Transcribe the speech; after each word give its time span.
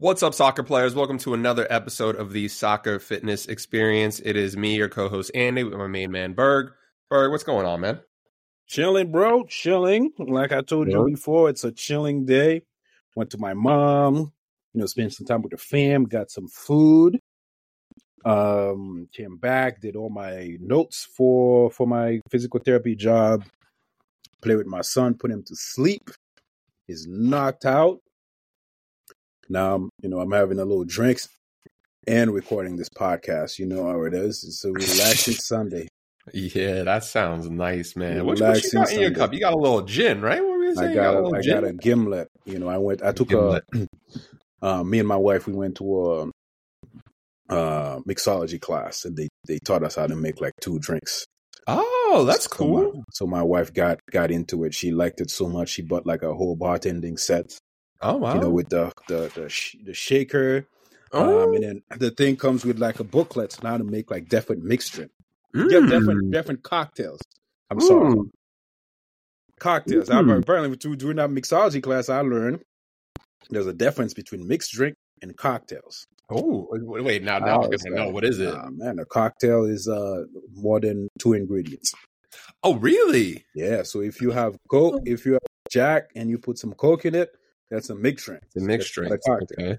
What's 0.00 0.22
up, 0.22 0.32
soccer 0.32 0.62
players? 0.62 0.94
Welcome 0.94 1.18
to 1.18 1.34
another 1.34 1.66
episode 1.68 2.16
of 2.16 2.32
the 2.32 2.48
Soccer 2.48 2.98
Fitness 2.98 3.44
Experience. 3.44 4.18
It 4.18 4.34
is 4.34 4.56
me, 4.56 4.74
your 4.74 4.88
co-host 4.88 5.30
Andy, 5.34 5.62
with 5.62 5.74
my 5.74 5.88
main 5.88 6.10
man 6.10 6.32
Berg. 6.32 6.72
Berg, 7.10 7.30
what's 7.30 7.44
going 7.44 7.66
on, 7.66 7.82
man? 7.82 8.00
Chilling, 8.66 9.12
bro. 9.12 9.44
Chilling. 9.44 10.10
Like 10.18 10.52
I 10.52 10.62
told 10.62 10.90
you 10.90 11.04
before, 11.04 11.50
it's 11.50 11.64
a 11.64 11.70
chilling 11.70 12.24
day. 12.24 12.62
Went 13.14 13.28
to 13.32 13.36
my 13.36 13.52
mom, 13.52 14.32
you 14.72 14.80
know, 14.80 14.86
spent 14.86 15.12
some 15.12 15.26
time 15.26 15.42
with 15.42 15.50
the 15.50 15.58
fam, 15.58 16.04
got 16.04 16.30
some 16.30 16.48
food. 16.48 17.20
Um, 18.24 19.06
came 19.12 19.36
back, 19.36 19.82
did 19.82 19.96
all 19.96 20.08
my 20.08 20.56
notes 20.60 21.06
for 21.14 21.70
for 21.70 21.86
my 21.86 22.22
physical 22.30 22.58
therapy 22.58 22.96
job. 22.96 23.44
Play 24.40 24.56
with 24.56 24.66
my 24.66 24.80
son, 24.80 25.12
put 25.12 25.30
him 25.30 25.42
to 25.42 25.54
sleep. 25.54 26.10
He's 26.86 27.06
knocked 27.06 27.66
out. 27.66 28.00
Now, 29.50 29.74
I'm, 29.74 29.90
you 30.00 30.08
know, 30.08 30.20
I'm 30.20 30.30
having 30.30 30.60
a 30.60 30.64
little 30.64 30.84
drinks 30.84 31.28
and 32.06 32.32
recording 32.32 32.76
this 32.76 32.88
podcast. 32.88 33.58
You 33.58 33.66
know 33.66 33.84
how 33.84 34.04
it 34.04 34.14
is. 34.14 34.44
It's 34.44 34.64
a 34.64 34.70
relaxing 34.70 35.34
Sunday. 35.38 35.88
Yeah, 36.32 36.84
that 36.84 37.02
sounds 37.02 37.50
nice, 37.50 37.96
man. 37.96 38.24
What, 38.24 38.40
what 38.40 38.62
you 38.62 38.70
got 38.70 38.92
in 38.92 39.00
your 39.00 39.10
cup? 39.10 39.32
You 39.32 39.40
got 39.40 39.52
a 39.52 39.58
little 39.58 39.82
gin, 39.82 40.20
right? 40.20 40.40
What 40.40 40.58
were 40.58 40.64
you 40.64 40.74
saying? 40.76 40.92
I 40.92 40.94
got, 40.94 41.14
got 41.14 41.34
a, 41.34 41.36
I 41.36 41.42
got 41.42 41.64
a 41.64 41.72
gimlet. 41.72 42.28
You 42.44 42.60
know, 42.60 42.68
I 42.68 42.78
went. 42.78 43.02
I 43.02 43.12
took 43.12 43.32
a. 43.32 43.62
Uh, 44.62 44.84
me 44.84 44.98
and 44.98 45.08
my 45.08 45.16
wife, 45.16 45.46
we 45.46 45.54
went 45.54 45.74
to 45.74 46.04
a 46.04 46.22
uh, 47.48 47.98
mixology 48.00 48.60
class, 48.60 49.06
and 49.06 49.16
they 49.16 49.26
they 49.48 49.58
taught 49.58 49.82
us 49.82 49.94
how 49.94 50.06
to 50.06 50.14
make 50.14 50.38
like 50.38 50.52
two 50.60 50.78
drinks. 50.78 51.24
Oh, 51.66 52.24
that's 52.26 52.44
so 52.44 52.50
cool. 52.50 52.92
My, 52.92 53.00
so 53.10 53.26
my 53.26 53.42
wife 53.42 53.72
got 53.72 54.00
got 54.10 54.30
into 54.30 54.64
it. 54.64 54.74
She 54.74 54.92
liked 54.92 55.22
it 55.22 55.30
so 55.30 55.48
much. 55.48 55.70
She 55.70 55.80
bought 55.80 56.06
like 56.06 56.22
a 56.22 56.34
whole 56.34 56.58
bartending 56.58 57.18
set. 57.18 57.58
Oh 58.02 58.16
wow! 58.16 58.34
You 58.34 58.40
know, 58.40 58.50
with 58.50 58.68
the 58.70 58.92
the 59.08 59.30
the, 59.34 59.48
sh- 59.48 59.76
the 59.84 59.94
shaker. 59.94 60.66
Oh. 61.12 61.48
Um, 61.48 61.54
and 61.54 61.64
then 61.64 61.82
the 61.98 62.10
thing 62.12 62.36
comes 62.36 62.64
with 62.64 62.78
like 62.78 63.00
a 63.00 63.04
booklet 63.04 63.58
on 63.64 63.70
how 63.70 63.76
to 63.78 63.84
make 63.84 64.10
like 64.10 64.28
different 64.28 64.62
mixed 64.62 64.92
drink. 64.92 65.10
Mm. 65.54 65.70
Yeah, 65.70 65.80
different 65.98 66.30
different 66.30 66.62
cocktails. 66.62 67.20
I'm 67.70 67.80
sorry, 67.80 68.14
Mm. 68.14 68.30
cocktails. 69.58 70.08
I, 70.10 70.20
Mm. 70.22 70.40
apparently, 70.42 70.76
during 70.96 71.16
that 71.16 71.30
mixology 71.30 71.82
class, 71.82 72.08
I 72.08 72.20
learned 72.20 72.60
there's 73.50 73.66
a 73.66 73.72
difference 73.72 74.14
between 74.14 74.46
mixed 74.46 74.72
drink 74.72 74.94
and 75.22 75.36
cocktails. 75.36 76.06
Oh, 76.32 76.68
wait, 76.70 77.24
now, 77.24 77.40
now 77.40 77.60
Oh, 77.60 77.64
I'm 77.64 77.70
gonna 77.70 77.96
know. 77.96 78.08
What 78.10 78.24
is 78.24 78.38
it? 78.38 78.54
Nah, 78.54 78.70
man, 78.70 79.00
a 79.00 79.04
cocktail 79.04 79.64
is 79.64 79.88
uh 79.88 80.24
more 80.54 80.78
than 80.80 81.08
two 81.18 81.32
ingredients. 81.32 81.92
oh, 82.62 82.76
really? 82.76 83.44
Yeah, 83.54 83.82
so 83.82 84.00
if 84.00 84.20
you 84.20 84.30
have 84.30 84.56
coke, 84.68 85.02
if 85.06 85.26
you 85.26 85.32
have 85.32 85.42
Jack 85.70 86.10
and 86.14 86.30
you 86.30 86.38
put 86.38 86.56
some 86.58 86.72
coke 86.74 87.04
in 87.04 87.14
it, 87.16 87.34
that's 87.70 87.90
a 87.90 87.94
mixed 87.94 88.26
drink. 88.26 88.42
It's 88.46 88.56
a 88.56 88.66
mixed 88.66 88.92
drink. 88.92 89.10
not 89.10 89.16
a 89.16 89.38
cocktail. 89.38 89.66
Okay. 89.72 89.78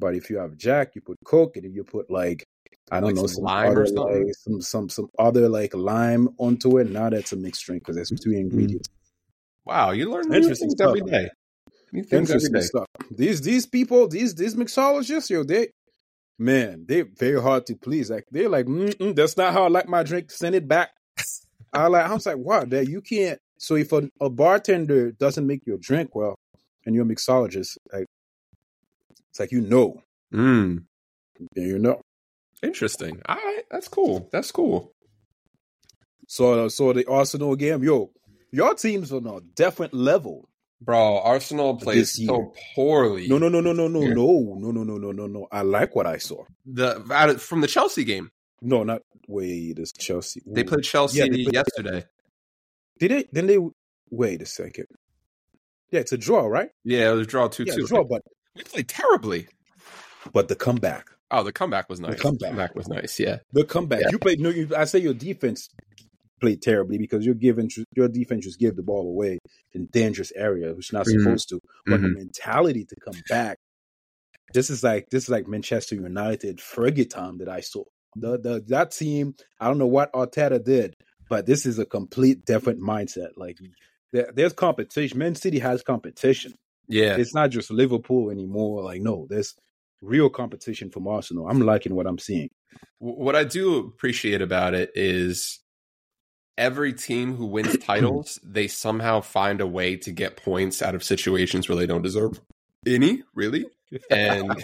But 0.00 0.14
if 0.14 0.30
you 0.30 0.38
have 0.38 0.56
Jack, 0.56 0.94
you 0.94 1.00
put 1.00 1.16
coke, 1.24 1.56
and 1.56 1.66
if 1.66 1.74
you 1.74 1.84
put 1.84 2.10
like 2.10 2.44
I 2.90 3.00
don't 3.00 3.08
Like 3.08 3.16
know 3.16 3.22
some 3.22 3.28
some 3.36 3.44
lime 3.44 3.66
or 3.68 3.70
other, 3.82 3.86
something? 3.86 4.26
like, 4.26 4.34
some 4.34 4.60
some 4.60 4.88
some 4.88 5.08
other 5.18 5.48
like 5.48 5.74
lime 5.74 6.28
onto 6.38 6.78
it. 6.78 6.90
Now 6.90 7.10
that's 7.10 7.32
a 7.32 7.36
mixed 7.36 7.64
drink 7.64 7.82
because 7.82 7.96
there's 7.96 8.10
two 8.20 8.30
hmm. 8.30 8.36
ingredients. 8.36 8.88
Wow, 9.64 9.90
you 9.90 10.10
learn 10.10 10.32
Interesting 10.32 10.70
stuff. 10.70 10.94
day. 11.06 11.28
New 11.92 12.02
things 12.02 12.30
every 12.30 12.46
Interesting 12.46 12.52
day. 12.52 12.60
stuff. 12.60 12.86
These 13.10 13.42
these 13.42 13.66
people, 13.66 14.08
these 14.08 14.34
these 14.34 14.54
mixologists, 14.54 15.28
yo, 15.28 15.44
they 15.44 15.68
man, 16.38 16.84
they're 16.88 17.06
very 17.18 17.40
hard 17.42 17.66
to 17.66 17.76
please. 17.76 18.10
Like 18.10 18.24
they're 18.30 18.48
like, 18.48 18.66
Mm-mm, 18.66 19.14
that's 19.14 19.36
not 19.36 19.52
how 19.52 19.64
I 19.64 19.68
like 19.68 19.88
my 19.88 20.02
drink. 20.02 20.30
Send 20.30 20.54
it 20.54 20.66
back. 20.66 20.90
I 21.72 21.88
like. 21.88 22.06
I 22.06 22.14
was 22.14 22.24
like, 22.24 22.38
wow, 22.38 22.64
that 22.64 22.88
you 22.88 23.02
can't. 23.02 23.38
So 23.58 23.74
if 23.74 23.92
a, 23.92 24.08
a 24.20 24.30
bartender 24.30 25.12
doesn't 25.12 25.46
make 25.46 25.66
your 25.66 25.78
drink 25.78 26.14
well, 26.14 26.36
and 26.88 26.94
you're 26.96 27.04
a 27.04 27.08
mixologist, 27.08 27.76
like 27.92 28.06
it's 29.28 29.38
like 29.38 29.52
you 29.52 29.60
know, 29.60 30.02
Mm. 30.32 30.84
you 31.54 31.78
know. 31.78 32.00
Interesting. 32.62 33.20
All 33.26 33.36
right, 33.36 33.62
that's 33.70 33.88
cool. 33.88 34.28
That's 34.32 34.50
cool. 34.50 34.90
So 36.26 36.68
so 36.68 36.92
the 36.94 37.06
Arsenal 37.06 37.54
game, 37.56 37.82
yo, 37.84 38.10
your 38.50 38.74
team's 38.74 39.12
on 39.12 39.26
a 39.26 39.40
different 39.54 39.92
level. 39.94 40.48
Bro, 40.80 41.18
Arsenal 41.20 41.76
plays 41.76 42.24
so 42.24 42.52
poorly. 42.74 43.28
No, 43.28 43.36
no, 43.38 43.48
no, 43.48 43.60
no, 43.60 43.72
no, 43.72 43.88
no, 43.88 44.00
no, 44.00 44.54
no, 44.54 44.70
no, 44.70 44.82
no, 44.84 44.96
no, 44.96 45.12
no, 45.12 45.26
no. 45.26 45.48
I 45.52 45.60
like 45.62 45.94
what 45.94 46.06
I 46.06 46.16
saw. 46.18 46.44
The 46.64 47.02
of- 47.10 47.42
from 47.42 47.60
the 47.60 47.66
Chelsea 47.66 48.04
game, 48.04 48.30
No, 48.62 48.82
not 48.84 49.02
wait. 49.28 49.78
It's 49.78 49.92
Chelsea. 49.92 50.40
they 50.46 50.64
played 50.64 50.84
Chelsea 50.84 51.18
Yeah, 51.18 51.24
they 51.28 51.42
played- 51.44 51.52
yesterday. 51.54 52.04
Did 52.98 53.10
they? 53.10 53.24
Then 53.32 53.46
they 53.46 53.58
wait 54.10 54.40
a 54.42 54.46
second. 54.46 54.86
Yeah, 55.90 56.00
it's 56.00 56.12
a 56.12 56.18
draw, 56.18 56.46
right? 56.46 56.70
Yeah, 56.84 57.10
it 57.10 57.14
was 57.14 57.26
a 57.26 57.30
draw 57.30 57.48
two 57.48 57.64
Yeah, 57.64 57.74
two. 57.74 57.86
draw, 57.86 58.04
but 58.04 58.22
We 58.56 58.62
played 58.64 58.88
terribly. 58.88 59.48
but 60.32 60.48
the 60.48 60.56
comeback, 60.56 61.06
Oh, 61.30 61.42
the 61.42 61.52
comeback 61.52 61.88
was 61.90 62.00
nice. 62.00 62.16
The 62.16 62.22
comeback. 62.22 62.74
was 62.74 62.88
nice. 62.88 63.20
Yeah. 63.20 63.38
the 63.52 63.64
comeback. 63.64 64.00
Yeah. 64.00 64.08
You 64.12 64.18
played. 64.18 64.40
No, 64.40 64.48
you, 64.50 64.68
I 64.76 64.84
say 64.84 64.98
your 64.98 65.12
defense 65.14 65.68
played 66.40 66.62
terribly 66.62 66.96
because 66.98 67.24
you're 67.26 67.34
giving 67.34 67.70
your 67.96 68.08
defense 68.08 68.44
just 68.46 68.58
give 68.58 68.76
the 68.76 68.82
ball 68.82 69.08
away 69.08 69.38
in 69.72 69.88
dangerous 69.92 70.32
area, 70.36 70.72
which 70.74 70.92
not 70.92 71.04
Mhm. 71.06 71.20
supposed 71.22 71.48
to. 71.50 71.60
But 71.86 72.00
the 72.00 72.08
Mhm. 72.08 72.14
mentality 72.14 72.84
to 72.86 72.96
come 73.04 73.20
back, 73.28 73.58
this 74.54 74.70
is 74.70 74.82
like 74.82 75.06
this 75.10 75.24
is 75.24 75.28
like 75.28 75.46
Manchester 75.48 75.96
United 75.96 76.58
Fergie 76.58 77.08
time 77.08 77.38
that 77.38 77.48
I 77.48 77.60
saw. 77.60 77.84
The 78.16 78.38
the 78.38 78.64
that 78.68 78.92
team, 78.92 79.34
I 79.60 79.66
don't 79.68 79.78
know 79.78 79.86
what 79.86 80.12
Arteta 80.14 80.64
did, 80.64 80.94
but 81.28 81.44
this 81.44 81.66
is 81.66 81.78
a 81.78 81.84
complete 81.84 82.44
different 82.46 82.80
mindset. 82.80 83.30
Like 83.36 83.58
there, 84.12 84.30
there's 84.34 84.52
competition. 84.52 85.18
Man 85.18 85.34
City 85.34 85.58
has 85.58 85.82
competition. 85.82 86.54
Yeah. 86.88 87.16
It's 87.16 87.34
not 87.34 87.50
just 87.50 87.70
Liverpool 87.70 88.30
anymore. 88.30 88.82
Like 88.82 89.02
no, 89.02 89.26
there's 89.28 89.54
real 90.00 90.30
competition 90.30 90.90
from 90.90 91.06
Arsenal. 91.06 91.48
I'm 91.48 91.60
liking 91.60 91.94
what 91.94 92.06
I'm 92.06 92.18
seeing. 92.18 92.50
What 92.98 93.36
I 93.36 93.44
do 93.44 93.78
appreciate 93.78 94.42
about 94.42 94.74
it 94.74 94.90
is 94.94 95.60
every 96.56 96.92
team 96.92 97.34
who 97.34 97.46
wins 97.46 97.76
titles, 97.84 98.38
they 98.42 98.68
somehow 98.68 99.20
find 99.20 99.60
a 99.60 99.66
way 99.66 99.96
to 99.96 100.12
get 100.12 100.36
points 100.36 100.82
out 100.82 100.94
of 100.94 101.04
situations 101.04 101.68
where 101.68 101.76
they 101.76 101.86
don't 101.86 102.02
deserve 102.02 102.40
any, 102.86 103.22
really. 103.34 103.66
And 104.10 104.52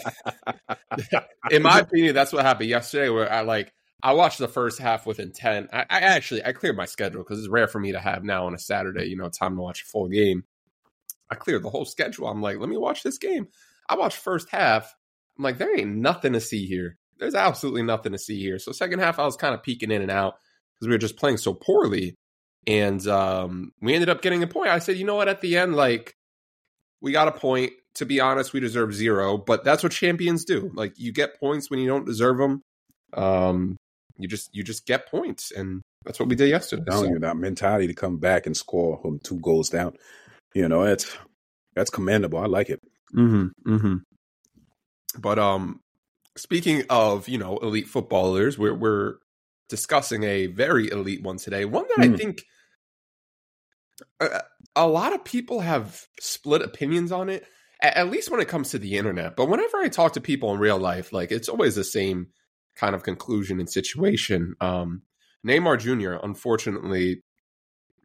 in 1.50 1.62
my 1.62 1.80
opinion, 1.80 2.14
that's 2.14 2.32
what 2.32 2.44
happened 2.44 2.68
yesterday. 2.68 3.08
Where 3.08 3.32
I 3.32 3.40
like 3.40 3.72
I 4.04 4.12
watched 4.12 4.38
the 4.38 4.48
first 4.48 4.78
half 4.78 5.06
with 5.06 5.18
intent. 5.18 5.70
I, 5.72 5.86
I 5.88 6.00
actually 6.00 6.44
I 6.44 6.52
cleared 6.52 6.76
my 6.76 6.84
schedule 6.84 7.22
because 7.22 7.38
it's 7.38 7.48
rare 7.48 7.66
for 7.66 7.80
me 7.80 7.92
to 7.92 7.98
have 7.98 8.22
now 8.22 8.46
on 8.46 8.54
a 8.54 8.58
Saturday, 8.58 9.06
you 9.06 9.16
know, 9.16 9.30
time 9.30 9.56
to 9.56 9.62
watch 9.62 9.80
a 9.80 9.86
full 9.86 10.08
game. 10.08 10.44
I 11.30 11.36
cleared 11.36 11.62
the 11.62 11.70
whole 11.70 11.86
schedule. 11.86 12.28
I'm 12.28 12.42
like, 12.42 12.58
let 12.58 12.68
me 12.68 12.76
watch 12.76 13.02
this 13.02 13.16
game. 13.16 13.48
I 13.88 13.96
watched 13.96 14.18
first 14.18 14.50
half. 14.50 14.94
I'm 15.38 15.42
like, 15.42 15.56
there 15.56 15.74
ain't 15.74 15.96
nothing 15.96 16.34
to 16.34 16.40
see 16.40 16.66
here. 16.66 16.98
There's 17.18 17.34
absolutely 17.34 17.82
nothing 17.82 18.12
to 18.12 18.18
see 18.18 18.38
here. 18.38 18.58
So 18.58 18.72
second 18.72 18.98
half, 18.98 19.18
I 19.18 19.24
was 19.24 19.36
kind 19.36 19.54
of 19.54 19.62
peeking 19.62 19.90
in 19.90 20.02
and 20.02 20.10
out 20.10 20.34
because 20.74 20.86
we 20.86 20.92
were 20.92 20.98
just 20.98 21.16
playing 21.16 21.38
so 21.38 21.54
poorly, 21.54 22.14
and 22.66 23.06
um, 23.08 23.72
we 23.80 23.94
ended 23.94 24.10
up 24.10 24.20
getting 24.20 24.42
a 24.42 24.46
point. 24.46 24.68
I 24.68 24.80
said, 24.80 24.98
you 24.98 25.06
know 25.06 25.14
what? 25.14 25.28
At 25.28 25.40
the 25.40 25.56
end, 25.56 25.76
like 25.76 26.14
we 27.00 27.10
got 27.10 27.28
a 27.28 27.32
point. 27.32 27.72
To 27.94 28.04
be 28.04 28.20
honest, 28.20 28.52
we 28.52 28.58
deserve 28.58 28.92
zero, 28.92 29.38
but 29.38 29.62
that's 29.62 29.84
what 29.84 29.92
champions 29.92 30.44
do. 30.44 30.70
Like 30.74 30.98
you 30.98 31.12
get 31.12 31.38
points 31.38 31.70
when 31.70 31.78
you 31.78 31.86
don't 31.86 32.04
deserve 32.04 32.38
them. 32.38 32.60
Um, 33.12 33.76
you 34.18 34.28
just 34.28 34.54
you 34.54 34.62
just 34.62 34.86
get 34.86 35.08
points, 35.08 35.50
and 35.50 35.82
that's 36.04 36.20
what 36.20 36.28
we 36.28 36.36
did 36.36 36.48
yesterday. 36.48 36.84
telling 36.88 37.06
So, 37.06 37.14
you 37.14 37.18
that 37.20 37.36
mentality 37.36 37.86
to 37.88 37.94
come 37.94 38.18
back 38.18 38.46
and 38.46 38.56
score 38.56 38.98
from 39.02 39.18
two 39.18 39.40
goals 39.40 39.68
down. 39.68 39.96
You 40.54 40.68
know, 40.68 40.82
it's 40.84 41.16
that's 41.74 41.90
commendable. 41.90 42.38
I 42.38 42.46
like 42.46 42.70
it. 42.70 42.80
mm-hmm, 43.14 43.70
mm-hmm. 43.70 43.96
But 45.18 45.38
um, 45.38 45.80
speaking 46.36 46.84
of 46.90 47.28
you 47.28 47.38
know 47.38 47.58
elite 47.58 47.88
footballers, 47.88 48.58
we're 48.58 48.74
we're 48.74 49.14
discussing 49.68 50.22
a 50.24 50.46
very 50.46 50.90
elite 50.90 51.22
one 51.22 51.38
today. 51.38 51.64
One 51.64 51.86
that 51.88 52.00
I 52.04 52.08
Mm. 52.08 52.18
think 52.18 52.42
a, 54.20 54.42
a 54.76 54.86
lot 54.86 55.14
of 55.14 55.24
people 55.24 55.60
have 55.60 56.06
split 56.20 56.62
opinions 56.62 57.12
on 57.12 57.28
it. 57.28 57.44
a- 57.82 57.98
At 57.98 58.10
least 58.10 58.30
when 58.30 58.40
it 58.40 58.48
comes 58.48 58.70
to 58.70 58.78
the 58.78 58.96
internet. 58.96 59.36
But 59.36 59.48
whenever 59.48 59.78
I 59.78 59.88
talk 59.88 60.12
to 60.14 60.20
people 60.20 60.52
in 60.54 60.60
real 60.60 60.78
life, 60.78 61.12
like 61.12 61.32
it's 61.32 61.48
always 61.48 61.74
the 61.74 61.84
same 61.84 62.28
kind 62.76 62.94
of 62.94 63.02
conclusion 63.02 63.60
and 63.60 63.70
situation. 63.70 64.54
Um, 64.60 65.02
Neymar 65.46 65.78
Jr. 65.78 66.24
unfortunately 66.24 67.22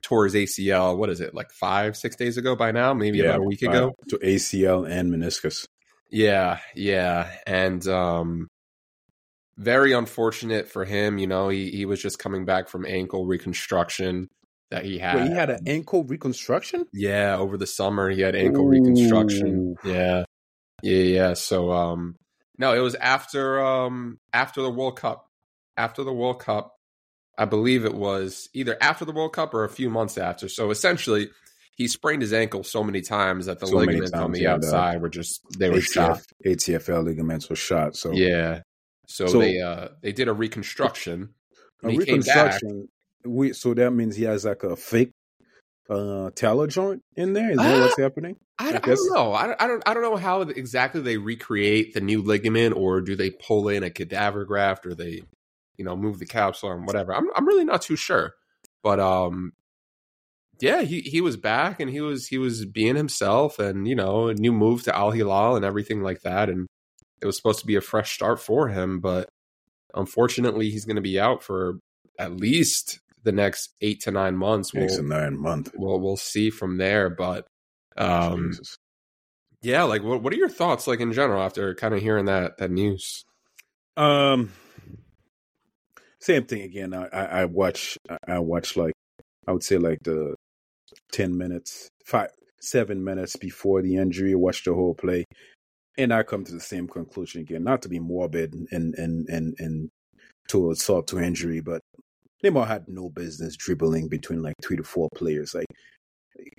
tore 0.01 0.25
his 0.25 0.35
ACL. 0.35 0.97
What 0.97 1.09
is 1.09 1.21
it 1.21 1.33
like 1.33 1.51
five, 1.51 1.95
six 1.97 2.15
days 2.15 2.37
ago 2.37 2.55
by 2.55 2.71
now? 2.71 2.93
Maybe 2.93 3.21
about 3.21 3.39
a 3.39 3.43
week 3.43 3.61
ago. 3.61 3.93
to 4.09 4.17
ACL 4.17 4.89
and 4.89 5.11
meniscus. 5.11 5.65
Yeah, 6.11 6.59
yeah, 6.75 7.29
and 7.45 7.85
um, 7.87 8.47
very 9.57 9.93
unfortunate 9.93 10.67
for 10.67 10.85
him. 10.85 11.19
You 11.19 11.27
know, 11.27 11.49
he 11.49 11.69
he 11.69 11.85
was 11.85 12.01
just 12.01 12.17
coming 12.17 12.45
back 12.45 12.67
from 12.67 12.85
ankle 12.85 13.25
reconstruction 13.25 14.27
that 14.71 14.85
he 14.85 14.97
had. 14.97 15.15
Wait, 15.15 15.27
he 15.27 15.33
had 15.35 15.49
an 15.51 15.59
ankle 15.67 16.03
reconstruction. 16.03 16.85
yeah, 16.93 17.37
over 17.37 17.57
the 17.57 17.67
summer 17.67 18.09
he 18.09 18.21
had 18.21 18.35
ankle 18.35 18.65
reconstruction. 18.65 19.75
Yeah, 19.83 20.23
yeah, 20.81 21.03
yeah. 21.03 21.33
So 21.35 21.71
um, 21.71 22.15
no, 22.59 22.73
it 22.75 22.79
was 22.79 22.93
after 22.95 23.59
um 23.65 24.19
after 24.31 24.61
the 24.61 24.69
World 24.69 24.97
Cup. 24.97 25.25
After 25.77 26.03
the 26.03 26.13
World 26.13 26.39
Cup, 26.41 26.75
I 27.37 27.45
believe 27.45 27.85
it 27.85 27.93
was 27.95 28.49
either 28.53 28.77
after 28.81 29.05
the 29.05 29.13
World 29.13 29.31
Cup 29.33 29.53
or 29.53 29.63
a 29.63 29.69
few 29.69 29.89
months 29.89 30.17
after. 30.17 30.49
So 30.49 30.69
essentially, 30.71 31.29
he 31.77 31.87
sprained 31.87 32.21
his 32.21 32.33
ankle 32.33 32.63
so 32.65 32.83
many 32.83 32.99
times 33.01 33.45
that 33.45 33.59
the 33.59 33.67
So 33.67 33.77
ligaments 33.77 34.11
on 34.11 34.33
the 34.33 34.41
yeah, 34.41 34.55
outside 34.55 35.01
were 35.01 35.07
just 35.09 35.41
they 35.57 35.69
were 35.69 35.79
shot. 35.79 36.21
ATFL 36.45 37.05
ligaments 37.05 37.49
were 37.49 37.55
shot. 37.55 37.95
So 37.95 38.11
Yeah. 38.11 38.61
So, 39.07 39.27
So- 39.27 39.39
they 39.39 39.61
uh 39.61 39.87
they 40.01 40.11
did 40.11 40.27
a 40.27 40.33
reconstruction. 40.33 41.29
a 41.81 41.87
back. 41.87 41.97
reconstruction. 41.97 42.89
We 43.23 43.53
so 43.53 43.73
that 43.73 43.91
means 43.91 44.17
he 44.17 44.23
has 44.25 44.43
like 44.43 44.63
a 44.63 44.75
fake 44.75 45.13
uh 45.89 46.29
tallow 46.35 46.67
joint 46.67 47.03
in 47.15 47.33
there. 47.33 47.51
Is 47.51 47.57
that 47.57 47.79
what's 47.79 47.97
happening? 47.97 48.37
I, 48.59 48.65
I 48.65 48.75
I 48.75 48.79
don't 48.79 49.13
know. 49.13 49.33
I 49.33 49.47
don't, 49.47 49.61
I 49.61 49.67
don't. 49.67 49.83
I 49.87 49.93
don't 49.93 50.03
know 50.03 50.17
how 50.17 50.41
exactly 50.41 51.01
they 51.01 51.17
recreate 51.17 51.93
the 51.93 52.01
new 52.01 52.21
ligament, 52.21 52.75
or 52.75 53.01
do 53.01 53.15
they 53.15 53.31
pull 53.31 53.69
in 53.69 53.83
a 53.83 53.89
cadaver 53.89 54.45
graft, 54.45 54.85
or 54.85 54.93
they, 54.93 55.23
you 55.77 55.85
know, 55.85 55.95
move 55.95 56.19
the 56.19 56.25
capsule 56.25 56.69
or 56.69 56.77
whatever. 56.77 57.15
I'm 57.15 57.27
I'm 57.35 57.47
really 57.47 57.65
not 57.65 57.81
too 57.81 57.95
sure. 57.95 58.35
But 58.83 58.99
um, 58.99 59.53
yeah, 60.59 60.81
he 60.81 61.01
he 61.01 61.21
was 61.21 61.37
back 61.37 61.79
and 61.79 61.89
he 61.89 62.01
was 62.01 62.27
he 62.27 62.37
was 62.37 62.65
being 62.65 62.95
himself, 62.95 63.59
and 63.59 63.87
you 63.87 63.95
know, 63.95 64.27
a 64.27 64.33
new 64.33 64.51
move 64.51 64.83
to 64.83 64.95
Al 64.95 65.11
Hilal 65.11 65.55
and 65.55 65.65
everything 65.65 66.01
like 66.03 66.21
that, 66.21 66.49
and 66.49 66.67
it 67.21 67.25
was 67.25 67.37
supposed 67.37 67.59
to 67.59 67.67
be 67.67 67.75
a 67.75 67.81
fresh 67.81 68.13
start 68.13 68.39
for 68.39 68.69
him, 68.69 68.99
but 68.99 69.29
unfortunately, 69.93 70.69
he's 70.69 70.85
going 70.85 70.95
to 70.95 71.01
be 71.01 71.19
out 71.19 71.43
for 71.43 71.79
at 72.17 72.35
least 72.35 72.99
the 73.23 73.31
next 73.31 73.75
eight 73.81 74.01
to 74.01 74.11
nine 74.11 74.35
months. 74.35 74.73
We'll 74.73 74.91
and 74.91 75.09
nine 75.09 75.37
month. 75.37 75.71
we'll, 75.75 75.99
we'll 75.99 76.17
see 76.17 76.49
from 76.49 76.77
there, 76.77 77.09
but. 77.09 77.45
Um, 77.97 78.51
Jesus. 78.51 78.77
yeah, 79.61 79.83
like 79.83 80.03
what 80.03 80.23
what 80.23 80.31
are 80.31 80.37
your 80.37 80.47
thoughts 80.47 80.87
like 80.87 81.01
in 81.01 81.11
general 81.11 81.41
after 81.41 81.75
kind 81.75 81.93
of 81.93 82.01
hearing 82.01 82.25
that 82.25 82.57
that 82.59 82.71
news? 82.71 83.25
Um, 83.97 84.53
same 86.21 86.45
thing 86.45 86.61
again. 86.61 86.93
I, 86.93 87.07
I, 87.07 87.23
I 87.41 87.45
watch. 87.45 87.97
I, 88.09 88.17
I 88.27 88.39
watch 88.39 88.77
like 88.77 88.93
I 89.47 89.51
would 89.51 89.63
say 89.63 89.77
like 89.77 89.99
the 90.03 90.35
ten 91.11 91.37
minutes, 91.37 91.89
five, 92.05 92.29
seven 92.61 93.03
minutes 93.03 93.35
before 93.35 93.81
the 93.81 93.97
injury. 93.97 94.35
Watch 94.35 94.63
the 94.63 94.73
whole 94.73 94.95
play, 94.95 95.25
and 95.97 96.13
I 96.13 96.23
come 96.23 96.45
to 96.45 96.53
the 96.53 96.59
same 96.59 96.87
conclusion 96.87 97.41
again. 97.41 97.63
Not 97.63 97.81
to 97.81 97.89
be 97.89 97.99
morbid 97.99 98.53
and 98.71 98.95
and 98.95 99.27
and 99.27 99.55
and 99.59 99.89
to 100.49 100.71
assault 100.71 101.07
to 101.09 101.19
injury, 101.19 101.59
but 101.59 101.81
Neymar 102.43 102.67
had 102.67 102.87
no 102.87 103.09
business 103.09 103.55
dribbling 103.55 104.07
between 104.07 104.41
like 104.41 104.55
three 104.63 104.77
to 104.77 104.83
four 104.83 105.09
players. 105.15 105.53
Like 105.53 105.67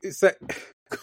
it's 0.03 0.23
like. 0.23 0.39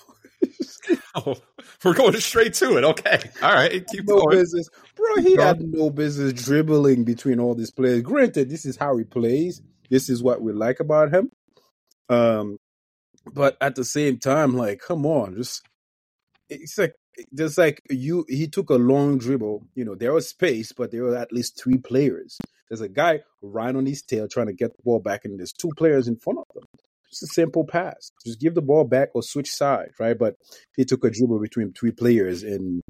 Oh, 1.15 1.35
we're 1.83 1.95
going 1.95 2.15
straight 2.19 2.53
to 2.55 2.77
it. 2.77 2.83
Okay, 2.83 3.19
all 3.41 3.53
right, 3.53 3.85
keep 3.87 4.07
no 4.07 4.21
going. 4.21 4.37
business, 4.37 4.69
bro. 4.95 5.21
He 5.21 5.35
had 5.35 5.59
no 5.59 5.89
business 5.89 6.31
dribbling 6.31 7.03
between 7.03 7.39
all 7.39 7.55
these 7.55 7.71
players. 7.71 8.03
Granted, 8.03 8.49
this 8.49 8.65
is 8.65 8.77
how 8.77 8.95
he 8.97 9.03
plays. 9.03 9.61
This 9.89 10.09
is 10.09 10.23
what 10.23 10.41
we 10.41 10.53
like 10.53 10.79
about 10.79 11.13
him. 11.13 11.31
Um, 12.07 12.57
but 13.33 13.57
at 13.59 13.75
the 13.75 13.83
same 13.83 14.19
time, 14.19 14.55
like, 14.55 14.79
come 14.79 15.05
on, 15.05 15.35
just 15.35 15.63
it's 16.49 16.77
like 16.77 16.93
there's 17.31 17.57
like 17.57 17.81
you. 17.89 18.25
He 18.29 18.47
took 18.47 18.69
a 18.69 18.75
long 18.75 19.17
dribble. 19.17 19.67
You 19.75 19.85
know, 19.85 19.95
there 19.95 20.13
was 20.13 20.29
space, 20.29 20.71
but 20.71 20.91
there 20.91 21.03
were 21.03 21.17
at 21.17 21.33
least 21.33 21.61
three 21.61 21.77
players. 21.77 22.37
There's 22.69 22.81
a 22.81 22.89
guy 22.89 23.21
right 23.41 23.75
on 23.75 23.85
his 23.85 24.01
tail 24.01 24.27
trying 24.27 24.47
to 24.47 24.53
get 24.53 24.75
the 24.75 24.83
ball 24.83 24.99
back, 24.99 25.21
and 25.25 25.39
there's 25.39 25.53
two 25.53 25.69
players 25.77 26.07
in 26.07 26.17
front 26.17 26.39
of 26.39 26.45
them. 26.53 26.63
Just 27.09 27.23
a 27.23 27.27
simple 27.27 27.65
pass. 27.65 28.11
Just 28.25 28.39
give 28.41 28.53
the 28.55 28.61
ball 28.61 28.83
back 28.83 29.09
or 29.15 29.23
switch 29.23 29.49
sides, 29.49 29.93
right? 29.99 30.17
But 30.17 30.35
he 30.75 30.83
took 30.83 31.05
a 31.05 31.09
dribble 31.09 31.39
between 31.39 31.71
three 31.71 31.91
players, 31.91 32.43
and 32.43 32.81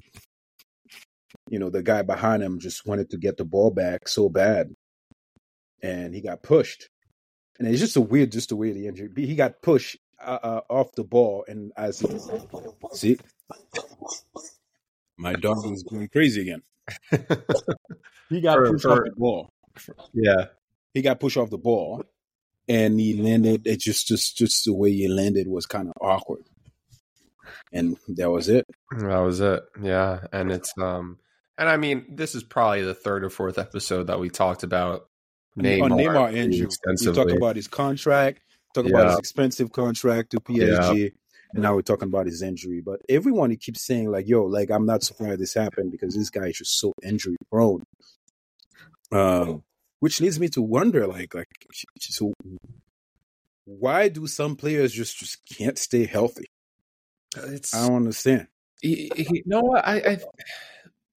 you 1.50 1.60
know 1.60 1.70
the 1.70 1.84
guy 1.84 2.02
behind 2.02 2.42
him 2.42 2.60
just 2.60 2.86
wanted 2.88 3.12
to 3.12 3.18
get 3.18 3.38
the 3.38 3.46
ball 3.46 3.70
back 3.70 4.08
so 4.08 4.28
bad, 4.30 4.74
and 5.84 6.16
he 6.16 6.22
got 6.22 6.42
pushed. 6.42 6.90
And 7.60 7.68
it's 7.68 7.80
just 7.80 7.96
a 7.96 8.02
weird, 8.02 8.32
just 8.32 8.50
the 8.50 8.56
way 8.56 8.72
the 8.72 8.88
injury. 8.88 9.10
He 9.16 9.36
got 9.36 9.62
pushed 9.62 9.98
uh, 10.20 10.40
uh, 10.42 10.62
off 10.70 10.92
the 10.96 11.04
ball, 11.04 11.46
and 11.48 11.72
as 11.78 12.00
he 12.00 12.08
see, 12.94 13.20
my 15.18 15.34
dog 15.34 15.72
is 15.72 15.84
going 15.84 16.08
crazy 16.10 16.42
again. 16.42 16.64
He 18.30 18.42
got 18.42 18.58
For- 18.58 18.72
pushed 18.72 18.84
for- 18.84 18.92
off 18.92 19.06
the 19.06 19.16
ball. 19.16 19.50
Yeah, 20.14 20.46
He 20.94 21.02
got 21.02 21.20
pushed 21.20 21.38
off 21.38 21.50
the 21.50 21.58
ball, 21.58 22.04
and 22.68 23.00
he 23.00 23.22
landed. 23.22 23.68
It 23.68 23.80
just, 23.80 24.08
just, 24.08 24.38
just 24.38 24.66
the 24.66 24.74
way 24.74 24.92
he 24.92 25.08
landed 25.08 25.48
was 25.48 25.66
kind 25.66 25.88
of 25.88 25.94
awkward, 26.02 26.44
and 27.72 27.98
that 28.10 28.30
was 28.30 28.50
it. 28.50 28.66
that 28.92 29.20
was 29.20 29.40
it. 29.40 29.64
Yeah, 29.82 30.22
and 30.32 30.52
it's 30.52 30.74
um, 30.80 31.18
and 31.58 31.70
I 31.70 31.78
mean, 31.78 32.06
this 32.10 32.36
is 32.36 32.44
probably 32.44 32.84
the 32.84 32.94
third 32.94 33.24
or 33.24 33.30
fourth 33.30 33.58
episode 33.58 34.08
that 34.08 34.20
we 34.20 34.30
talked 34.30 34.64
about 34.64 35.10
Neymar, 35.58 35.84
on 35.84 35.92
Neymar 35.92 36.34
injury. 36.36 36.68
We 36.86 37.14
talk 37.14 37.32
about 37.32 37.56
his 37.56 37.68
contract, 37.68 38.42
talk 38.74 38.86
about 38.86 39.10
his 39.10 39.20
expensive 39.20 39.72
contract 39.72 40.32
to 40.32 40.40
PSG, 40.40 41.12
and 41.54 41.64
now 41.64 41.76
we're 41.76 41.82
talking 41.82 42.10
about 42.10 42.28
his 42.28 42.42
injury. 42.42 42.82
But 42.82 43.02
everyone 43.10 43.56
keeps 43.58 43.86
saying 43.86 44.12
like, 44.12 44.28
"Yo, 44.28 44.44
like 44.44 44.70
I'm 44.70 44.86
not 44.86 45.04
surprised 45.04 45.40
this 45.40 45.56
happened 45.56 45.92
because 45.92 46.16
this 46.16 46.30
guy 46.30 46.48
is 46.48 46.58
just 46.58 46.80
so 46.80 46.94
injury 47.04 47.38
prone." 47.52 47.84
Um, 49.12 49.64
which 50.00 50.22
leads 50.22 50.40
me 50.40 50.48
to 50.50 50.62
wonder, 50.62 51.08
like, 51.08 51.34
like 51.34 51.48
so, 52.00 52.34
why 53.66 54.08
do 54.08 54.28
some 54.28 54.56
players 54.56 54.94
just 54.94 55.18
just 55.18 55.40
can't 55.46 55.78
stay 55.78 56.06
healthy? 56.06 56.46
Uh, 57.38 57.48
it's 57.48 57.74
I 57.74 57.88
don't 57.88 57.98
understand. 57.98 58.48
you 58.82 59.10
know 59.46 59.62
what 59.62 59.88
I, 59.88 59.96
I 59.98 60.20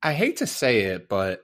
I 0.02 0.12
hate 0.12 0.38
to 0.38 0.46
say 0.46 0.82
it, 0.82 1.08
but 1.08 1.42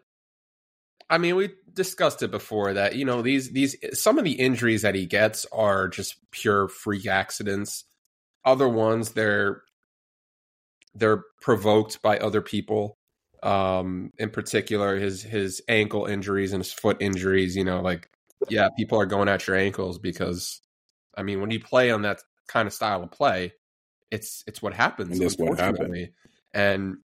I 1.09 1.19
mean 1.19 1.37
we 1.37 1.51
discussed 1.73 2.23
it 2.23 2.31
before 2.31 2.73
that 2.73 2.97
you 2.97 3.05
know 3.05 3.23
these 3.23 3.53
these 3.53 3.77
some 3.93 4.19
of 4.19 4.25
the 4.25 4.33
injuries 4.33 4.83
that 4.83 4.95
he 4.95 5.07
gets 5.07 5.47
are 5.53 5.89
just 5.89 6.17
pure 6.31 6.69
freak 6.69 7.07
accidents. 7.07 7.85
Other 8.45 8.69
ones 8.69 9.13
they're 9.13 9.63
they're 10.95 11.25
provoked 11.41 12.03
by 12.03 12.19
other 12.19 12.41
people. 12.41 12.97
Um, 13.43 14.13
in 14.19 14.31
particular, 14.31 14.97
his 14.97 15.23
his 15.23 15.63
ankle 15.69 16.07
injuries 16.07 16.53
and 16.53 16.63
his 16.63 16.73
foot 16.73 16.97
injuries. 17.01 17.57
You 17.57 17.65
know, 17.65 17.81
like 17.81 18.09
yeah, 18.49 18.69
people 18.77 19.01
are 19.01 19.07
going 19.07 19.29
at 19.29 19.47
your 19.47 19.57
ankles 19.57 19.99
because 19.99 20.61
I 21.17 21.23
mean 21.23 21.41
when 21.41 21.51
you 21.51 21.61
play 21.61 21.91
on 21.91 22.03
that 22.03 22.21
kind 22.49 22.67
of 22.67 22.73
style 22.73 23.03
of 23.03 23.11
play, 23.11 23.53
it's 24.11 24.45
it's 24.47 24.63
what 24.63 24.75
happens. 24.75 25.13
And 25.13 25.21
that's 25.21 25.39
what 25.39 25.59
happened. 25.59 26.09
And 26.55 26.97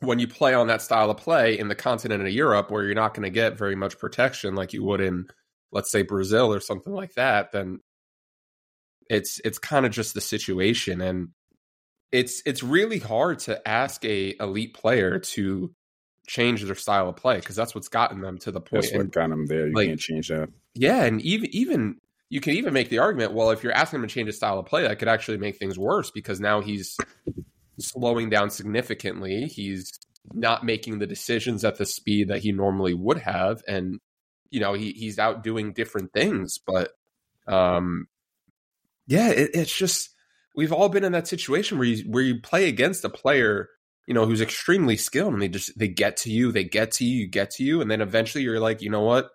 when 0.00 0.18
you 0.18 0.28
play 0.28 0.54
on 0.54 0.68
that 0.68 0.82
style 0.82 1.10
of 1.10 1.16
play 1.16 1.58
in 1.58 1.68
the 1.68 1.74
continent 1.74 2.22
of 2.22 2.32
Europe, 2.32 2.70
where 2.70 2.84
you're 2.84 2.94
not 2.94 3.14
going 3.14 3.24
to 3.24 3.30
get 3.30 3.58
very 3.58 3.74
much 3.74 3.98
protection 3.98 4.54
like 4.54 4.72
you 4.72 4.84
would 4.84 5.00
in, 5.00 5.26
let's 5.72 5.90
say, 5.90 6.02
Brazil 6.02 6.52
or 6.52 6.60
something 6.60 6.92
like 6.92 7.14
that, 7.14 7.52
then 7.52 7.80
it's 9.10 9.40
it's 9.44 9.58
kind 9.58 9.86
of 9.86 9.92
just 9.92 10.14
the 10.14 10.20
situation, 10.20 11.00
and 11.00 11.30
it's 12.12 12.42
it's 12.46 12.62
really 12.62 12.98
hard 12.98 13.40
to 13.40 13.68
ask 13.68 14.04
a 14.04 14.34
elite 14.40 14.74
player 14.74 15.18
to 15.18 15.74
change 16.26 16.62
their 16.62 16.74
style 16.74 17.08
of 17.08 17.16
play 17.16 17.36
because 17.36 17.56
that's 17.56 17.74
what's 17.74 17.88
gotten 17.88 18.20
them 18.20 18.38
to 18.38 18.50
the 18.50 18.60
point. 18.60 18.82
That's 18.82 18.92
And- 18.92 19.04
what 19.04 19.12
got 19.12 19.30
him 19.30 19.46
there. 19.46 19.66
You 19.68 19.74
like- 19.74 19.88
can't 19.88 20.00
change 20.00 20.28
that. 20.28 20.48
yeah, 20.74 21.04
and 21.04 21.20
even 21.22 21.48
even 21.54 21.96
you 22.30 22.40
can 22.40 22.54
even 22.54 22.74
make 22.74 22.90
the 22.90 22.98
argument, 22.98 23.32
well, 23.32 23.50
if 23.50 23.62
you're 23.62 23.72
asking 23.72 24.00
him 24.00 24.08
to 24.08 24.12
change 24.14 24.26
his 24.26 24.36
style 24.36 24.58
of 24.58 24.66
play, 24.66 24.82
that 24.82 24.98
could 24.98 25.08
actually 25.08 25.38
make 25.38 25.56
things 25.56 25.78
worse 25.78 26.10
because 26.10 26.40
now 26.40 26.60
he's 26.60 26.96
slowing 27.78 28.28
down 28.28 28.50
significantly. 28.50 29.46
He's 29.46 29.98
not 30.34 30.62
making 30.64 30.98
the 30.98 31.06
decisions 31.06 31.64
at 31.64 31.76
the 31.78 31.86
speed 31.86 32.28
that 32.28 32.40
he 32.40 32.52
normally 32.52 32.92
would 32.92 33.18
have, 33.18 33.62
and 33.66 33.98
you 34.50 34.60
know 34.60 34.74
he 34.74 34.92
he's 34.92 35.18
out 35.18 35.42
doing 35.42 35.72
different 35.72 36.12
things. 36.12 36.58
But 36.58 36.90
um, 37.46 38.08
yeah, 39.06 39.30
it, 39.30 39.50
it's 39.54 39.74
just 39.74 40.10
we've 40.58 40.72
all 40.72 40.88
been 40.88 41.04
in 41.04 41.12
that 41.12 41.28
situation 41.28 41.78
where 41.78 41.86
you 41.86 42.02
where 42.10 42.22
you 42.22 42.40
play 42.40 42.68
against 42.68 43.04
a 43.04 43.08
player. 43.08 43.70
You 44.06 44.14
know 44.14 44.26
who's 44.26 44.40
extremely 44.40 44.96
skilled, 44.96 45.34
and 45.34 45.40
they 45.40 45.48
just 45.48 45.78
they 45.78 45.86
get 45.86 46.16
to 46.18 46.30
you, 46.30 46.50
they 46.50 46.64
get 46.64 46.92
to 46.92 47.04
you, 47.04 47.20
you 47.20 47.28
get 47.28 47.52
to 47.52 47.64
you, 47.64 47.80
and 47.80 47.90
then 47.90 48.00
eventually 48.00 48.42
you're 48.42 48.58
like, 48.58 48.82
you 48.82 48.90
know 48.90 49.02
what, 49.02 49.30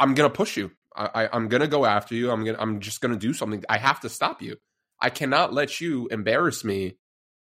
I'm 0.00 0.14
gonna 0.14 0.30
push 0.30 0.56
you. 0.56 0.72
I, 0.96 1.10
I, 1.14 1.28
I'm 1.32 1.48
gonna 1.48 1.68
go 1.68 1.84
after 1.84 2.14
you. 2.14 2.30
I'm 2.30 2.44
gonna. 2.44 2.58
I'm 2.58 2.80
just 2.80 3.00
gonna 3.00 3.16
do 3.16 3.32
something. 3.32 3.64
I 3.68 3.78
have 3.78 4.00
to 4.00 4.08
stop 4.08 4.42
you. 4.42 4.56
I 5.00 5.10
cannot 5.10 5.52
let 5.52 5.80
you 5.80 6.08
embarrass 6.10 6.64
me 6.64 6.96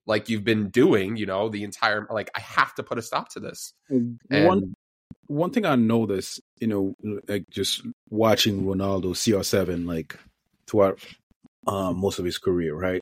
like 0.05 0.29
you've 0.29 0.43
been 0.43 0.69
doing. 0.69 1.15
You 1.15 1.25
know 1.25 1.49
the 1.49 1.63
entire. 1.63 2.05
Like 2.11 2.29
I 2.35 2.41
have 2.41 2.75
to 2.75 2.83
put 2.83 2.97
a 2.97 3.01
stop 3.01 3.29
to 3.29 3.39
this. 3.39 3.73
one 4.45 4.75
one 5.27 5.51
thing 5.51 5.65
I 5.65 5.75
noticed, 5.75 6.41
you 6.59 6.67
know, 6.67 6.95
like 7.27 7.49
just 7.49 7.81
watching 8.09 8.63
Ronaldo 8.63 9.11
CR7 9.13 9.87
like 9.87 10.19
throughout 10.67 10.99
uh, 11.67 11.93
most 11.93 12.19
of 12.19 12.25
his 12.25 12.37
career, 12.37 12.75
right? 12.75 13.01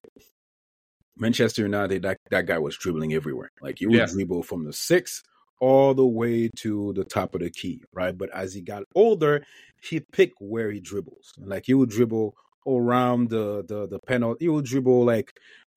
Manchester 1.17 1.62
United, 1.62 2.01
that, 2.03 2.17
that 2.32 2.48
guy 2.48 2.58
was 2.58 2.75
dribbling 2.77 3.13
everywhere. 3.13 3.50
Like 3.62 3.79
he 3.79 3.86
would 3.86 3.98
Yeah. 4.00 4.05
dribble 4.08 4.43
from 4.43 4.63
the 4.65 4.74
six 4.74 5.22
all 5.60 5.93
the 5.93 6.05
way 6.05 6.50
to 6.58 6.91
the 6.93 7.05
top 7.05 7.36
of 7.36 7.41
the 7.41 7.50
key, 7.50 7.84
right? 7.93 8.17
But 8.17 8.29
as 8.32 8.53
he 8.53 8.62
got 8.62 8.84
older, 8.96 9.43
he 9.82 10.01
picked 10.12 10.38
where 10.39 10.72
he 10.72 10.79
dribbles. 10.79 11.34
Like 11.38 11.65
he 11.67 11.74
would 11.74 11.89
dribble 11.89 12.34
around 12.67 13.29
the 13.29 13.63
the 13.67 13.88
the 13.88 14.00
penalty. 14.08 14.46
He 14.46 14.50
would 14.50 14.65
dribble 14.65 15.05
like 15.05 15.32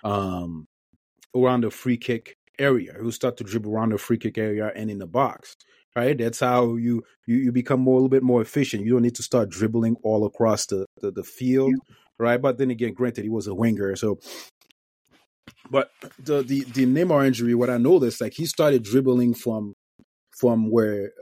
um 0.04 0.66
around 1.36 1.62
the 1.64 1.70
free 1.70 1.98
kick 1.98 2.34
area. 2.58 2.94
He 2.96 3.02
would 3.02 3.14
start 3.14 3.36
to 3.36 3.44
dribble 3.44 3.70
around 3.72 3.92
the 3.92 3.98
free 3.98 4.18
kick 4.18 4.38
area 4.38 4.72
and 4.74 4.90
in 4.90 4.98
the 4.98 5.06
box. 5.06 5.54
Right? 5.94 6.16
That's 6.16 6.40
how 6.40 6.76
you 6.76 7.04
you, 7.26 7.36
you 7.36 7.52
become 7.52 7.80
more 7.80 7.94
a 7.94 7.96
little 7.96 8.08
bit 8.08 8.22
more 8.22 8.42
efficient. 8.42 8.84
You 8.84 8.92
don't 8.92 9.02
need 9.02 9.14
to 9.16 9.22
start 9.22 9.48
dribbling 9.50 9.96
all 10.02 10.26
across 10.26 10.66
the, 10.66 10.86
the, 11.00 11.10
the 11.10 11.24
field 11.24 11.74
right? 12.18 12.40
But 12.40 12.58
then 12.58 12.70
again, 12.70 12.94
granted, 12.94 13.22
he 13.24 13.30
was 13.30 13.46
a 13.46 13.54
winger, 13.54 13.94
so. 13.96 14.18
But 15.70 15.90
the 16.18 16.42
the 16.42 16.60
the 16.64 16.86
Neymar 16.86 17.26
injury, 17.26 17.54
what 17.54 17.70
I 17.70 17.76
noticed, 17.78 18.20
like 18.20 18.34
he 18.34 18.46
started 18.46 18.82
dribbling 18.82 19.34
from 19.34 19.74
from 20.38 20.70
where 20.70 21.12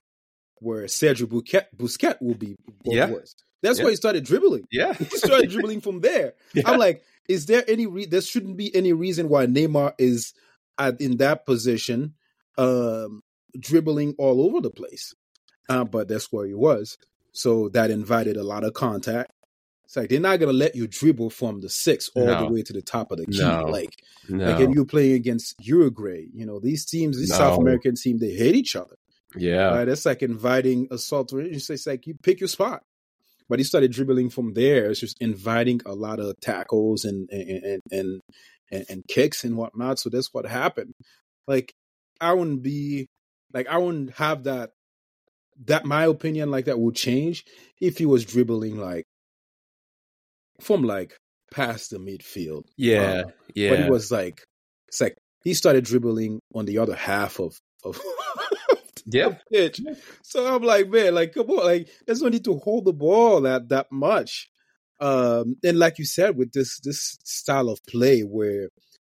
where 0.61 0.85
Sergio 0.85 1.27
Busquets, 1.27 1.67
Busquets 1.77 2.21
will 2.21 2.35
be. 2.35 2.57
Yeah. 2.85 3.11
Was. 3.11 3.35
That's 3.63 3.79
Yeah. 3.79 3.85
why 3.85 3.91
he 3.91 3.97
started 3.97 4.25
dribbling. 4.25 4.65
Yeah. 4.71 4.93
He 4.99 5.05
started 5.17 5.51
dribbling 5.51 5.81
from 5.81 6.01
there. 6.01 6.35
Yeah. 6.55 6.71
I'm 6.71 6.79
like, 6.79 7.03
is 7.29 7.47
there 7.47 7.65
any 7.69 7.87
re- 7.87 8.07
there 8.07 8.21
shouldn't 8.21 8.57
be 8.57 8.75
any 8.75 8.93
reason 8.93 9.29
why 9.29 9.47
Neymar 9.47 9.95
is 9.99 10.33
at, 10.79 11.01
in 11.01 11.17
that 11.19 11.47
position, 11.47 12.15
um, 12.59 13.23
dribbling 13.59 14.15
all 14.19 14.43
over 14.43 14.61
the 14.61 14.71
place. 14.71 15.15
Uh, 15.69 15.85
but 15.85 16.09
that's 16.09 16.31
where 16.33 16.47
he 16.47 16.55
was. 16.55 16.99
So 17.33 17.69
that 17.71 17.91
invited 17.91 18.37
a 18.37 18.45
lot 18.45 18.65
of 18.65 18.75
contact. 18.75 19.33
It's 19.95 19.97
like 19.97 20.11
they're 20.11 20.19
not 20.19 20.41
gonna 20.41 20.53
let 20.53 20.75
you 20.75 20.89
dribble 20.89 21.31
from 21.31 21.61
the 21.61 21.69
six 21.69 22.11
all 22.17 22.27
No. 22.27 22.47
the 22.47 22.53
way 22.53 22.63
to 22.63 22.73
the 22.73 22.83
top 22.83 23.13
of 23.13 23.19
the 23.19 23.27
key. 23.27 23.39
No. 23.39 23.63
Like, 23.67 23.95
No. 24.29 24.45
like, 24.51 24.59
and 24.61 24.75
you're 24.75 24.85
playing 24.85 25.13
against 25.13 25.55
Uruguay. 25.61 26.27
You 26.35 26.47
know, 26.47 26.59
these 26.59 26.85
teams, 26.85 27.17
these. 27.17 27.29
South 27.29 27.61
American 27.61 27.95
teams, 27.95 28.21
they 28.21 28.33
hate 28.33 28.57
each 28.57 28.75
other. 28.75 28.97
yeah. 29.37 29.67
Right? 29.69 29.85
That's 29.85 30.05
like 30.05 30.23
inviting 30.23 30.89
assault. 30.91 31.33
It's 31.33 31.87
like 31.87 32.09
you 32.09 32.15
pick 32.25 32.41
your 32.41 32.49
spot. 32.49 32.83
But 33.49 33.61
he 33.61 33.65
started 33.65 33.93
dribbling 33.93 34.31
from 34.31 34.55
there. 34.55 34.91
It's 34.91 34.99
just 34.99 35.17
inviting 35.21 35.81
a 35.87 35.95
lot 35.95 36.19
of 36.19 36.41
tackles 36.41 37.05
and 37.05 37.29
and 37.31 37.49
and 37.65 37.83
and, 37.93 38.21
and, 38.73 38.87
and 38.89 39.05
kicks 39.07 39.45
and 39.45 39.57
whatnot. 39.57 40.01
So 40.01 40.11
that's 40.11 40.35
what 40.35 40.45
happened. 40.45 40.93
Like 41.47 41.73
I 42.21 42.33
wouldn't 42.33 42.63
be 42.63 43.07
like 43.53 43.69
I 43.69 43.79
wouldn't 43.79 44.11
have 44.15 44.43
that 44.45 44.71
that 45.67 45.85
my 45.85 46.05
opinion 46.07 46.51
like 46.51 46.65
that 46.65 46.81
would 46.81 46.97
change 46.97 47.45
if 47.81 47.99
he 47.99 48.07
was 48.07 48.25
dribbling 48.25 48.77
like 48.77 49.05
from 50.61 50.83
like 50.83 51.17
past 51.53 51.91
the 51.91 51.99
midfield. 51.99 52.65
Yeah. 52.77 53.25
Uh, 53.27 53.31
yeah. 53.55 53.71
But 53.71 53.79
he 53.81 53.91
was 53.91 54.11
like 54.11 54.43
it's 54.89 55.01
like 55.01 55.17
he 55.43 55.55
started 55.55 55.85
dribbling 55.85 56.41
on 56.55 56.65
the 56.65 56.79
other 56.79 56.95
half 56.95 57.39
of 57.39 57.59
of 57.85 58.01
yeah. 59.07 59.35
pitch. 59.53 59.81
So 60.23 60.55
I'm 60.55 60.63
like, 60.63 60.89
man, 60.89 61.15
like, 61.15 61.35
come 61.35 61.51
on, 61.51 61.65
like, 61.65 61.89
there's 62.07 62.23
no 62.23 62.29
need 62.29 62.45
to 62.45 62.59
hold 62.59 62.87
the 62.87 62.93
ball 62.93 63.43
that 63.43 63.69
that 63.69 63.87
much. 63.93 64.49
Um, 65.01 65.57
and 65.65 65.79
like 65.79 65.99
you 65.99 66.05
said, 66.05 66.37
with 66.37 66.53
this 66.53 66.81
this 66.81 67.19
style 67.25 67.69
of 67.69 67.79
play 67.89 68.21
where 68.23 68.69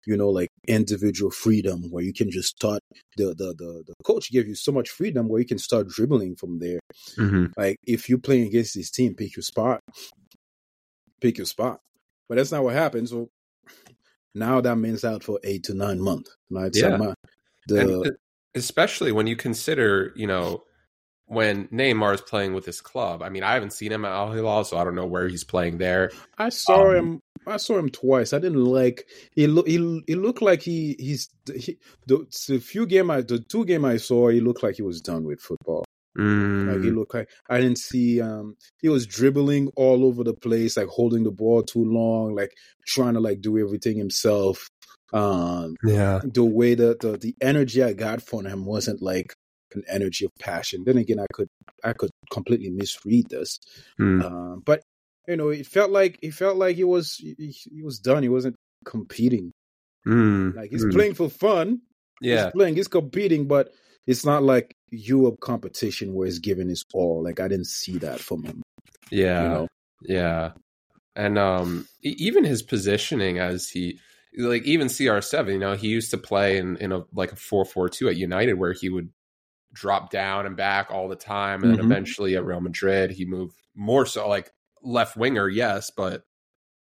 you 0.07 0.17
know, 0.17 0.29
like 0.29 0.49
individual 0.67 1.31
freedom, 1.31 1.91
where 1.91 2.03
you 2.03 2.13
can 2.13 2.31
just 2.31 2.57
start 2.57 2.81
the 3.17 3.27
the 3.27 3.55
the, 3.57 3.85
the 3.87 3.95
coach 4.05 4.31
gave 4.31 4.49
you 4.49 4.55
so 4.55 4.73
much 4.73 4.89
freedom 4.89 5.29
where 5.29 5.41
you 5.41 5.47
can 5.47 5.59
start 5.59 5.89
dribbling 5.89 6.37
from 6.37 6.59
there. 6.59 6.81
hmm 7.17 7.47
Like 7.57 7.77
if 7.87 8.09
you're 8.09 8.19
playing 8.19 8.47
against 8.47 8.75
this 8.75 8.91
team, 8.91 9.15
pick 9.15 9.37
your 9.37 9.43
spot, 9.43 9.81
pick 11.21 11.39
your 11.39 11.47
spot. 11.47 11.81
But 12.29 12.37
that's 12.37 12.53
not 12.53 12.63
what 12.65 12.75
happened. 12.75 13.09
So 13.09 13.31
now 14.35 14.61
that 14.61 14.77
means 14.77 15.05
out 15.05 15.23
for 15.25 15.41
eight 15.45 15.65
to 15.65 15.75
nine 15.75 16.01
months. 16.01 16.37
Right? 16.51 16.75
So 16.75 16.89
Yeah. 16.89 16.97
my- 16.97 17.15
the 17.67 18.03
e- 18.07 18.11
especially 18.55 19.13
when 19.13 19.27
you 19.27 19.37
consider, 19.37 20.13
you 20.17 20.27
know, 20.27 20.65
when 21.27 21.69
Neymar 21.69 22.15
is 22.15 22.21
playing 22.21 22.55
with 22.55 22.65
his 22.67 22.81
club. 22.81 23.23
I 23.23 23.29
mean, 23.29 23.45
I 23.45 23.55
haven't 23.55 23.73
seen 23.73 23.93
him 23.93 24.05
at 24.05 24.11
Al 24.11 24.33
Hilal, 24.33 24.65
so 24.65 24.77
I 24.77 24.83
don't 24.85 24.97
know 24.97 25.07
where 25.07 25.29
he's 25.29 25.45
playing 25.45 25.79
there. 25.79 26.11
I 26.39 26.49
saw 26.49 26.91
Um, 26.91 26.97
him. 26.97 27.21
I 27.47 27.57
saw 27.59 27.79
him 27.79 27.89
twice. 27.89 28.33
I 28.33 28.39
didn't 28.41 28.65
like. 28.65 29.07
He 29.35 29.47
look. 29.47 29.67
He 29.69 30.03
he 30.07 30.15
looked 30.17 30.43
like 30.43 30.61
he 30.63 30.97
he's 30.99 31.29
he, 31.55 31.79
the, 32.07 32.27
the 32.49 32.59
few 32.59 32.85
game 32.87 33.11
I 33.11 33.21
the 33.21 33.39
two 33.39 33.65
game 33.65 33.85
I 33.85 33.97
saw. 33.99 34.29
He 34.29 34.41
looked 34.41 34.63
like 34.63 34.75
he 34.77 34.83
was 34.83 35.01
done 35.01 35.25
with 35.25 35.41
football. 35.41 35.85
Like 36.17 36.83
he 36.83 36.91
Mm, 36.91 36.97
looked 36.97 37.15
like 37.15 37.29
I 37.49 37.61
didn't 37.61 37.79
see. 37.79 38.21
Um, 38.21 38.57
he 38.83 38.89
was 38.89 39.07
dribbling 39.07 39.69
all 39.77 40.05
over 40.05 40.25
the 40.25 40.35
place, 40.35 40.77
like 40.77 40.89
holding 40.89 41.25
the 41.25 41.31
ball 41.31 41.63
too 41.63 41.85
long, 41.85 42.35
like 42.35 42.53
trying 42.87 43.15
to 43.15 43.21
like 43.21 43.41
do 43.41 43.59
everything 43.59 43.97
himself. 43.99 44.69
Um, 45.13 45.77
yeah. 45.85 46.21
the 46.25 46.45
way 46.45 46.75
that 46.75 47.01
the 47.01 47.17
the 47.17 47.35
energy 47.41 47.83
I 47.83 47.93
got 47.93 48.23
from 48.23 48.47
him 48.47 48.65
wasn't 48.65 49.03
like 49.03 49.33
an 49.75 49.83
energy 49.89 50.25
of 50.25 50.31
passion. 50.41 50.83
Then 50.85 50.99
again, 50.99 51.19
I 51.21 51.27
could 51.33 51.49
I 51.85 51.93
could 51.93 52.11
completely 52.31 52.71
misread 52.71 53.29
this. 53.31 53.59
Mm, 54.01 54.25
Um, 54.25 54.63
but 54.65 54.83
you 55.29 55.37
know, 55.37 55.49
it 55.51 55.67
felt 55.67 55.91
like 55.91 56.19
it 56.23 56.33
felt 56.35 56.57
like 56.57 56.77
he 56.77 56.85
was 56.85 57.17
he, 57.17 57.55
he 57.73 57.83
was 57.83 57.99
done. 57.99 58.23
He 58.23 58.29
wasn't 58.29 58.57
competing. 58.85 59.53
mm, 60.07 60.55
Like 60.55 60.71
he's 60.71 60.85
mm. 60.85 60.93
playing 60.93 61.15
for 61.15 61.29
fun. 61.29 61.83
Yeah. 62.21 62.45
He's 62.45 62.53
playing. 62.53 62.77
He's 62.77 62.89
competing, 62.89 63.47
but 63.47 63.71
it's 64.07 64.25
not 64.25 64.43
like 64.43 64.77
Europe 64.91 65.41
competition 65.41 66.15
where 66.15 66.27
he's 66.27 66.39
giving 66.39 66.69
his 66.69 66.85
all. 66.95 67.23
Like 67.23 67.41
I 67.41 67.49
didn't 67.49 67.67
see 67.69 67.99
that 67.99 68.21
from 68.21 68.43
him. 68.45 68.63
Yeah. 69.11 69.43
You 69.43 69.49
know, 69.49 69.69
Yeah. 70.03 70.53
And 71.17 71.39
um 71.39 71.87
even 72.03 72.45
his 72.45 72.63
positioning 72.63 73.39
as 73.39 73.69
he 73.69 73.99
like 74.37 74.63
even 74.65 74.89
CR7, 74.89 75.53
you 75.53 75.59
know, 75.59 75.75
he 75.75 75.89
used 75.89 76.11
to 76.13 76.19
play 76.19 76.57
in 76.59 76.77
in 76.79 76.93
a 76.93 77.03
like 77.13 77.33
a 77.33 77.37
4-4-2 77.37 78.11
at 78.11 78.17
United 78.17 78.55
where 78.55 78.73
he 78.73 78.89
would 78.89 79.11
drop 79.73 80.11
down 80.11 80.47
and 80.47 80.57
back 80.57 80.91
all 80.91 81.09
the 81.09 81.17
time 81.17 81.63
and 81.63 81.71
then 81.73 81.79
Mhm. 81.81 81.85
eventually 81.85 82.37
at 82.37 82.45
Real 82.45 82.61
Madrid 82.61 83.11
he 83.13 83.25
moved 83.25 83.55
more 83.77 84.05
so 84.07 84.29
like 84.29 84.51
left 84.83 85.17
winger, 85.17 85.49
yes, 85.49 85.91
but 85.97 86.25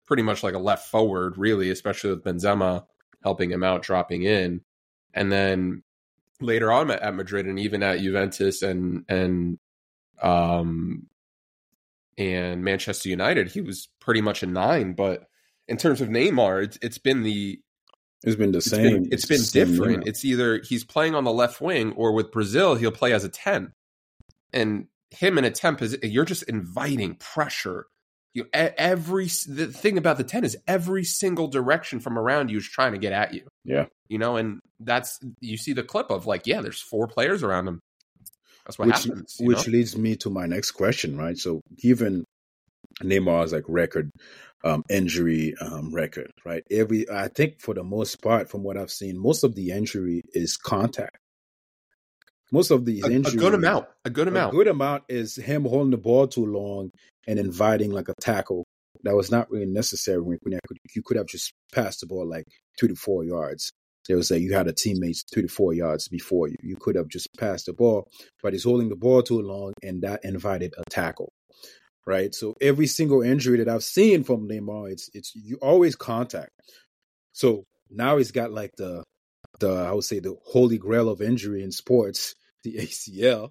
pretty 0.07 0.23
much 0.23 0.43
like 0.43 0.55
a 0.55 0.59
left 0.59 0.89
forward 0.89 1.37
really, 1.37 1.69
especially 1.71 2.11
with 2.11 2.25
Benzema 2.25 2.87
helping 3.23 3.51
him 3.51 3.63
out 3.63 3.83
dropping 3.83 4.23
in. 4.23 4.63
And 5.13 5.31
then 5.33 5.83
later 6.41 6.71
on 6.73 6.91
at 6.91 7.15
Madrid 7.15 7.47
and 7.47 7.59
even 7.59 7.83
at 7.83 8.01
Juventus 8.01 8.63
and 8.63 9.05
and 9.09 9.59
um 10.23 11.07
and 12.17 12.65
Manchester 12.65 13.09
United, 13.09 13.49
he 13.49 13.61
was 13.61 13.89
pretty 14.01 14.21
much 14.21 14.43
a 14.43 14.47
nine. 14.47 14.95
But 14.95 15.25
in 15.69 15.77
terms 15.77 16.01
of 16.01 16.09
Neymar, 16.09 16.65
it's, 16.65 16.79
it's 16.83 16.99
been 16.99 17.23
the 17.23 17.61
it's 18.25 18.37
been 18.37 18.51
the 18.51 18.59
it's 18.59 18.71
same. 18.71 19.03
been, 19.05 19.13
it's 19.13 19.27
been 19.27 19.39
the 19.39 19.45
same 19.45 19.69
different. 19.71 20.09
It's 20.09 20.25
either 20.25 20.61
he's 20.65 20.85
playing 20.85 21.15
on 21.15 21.25
the 21.25 21.33
left 21.33 21.61
wing, 21.61 21.93
or 21.93 22.13
with 22.13 22.33
Brazil, 22.33 22.75
he'll 22.75 22.91
play 22.91 23.13
as 23.13 23.25
a 23.25 23.29
ten. 23.29 23.73
And 24.53 24.87
him 25.11 25.39
in 25.39 25.45
a 25.45 25.51
ten 25.51 25.77
position, 25.77 26.11
you're 26.11 26.25
just 26.25 26.43
inviting 26.45 27.15
pressure. 27.15 27.87
You 28.35 28.47
every 28.53 29.25
the 29.27 29.67
thing 29.73 29.99
about 29.99 30.19
the 30.19 30.25
ten 30.25 30.45
is 30.45 30.57
every 30.67 31.05
single 31.05 31.49
direction 31.49 31.99
from 31.99 32.19
around 32.19 32.51
you 32.51 32.59
is 32.59 32.69
trying 32.69 32.93
to 32.93 32.99
get 32.99 33.13
at 33.13 33.35
you. 33.35 33.49
Yeah. 33.65 33.87
you 34.09 34.19
know, 34.19 34.37
and 34.37 34.61
that's 34.81 35.19
you 35.41 35.57
see 35.57 35.73
the 35.73 35.83
clip 35.83 36.11
of 36.11 36.27
like, 36.27 36.47
yeah, 36.47 36.61
there's 36.61 36.81
four 36.81 37.07
players 37.07 37.43
around 37.43 37.69
him. 37.69 37.81
That's 38.65 38.79
what 38.79 38.89
which 38.89 39.05
happens. 39.05 39.37
which 39.41 39.67
know? 39.67 39.73
leads 39.73 39.97
me 39.97 40.17
to 40.17 40.31
my 40.31 40.47
next 40.47 40.73
question, 40.73 41.17
right? 41.17 41.37
So 41.37 41.63
given 41.77 42.25
Neymar's 43.03 43.53
like 43.53 43.65
record 43.69 44.11
um 44.65 44.83
injury 44.91 45.55
um 45.61 45.95
record, 45.95 46.33
right? 46.45 46.65
Every 46.71 47.09
I 47.11 47.29
think 47.29 47.61
for 47.61 47.75
the 47.75 47.85
most 47.85 48.21
part, 48.23 48.51
from 48.51 48.63
what 48.63 48.77
I've 48.77 48.91
seen, 48.91 49.19
most 49.19 49.45
of 49.45 49.55
the 49.55 49.71
injury 49.71 50.23
is 50.33 50.57
contact. 50.57 51.17
Most 52.51 52.71
of 52.71 52.87
these 52.87 53.05
a, 53.05 53.09
a 53.09 53.11
injuries, 53.11 53.37
good 53.37 53.55
amount, 53.55 53.89
a 54.05 54.11
good 54.11 54.29
amount, 54.29 54.55
a 54.55 54.57
good 54.57 54.69
amount 54.69 55.05
is 55.09 55.37
him 55.37 55.65
holding 55.65 55.91
the 55.91 55.99
ball 55.99 56.27
too 56.27 56.47
long 56.47 56.91
and 57.29 57.39
inviting 57.39 57.93
like 57.93 58.09
a 58.09 58.15
tackle 58.21 58.65
that 59.05 59.15
was 59.15 59.31
not 59.31 59.51
really 59.51 59.67
necessary 59.67 60.21
when, 60.21 60.39
you 60.95 61.03
could, 61.05 61.17
have 61.17 61.27
just 61.27 61.53
passed 61.73 62.01
the 62.01 62.07
ball 62.07 62.27
like 62.27 62.47
two 62.79 62.89
to 62.89 62.97
four 62.97 63.23
yards. 63.23 63.71
There 64.09 64.17
was 64.17 64.31
a 64.31 64.41
you 64.41 64.55
had 64.55 64.67
a 64.67 64.73
teammate 64.73 65.23
two 65.33 65.43
to 65.43 65.49
four 65.49 65.75
yards 65.75 66.09
before 66.09 66.49
you. 66.49 66.57
You 66.63 66.77
could 66.81 66.97
have 66.97 67.09
just 67.09 67.29
passed 67.37 67.67
the 67.67 67.75
ball, 67.75 68.09
but 68.43 68.55
he's 68.55 68.65
holding 68.65 68.89
the 68.89 68.97
ball 68.97 69.23
too 69.23 69.43
long, 69.43 69.75
and 69.83 70.03
that 70.03 70.25
invited 70.25 70.73
a 70.79 70.85
tackle. 70.91 71.31
Right. 72.07 72.35
So 72.35 72.55
every 72.63 72.87
single 72.87 73.21
injury 73.21 73.59
that 73.59 73.69
I've 73.69 73.85
seen 73.85 74.25
from 74.25 74.49
Neymar, 74.49 74.93
it's 74.93 75.11
it's 75.13 75.33
you 75.35 75.59
always 75.61 75.95
contact. 75.95 76.51
So 77.33 77.65
now 77.91 78.17
he's 78.17 78.33
got 78.33 78.51
like 78.51 78.71
the 78.79 79.05
the 79.61 79.73
I 79.73 79.93
would 79.93 80.05
say 80.05 80.21
the 80.21 80.37
holy 80.47 80.79
grail 80.79 81.11
of 81.11 81.21
injury 81.21 81.63
in 81.63 81.71
sports, 81.71 82.35
the 82.65 82.77
ACL. 82.79 83.51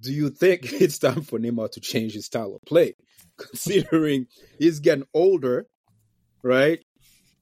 Do 0.00 0.12
you 0.12 0.30
think 0.30 0.72
it's 0.80 0.98
time 0.98 1.22
for 1.22 1.38
Neymar 1.38 1.72
to 1.72 1.80
change 1.80 2.14
his 2.14 2.26
style 2.26 2.54
of 2.54 2.62
play, 2.62 2.94
considering 3.38 4.26
he's 4.58 4.80
getting 4.80 5.06
older, 5.14 5.66
right? 6.42 6.80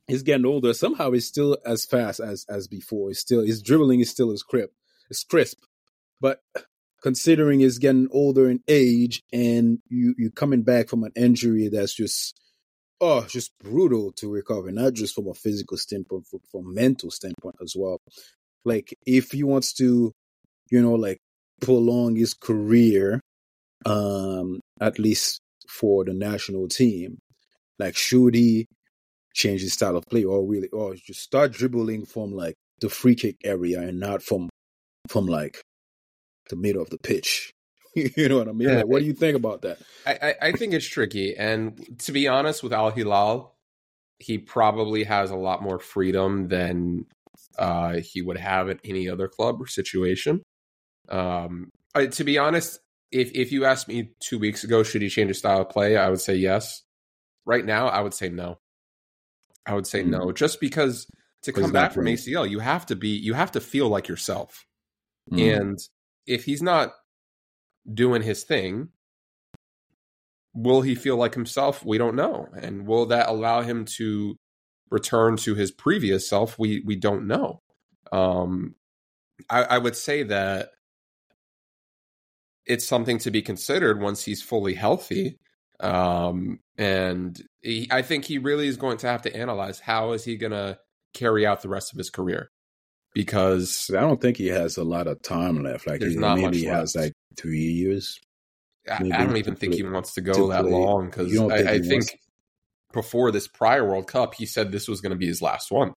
He's 0.06 0.23
getting 0.23 0.47
older. 0.47 0.75
Somehow 0.75 1.12
he's 1.12 1.26
still 1.26 1.59
as 1.64 1.85
fast 1.85 2.21
as 2.21 2.44
as 2.49 2.66
before. 2.68 3.09
He's 3.09 3.21
still 3.21 3.42
his 3.42 3.62
dribbling 3.62 4.00
is 4.00 4.11
still 4.11 4.32
as 4.32 4.42
crisp, 4.42 4.73
as 5.11 5.25
crisp. 5.25 5.59
But 6.21 6.40
considering 7.02 7.61
he's 7.61 7.78
getting 7.78 8.09
older 8.11 8.49
in 8.50 8.61
age, 8.68 9.23
and 9.32 9.78
you 9.88 10.14
you 10.18 10.30
coming 10.30 10.62
back 10.62 10.88
from 10.88 11.04
an 11.04 11.12
injury 11.16 11.68
that's 11.68 11.94
just 11.94 12.38
oh 13.00 13.26
just 13.28 13.52
brutal 13.59 14.12
to 14.12 14.30
recover, 14.30 14.71
not 14.71 14.94
just 14.94 15.14
from 15.14 15.28
a 15.28 15.35
physical 15.35 15.76
standpoint, 15.76 16.26
from, 16.26 16.40
from 16.50 16.75
mental 16.75 17.11
standpoint 17.11 17.56
as 17.62 17.75
well. 17.76 18.00
Like 18.64 18.97
if 19.06 19.32
he 19.32 19.42
wants 19.42 19.73
to, 19.75 20.12
you 20.71 20.82
know, 20.82 20.94
like 20.94 21.21
prolong 21.62 22.16
his 22.16 22.35
career, 22.35 23.21
um, 23.87 24.61
at 24.81 24.99
least 24.99 25.40
for 25.69 26.04
the 26.04 26.12
national 26.12 26.69
team, 26.69 27.19
like 27.78 27.97
should 27.97 28.35
he 28.35 28.66
change 29.35 29.62
his 29.62 29.73
style 29.73 29.97
of 29.97 30.04
play 30.11 30.25
or 30.25 30.45
really 30.45 30.69
or 30.69 30.95
just 30.95 31.21
start 31.21 31.52
dribbling 31.52 32.04
from 32.04 32.33
like 32.33 32.54
the 32.81 32.88
free 32.90 33.14
kick 33.14 33.37
area 33.45 33.81
and 33.81 33.99
not 33.99 34.23
from 34.23 34.50
from 35.09 35.26
like 35.26 35.62
the 36.50 36.57
middle 36.57 36.83
of 36.83 36.90
the 36.90 36.99
pitch. 36.99 37.52
you 37.95 38.28
know 38.28 38.38
what 38.38 38.49
I 38.49 38.52
mean? 38.52 38.69
Yeah. 38.69 38.76
Like, 38.76 38.87
what 38.87 38.99
do 39.00 39.04
you 39.04 39.12
think 39.12 39.37
about 39.37 39.62
that? 39.62 39.78
I, 40.07 40.19
I, 40.23 40.35
I 40.49 40.52
think 40.52 40.73
it's 40.73 40.87
tricky. 40.87 41.37
And 41.37 41.99
to 42.00 42.12
be 42.12 42.28
honest, 42.28 42.62
with 42.62 42.73
Al 42.73 42.90
Hilal, 42.90 43.54
he 44.19 44.38
probably 44.38 45.04
has 45.04 45.31
a 45.31 45.37
lot 45.37 45.62
more 45.62 45.78
freedom 45.78 46.49
than 46.49 47.07
uh, 47.59 47.95
he 47.95 48.23
would 48.23 48.38
have 48.38 48.69
at 48.69 48.81
any 48.85 49.09
other 49.09 49.28
club 49.28 49.61
or 49.61 49.66
situation. 49.66 50.42
Um, 51.09 51.71
I, 51.94 52.06
to 52.06 52.25
be 52.25 52.38
honest, 52.38 52.78
if 53.11 53.32
if 53.35 53.52
you 53.52 53.64
asked 53.64 53.88
me 53.88 54.11
two 54.21 54.38
weeks 54.38 54.64
ago, 54.64 54.82
should 54.82 55.02
he 55.02 55.09
change 55.09 55.28
his 55.28 55.38
style 55.38 55.61
of 55.62 55.68
play? 55.68 55.97
I 55.97 56.09
would 56.09 56.21
say 56.21 56.35
yes. 56.35 56.82
Right 57.44 57.64
now, 57.64 57.88
I 57.88 58.00
would 58.00 58.14
say 58.14 58.28
no. 58.28 58.59
I 59.66 59.75
would 59.75 59.87
say 59.87 60.02
Mm. 60.02 60.09
no, 60.09 60.32
just 60.32 60.61
because 60.61 61.06
to 61.42 61.52
come 61.52 61.73
back 61.73 61.92
from. 61.92 62.06
ACL, 62.06 62.49
you 62.49 62.61
have 62.61 62.87
to 62.87 62.97
be, 62.97 63.09
you 63.09 63.35
have 63.35 63.52
to 63.52 63.61
feel 63.61 63.88
like 63.88 64.09
yourself. 64.09 64.64
Mm. 65.30 65.61
And 65.61 65.78
if 66.26 66.44
he's 66.44 66.62
not 66.62 66.92
doing 67.92 68.23
his 68.23 68.44
thing, 68.44 68.90
will 70.54 70.82
he 70.82 70.94
feel 70.94 71.16
like 71.16 71.35
himself? 71.35 71.85
We 71.85 71.99
don't 71.99 72.14
know. 72.14 72.47
And 72.54 72.87
will 72.87 73.06
that 73.06 73.28
allow 73.28 73.62
him 73.62 73.85
to 73.97 74.37
return 74.90 75.37
to 75.38 75.54
his 75.54 75.71
previous 75.73 76.28
self? 76.28 76.59
We 76.59 76.82
we 76.87 76.97
don't 76.97 77.26
know. 77.26 77.61
Um, 78.12 78.75
I, 79.50 79.62
I 79.64 79.78
would 79.78 79.97
say 79.97 80.23
that 80.25 80.71
it's 82.66 82.87
something 82.87 83.19
to 83.19 83.31
be 83.31 83.42
considered 83.42 84.00
once 84.00 84.25
he's 84.25 84.42
fully 84.42 84.75
healthy. 84.75 85.38
Um, 85.81 86.61
and 86.78 87.40
he, 87.61 87.88
I 87.90 88.02
think 88.02 88.25
he 88.25 88.38
really 88.38 88.69
is 88.69 88.76
going 88.76 88.99
to 88.99 89.09
have 89.09 89.23
to 89.23 89.37
analyze 89.37 89.81
how 89.81 90.12
is 90.12 90.25
he 90.25 90.37
going 90.37 90.52
to 90.52 90.78
carry 91.12 91.45
out 91.45 91.62
the 91.62 91.69
rest 91.69 91.92
of 91.92 91.99
his 91.99 92.09
career 92.11 92.50
because 93.14 93.90
I 93.95 94.00
don't 94.00 94.21
think 94.21 94.37
he 94.37 94.49
has 94.49 94.76
a 94.76 94.85
lot 94.85 95.07
of 95.07 95.21
time 95.23 95.62
left. 95.62 95.87
Like 95.87 96.02
he, 96.02 96.16
maybe 96.16 96.59
he 96.59 96.64
has 96.64 96.95
like 96.97 97.12
three 97.37 97.59
years. 97.73 98.19
I, 98.90 99.02
Maybe 99.02 99.12
I 99.12 99.25
don't 99.25 99.37
even 99.37 99.54
think 99.54 99.73
play- 99.75 99.83
he 99.83 99.88
wants 99.88 100.14
to 100.14 100.21
go 100.21 100.33
to 100.33 100.49
that 100.49 100.62
play. 100.62 100.73
long 100.73 101.07
because 101.07 101.37
I, 101.38 101.57
think 101.59 101.69
I 101.69 101.78
think 101.81 102.19
before 102.92 103.31
this 103.31 103.47
prior 103.47 103.85
World 103.87 104.09
Cup, 104.09 104.35
he 104.35 104.47
said 104.47 104.73
this 104.73 104.88
was 104.88 105.00
going 105.00 105.11
to 105.11 105.16
be 105.16 105.26
his 105.26 105.40
last 105.42 105.71
one. 105.71 105.92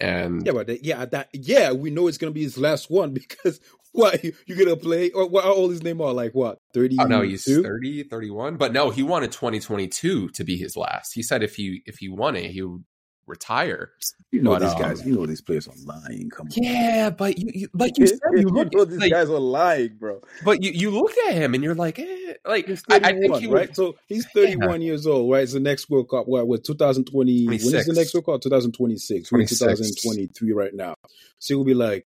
And 0.00 0.46
Yeah, 0.46 0.52
but 0.52 0.68
that- 0.68 0.84
yeah, 0.84 1.04
that 1.06 1.28
yeah, 1.34 1.72
we 1.72 1.90
know 1.90 2.06
it's 2.06 2.18
gonna 2.18 2.32
be 2.32 2.44
his 2.44 2.56
last 2.56 2.88
one 2.90 3.12
because 3.14 3.60
what 3.98 4.24
you, 4.24 4.32
you 4.46 4.56
gonna 4.56 4.76
play 4.76 5.10
or 5.10 5.28
what? 5.28 5.44
How 5.44 5.52
old 5.52 5.72
is 5.72 5.80
Neymar? 5.80 6.14
Like 6.14 6.34
what? 6.34 6.58
Thirty? 6.72 6.96
oh 7.00 7.04
no, 7.04 7.22
he's 7.22 7.44
30, 7.44 8.04
31. 8.04 8.56
But 8.56 8.72
no, 8.72 8.90
he 8.90 9.02
wanted 9.02 9.32
2022 9.32 10.30
to 10.30 10.44
be 10.44 10.56
his 10.56 10.76
last. 10.76 11.12
He 11.12 11.22
said 11.22 11.42
if 11.42 11.56
he 11.56 11.82
if 11.86 11.98
he 11.98 12.08
won 12.08 12.36
it, 12.36 12.50
he 12.50 12.62
would 12.62 12.84
retire. 13.28 13.92
You 14.32 14.42
know 14.42 14.50
but, 14.50 14.60
these 14.60 14.72
um, 14.72 14.80
guys. 14.80 15.06
You 15.06 15.14
know 15.14 15.26
these 15.26 15.40
players 15.40 15.68
are 15.68 15.74
lying. 15.84 16.30
Come 16.30 16.46
on. 16.46 16.62
Yeah, 16.62 17.10
but 17.10 17.38
you, 17.38 17.50
you 17.54 17.68
like 17.74 17.92
you 17.98 18.06
said, 18.06 18.18
you 18.34 18.48
look 18.48 18.72
know 18.72 18.84
these 18.84 18.98
like, 18.98 19.10
guys 19.10 19.28
are 19.28 19.38
lying, 19.38 19.96
bro. 19.98 20.22
but 20.44 20.62
you, 20.62 20.70
you 20.70 20.90
look 20.90 21.12
at 21.26 21.34
him 21.34 21.54
and 21.54 21.62
you're 21.62 21.74
like, 21.74 21.98
eh, 21.98 22.34
like 22.46 22.66
He's 22.66 22.82
I, 22.90 22.96
I 22.96 22.98
31, 23.00 23.20
think 23.20 23.36
he 23.36 23.46
would, 23.46 23.56
right? 23.56 23.76
So 23.76 23.96
he's 24.06 24.26
31 24.26 24.82
years 24.82 25.06
old, 25.06 25.30
right? 25.30 25.42
It's 25.42 25.52
the 25.52 25.60
next 25.60 25.88
World 25.90 26.08
Cup. 26.10 26.26
What? 26.26 26.46
What? 26.48 26.64
2020? 26.64 27.46
When 27.46 27.54
is 27.54 27.86
the 27.86 27.92
next 27.92 28.14
World 28.14 28.26
Cup? 28.26 28.40
2026. 28.40 29.30
We're 29.30 29.40
in 29.40 29.46
2023 29.46 30.52
right 30.52 30.74
now. 30.74 30.94
So 31.38 31.54
he'll 31.54 31.64
be 31.64 31.74
like, 31.74 32.06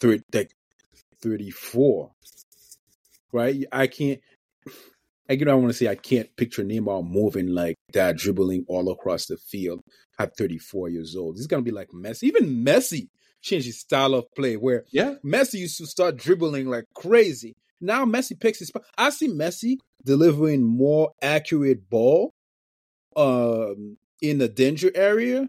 30, 0.00 0.22
like 0.32 0.54
34, 1.24 2.10
right? 3.32 3.64
I 3.72 3.86
can't. 3.86 4.20
I 5.28 5.32
you 5.32 5.44
know 5.46 5.52
I 5.52 5.54
want 5.54 5.68
to 5.68 5.74
say 5.74 5.88
I 5.88 5.94
can't 5.94 6.28
picture 6.36 6.62
Neymar 6.62 7.08
moving 7.08 7.48
like 7.48 7.76
that, 7.94 8.18
dribbling 8.18 8.66
all 8.68 8.90
across 8.92 9.26
the 9.26 9.38
field 9.38 9.80
at 10.18 10.36
34 10.36 10.90
years 10.90 11.16
old. 11.16 11.36
He's 11.36 11.46
gonna 11.46 11.62
be 11.62 11.70
like 11.70 11.88
Messi. 11.88 12.24
Even 12.24 12.64
Messi 12.64 13.08
changed 13.40 13.66
his 13.66 13.80
style 13.80 14.14
of 14.14 14.26
play 14.36 14.56
where 14.56 14.84
yeah, 14.92 15.14
Messi 15.24 15.54
used 15.54 15.78
to 15.78 15.86
start 15.86 16.16
dribbling 16.16 16.68
like 16.68 16.84
crazy. 16.94 17.54
Now 17.80 18.04
Messi 18.04 18.38
picks 18.38 18.58
his. 18.58 18.70
I 18.98 19.10
see 19.10 19.28
Messi 19.28 19.78
delivering 20.04 20.62
more 20.62 21.12
accurate 21.22 21.88
ball 21.88 22.30
um, 23.16 23.96
in 24.20 24.38
the 24.38 24.48
danger 24.48 24.90
area 24.94 25.48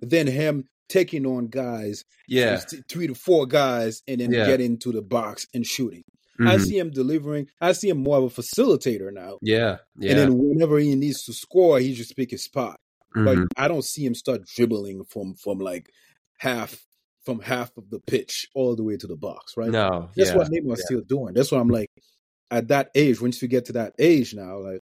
than 0.00 0.28
him 0.28 0.68
taking 0.88 1.26
on 1.26 1.46
guys, 1.48 2.04
yeah, 2.28 2.56
th- 2.58 2.82
three 2.88 3.06
to 3.06 3.14
four 3.14 3.46
guys, 3.46 4.02
and 4.08 4.20
then 4.20 4.32
Yeah. 4.32 4.46
getting 4.46 4.78
to 4.78 4.92
the 4.92 5.02
box 5.02 5.46
and 5.54 5.66
shooting. 5.66 6.02
I 6.38 6.56
mhm, 6.56 6.60
see 6.64 6.78
him 6.78 6.90
delivering. 6.90 7.48
I 7.62 7.72
see 7.72 7.88
him 7.88 8.02
more 8.02 8.18
of 8.18 8.24
a 8.24 8.42
facilitator 8.42 9.10
now. 9.12 9.38
yeah, 9.40 9.78
yeah. 9.98 10.10
And 10.10 10.18
then 10.20 10.38
whenever 10.38 10.78
he 10.78 10.94
needs 10.94 11.24
to 11.24 11.32
score, 11.32 11.78
he 11.80 11.94
just 11.94 12.14
pick 12.14 12.30
his 12.30 12.44
spot. 12.44 12.78
But 13.14 13.38
mhm. 13.38 13.46
I 13.56 13.68
don't 13.68 13.84
see 13.84 14.04
him 14.04 14.14
start 14.14 14.42
dribbling 14.44 15.04
from 15.04 15.34
from 15.34 15.58
like 15.58 15.88
half 16.38 16.84
from 17.24 17.40
half 17.40 17.74
of 17.78 17.88
the 17.90 17.98
pitch 18.00 18.46
all 18.54 18.76
the 18.76 18.84
way 18.84 18.96
to 18.98 19.06
the 19.06 19.16
box, 19.16 19.54
right? 19.56 19.70
no, 19.70 20.10
That's 20.14 20.30
yeah, 20.30 20.36
what 20.36 20.48
Neymar's 20.48 20.78
yeah. 20.80 20.84
still 20.84 21.00
doing. 21.00 21.32
That's 21.34 21.50
why 21.50 21.58
I'm 21.58 21.68
like, 21.68 21.90
at 22.50 22.68
that 22.68 22.90
age, 22.94 23.20
once 23.20 23.40
you 23.42 23.48
get 23.48 23.64
to 23.64 23.72
that 23.72 23.94
age 23.98 24.32
now, 24.34 24.58
like 24.58 24.80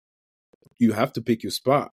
you 0.78 0.92
have 0.92 1.12
to 1.14 1.22
pick 1.22 1.42
your 1.44 1.52
spot. 1.52 1.92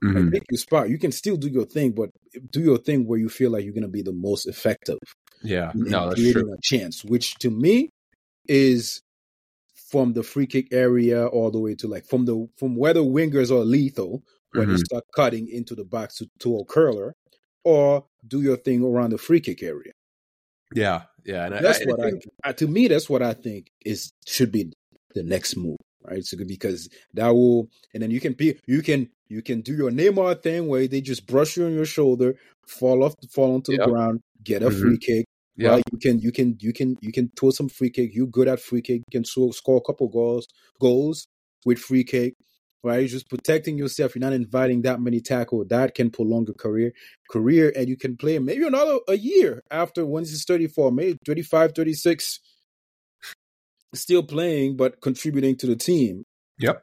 Like, 0.00 0.14
Mhm. 0.14 0.32
pick 0.32 0.42
your 0.50 0.58
spot. 0.58 0.90
You 0.90 0.98
can 0.98 1.10
still 1.12 1.36
do 1.36 1.48
your 1.48 1.64
thing, 1.66 1.92
but 1.92 2.10
do 2.52 2.60
your 2.60 2.78
thing 2.78 3.06
where 3.06 3.18
you 3.18 3.28
feel 3.28 3.50
like 3.50 3.64
you're 3.64 3.74
gonna 3.74 3.88
be 3.88 4.02
the 4.02 4.12
most 4.12 4.46
effective. 4.46 4.98
yeah. 5.42 5.70
No, 5.74 6.08
that's 6.08 6.20
creating 6.20 6.42
true. 6.42 6.52
a 6.54 6.58
chance, 6.62 7.04
which 7.04 7.34
to 7.36 7.50
me 7.50 7.90
is 8.48 9.00
from 9.90 10.12
the 10.12 10.22
free 10.22 10.46
kick 10.46 10.68
area 10.72 11.26
all 11.26 11.50
the 11.50 11.58
way 11.60 11.74
to 11.76 11.86
like 11.88 12.04
from 12.06 12.24
the 12.26 12.46
from 12.58 12.76
where 12.76 12.92
the 12.94 13.04
wingers 13.04 13.50
are 13.50 13.64
lethal 13.64 14.22
when 14.52 14.68
they 14.68 14.74
Mhm. 14.74 14.84
start 14.84 15.04
cutting 15.14 15.48
into 15.48 15.74
the 15.74 15.84
box 15.84 16.16
to, 16.18 16.28
to 16.40 16.56
a 16.58 16.64
curler, 16.64 17.14
or 17.64 18.04
do 18.26 18.40
your 18.42 18.56
thing 18.56 18.82
around 18.82 19.10
the 19.10 19.18
free 19.18 19.40
kick 19.40 19.62
area. 19.62 19.92
Yeah, 20.74 21.04
yeah. 21.24 21.46
And 21.46 21.64
That's 21.64 21.80
I, 21.80 21.84
what 21.86 22.00
think, 22.00 22.24
I, 22.44 22.52
to 22.52 22.66
me. 22.68 22.88
That's 22.88 23.08
what 23.08 23.22
I 23.22 23.34
think 23.34 23.70
is 23.84 24.12
should 24.26 24.52
be 24.52 24.72
the 25.14 25.22
next 25.22 25.56
move, 25.56 25.76
right? 26.04 26.24
So 26.24 26.36
because 26.46 26.88
that 27.14 27.28
will, 27.28 27.68
and 27.94 28.02
then 28.02 28.10
you 28.10 28.20
can 28.20 28.32
be, 28.34 28.58
you 28.66 28.82
can, 28.82 29.10
you 29.28 29.42
can 29.42 29.60
do 29.60 29.74
your 29.74 29.90
Neymar 29.90 30.42
thing 30.42 30.68
where 30.68 30.86
they 30.86 31.00
just 31.00 31.26
brush 31.26 31.56
you 31.56 31.66
on 31.66 31.72
your 31.74 31.84
shoulder, 31.84 32.36
fall 32.66 33.02
off, 33.04 33.14
fall 33.30 33.54
onto 33.54 33.72
Yep. 33.72 33.80
the 33.80 33.90
ground, 33.90 34.20
get 34.42 34.62
a 34.62 34.70
Mhm. 34.70 34.80
free 34.80 34.98
kick. 34.98 35.26
yeah, 35.56 35.70
Right? 35.72 35.82
You 35.92 35.98
can, 35.98 36.18
you 36.20 36.32
can, 36.32 36.56
you 36.60 36.72
can, 36.72 36.96
you 37.00 37.12
can 37.12 37.30
throw 37.38 37.50
some 37.50 37.68
free 37.68 37.90
kick. 37.90 38.14
You 38.14 38.26
good 38.26 38.48
at 38.48 38.60
free 38.60 38.80
kick. 38.82 39.02
You 39.08 39.10
can 39.20 39.24
so, 39.24 39.50
score 39.50 39.78
a 39.78 39.80
couple 39.80 40.08
goals, 40.08 40.46
goals 40.80 41.26
with 41.64 41.78
free 41.78 42.04
kick. 42.04 42.34
Right, 42.84 43.00
you're 43.00 43.08
just 43.08 43.28
protecting 43.28 43.76
yourself. 43.76 44.14
You're 44.14 44.20
not 44.20 44.32
inviting 44.32 44.82
that 44.82 45.00
many 45.00 45.20
tackle. 45.20 45.64
That 45.64 45.96
can 45.96 46.10
prolong 46.10 46.48
a 46.48 46.54
career, 46.54 46.92
career, 47.28 47.72
and 47.74 47.88
you 47.88 47.96
can 47.96 48.16
play 48.16 48.38
maybe 48.38 48.64
another 48.64 49.00
a 49.08 49.16
year 49.18 49.64
after 49.68 50.06
once 50.06 50.30
he's 50.30 50.44
34, 50.44 50.92
maybe 50.92 51.18
35, 51.26 51.72
36, 51.74 52.38
still 53.94 54.22
playing 54.22 54.76
but 54.76 55.00
contributing 55.00 55.56
to 55.56 55.66
the 55.66 55.76
team 55.76 56.24
yep. 56.58 56.82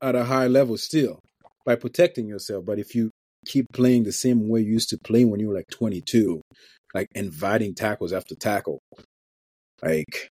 at 0.00 0.14
a 0.14 0.24
high 0.24 0.46
level 0.46 0.76
still 0.76 1.20
by 1.64 1.74
protecting 1.74 2.26
yourself. 2.26 2.64
But 2.64 2.78
if 2.78 2.94
you 2.94 3.10
keep 3.46 3.66
playing 3.72 4.04
the 4.04 4.12
same 4.12 4.48
way 4.48 4.60
you 4.60 4.72
used 4.72 4.90
to 4.90 4.98
play 4.98 5.24
when 5.24 5.40
you 5.40 5.48
were 5.48 5.54
like 5.54 5.70
22, 5.70 6.40
like 6.94 7.08
inviting 7.14 7.74
tackles 7.74 8.12
after 8.12 8.34
tackle, 8.34 8.80
like 9.82 10.30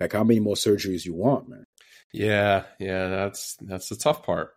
like 0.00 0.12
how 0.12 0.24
many 0.24 0.40
more 0.40 0.56
surgeries 0.56 1.04
you 1.04 1.14
want, 1.14 1.48
man? 1.48 1.64
Yeah, 2.12 2.64
yeah, 2.78 3.08
that's 3.08 3.56
that's 3.60 3.88
the 3.88 3.96
tough 3.96 4.24
part. 4.24 4.52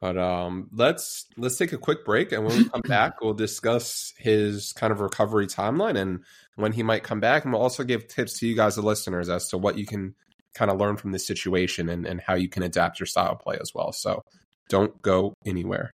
But 0.00 0.18
um 0.18 0.68
let's 0.72 1.26
let's 1.36 1.56
take 1.56 1.72
a 1.72 1.78
quick 1.78 2.04
break 2.04 2.32
and 2.32 2.44
when 2.44 2.58
we 2.58 2.68
come 2.68 2.82
back 2.86 3.20
we'll 3.20 3.34
discuss 3.34 4.12
his 4.18 4.72
kind 4.74 4.92
of 4.92 5.00
recovery 5.00 5.46
timeline 5.46 5.98
and 5.98 6.20
when 6.56 6.72
he 6.72 6.82
might 6.82 7.02
come 7.02 7.20
back 7.20 7.44
and 7.44 7.52
we'll 7.52 7.62
also 7.62 7.82
give 7.82 8.06
tips 8.06 8.38
to 8.38 8.46
you 8.46 8.54
guys 8.54 8.76
the 8.76 8.82
listeners 8.82 9.28
as 9.28 9.48
to 9.48 9.58
what 9.58 9.78
you 9.78 9.86
can 9.86 10.14
kind 10.56 10.70
of 10.70 10.78
learn 10.78 10.96
from 10.96 11.12
this 11.12 11.26
situation 11.26 11.88
and, 11.88 12.06
and 12.06 12.20
how 12.20 12.34
you 12.34 12.48
can 12.48 12.62
adapt 12.62 12.98
your 12.98 13.06
style 13.06 13.32
of 13.32 13.38
play 13.38 13.58
as 13.60 13.72
well. 13.74 13.92
So 13.92 14.22
don't 14.68 15.00
go 15.02 15.34
anywhere. 15.44 15.90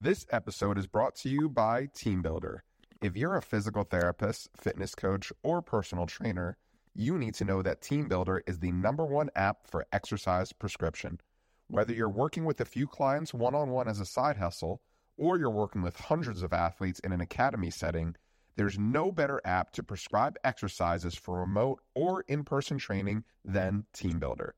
This 0.00 0.26
episode 0.30 0.76
is 0.76 0.86
brought 0.86 1.14
to 1.16 1.30
you 1.30 1.48
by 1.48 1.86
TeamBuildr. 1.86 2.58
If 3.00 3.16
you're 3.16 3.36
a 3.36 3.42
physical 3.42 3.84
therapist, 3.84 4.48
fitness 4.56 4.94
coach, 4.94 5.32
or 5.42 5.62
personal 5.62 6.06
trainer, 6.06 6.56
you 6.94 7.16
need 7.16 7.34
to 7.34 7.44
know 7.44 7.62
that 7.62 7.80
TeamBuildr 7.80 8.40
is 8.46 8.58
the 8.58 8.72
number 8.72 9.04
one 9.04 9.30
app 9.34 9.66
for 9.66 9.86
exercise 9.92 10.52
prescription. 10.52 11.20
Whether 11.68 11.94
you're 11.94 12.10
working 12.10 12.44
with 12.44 12.60
a 12.60 12.66
few 12.66 12.86
clients 12.86 13.32
one 13.32 13.54
on 13.54 13.70
one 13.70 13.88
as 13.88 13.98
a 13.98 14.04
side 14.04 14.36
hustle, 14.36 14.82
or 15.16 15.38
you're 15.38 15.50
working 15.50 15.82
with 15.82 15.96
hundreds 15.96 16.42
of 16.42 16.52
athletes 16.52 17.00
in 17.00 17.12
an 17.12 17.20
academy 17.20 17.70
setting, 17.70 18.16
there's 18.56 18.78
no 18.78 19.10
better 19.10 19.40
app 19.44 19.72
to 19.72 19.82
prescribe 19.82 20.36
exercises 20.44 21.14
for 21.14 21.40
remote 21.40 21.80
or 21.94 22.22
in 22.28 22.44
person 22.44 22.78
training 22.78 23.24
than 23.44 23.86
TeamBuildr. 23.94 24.50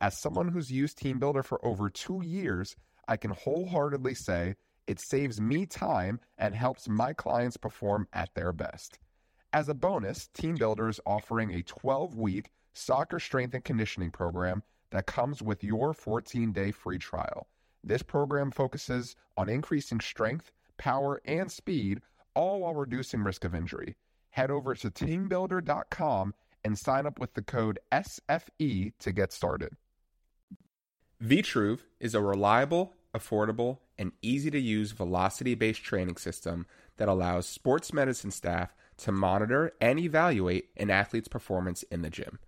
As 0.00 0.20
someone 0.20 0.48
who's 0.48 0.70
used 0.70 0.98
TeamBuildr 0.98 1.44
for 1.44 1.64
over 1.64 1.88
two 1.88 2.22
years, 2.22 2.76
I 3.08 3.16
can 3.16 3.30
wholeheartedly 3.30 4.14
say 4.14 4.56
it 4.86 5.00
saves 5.00 5.40
me 5.40 5.66
time 5.66 6.20
and 6.36 6.54
helps 6.54 6.88
my 6.88 7.12
clients 7.12 7.56
perform 7.56 8.06
at 8.12 8.34
their 8.34 8.52
best. 8.52 8.98
As 9.52 9.68
a 9.68 9.74
bonus, 9.74 10.28
TeamBuildr 10.34 10.90
is 10.90 11.00
offering 11.06 11.52
a 11.52 11.62
12 11.62 12.16
week 12.16 12.50
soccer 12.72 13.18
strength 13.18 13.54
and 13.54 13.64
conditioning 13.64 14.10
program 14.10 14.62
that 14.90 15.06
comes 15.06 15.42
with 15.42 15.64
your 15.64 15.92
14 15.92 16.52
day 16.52 16.70
free 16.70 16.98
trial. 16.98 17.48
This 17.82 18.02
program 18.02 18.50
focuses 18.50 19.16
on 19.36 19.48
increasing 19.48 20.00
strength, 20.00 20.52
power, 20.76 21.20
and 21.24 21.50
speed, 21.50 22.00
all 22.34 22.60
while 22.60 22.74
reducing 22.74 23.22
risk 23.22 23.44
of 23.44 23.54
injury. 23.54 23.96
Head 24.30 24.50
over 24.50 24.74
to 24.74 24.90
teambuildr.com 24.90 26.34
and 26.64 26.78
sign 26.78 27.06
up 27.06 27.18
with 27.18 27.34
the 27.34 27.42
code 27.42 27.78
SFE 27.90 28.92
to 28.98 29.12
get 29.12 29.32
started. 29.32 29.76
Vitruve 31.22 31.80
is 31.98 32.14
a 32.14 32.20
reliable, 32.20 32.94
affordable, 33.14 33.78
and 33.98 34.12
easy 34.22 34.50
to 34.50 34.60
use 34.60 34.92
velocity 34.92 35.54
based 35.54 35.82
training 35.82 36.16
system 36.16 36.66
that 36.96 37.08
allows 37.08 37.46
sports 37.46 37.92
medicine 37.92 38.30
staff 38.30 38.74
to 38.98 39.12
monitor 39.12 39.72
and 39.80 39.98
evaluate 39.98 40.68
an 40.76 40.90
athlete's 40.90 41.28
performance 41.28 41.82
in 41.84 42.02
the 42.02 42.10
gym. 42.10 42.38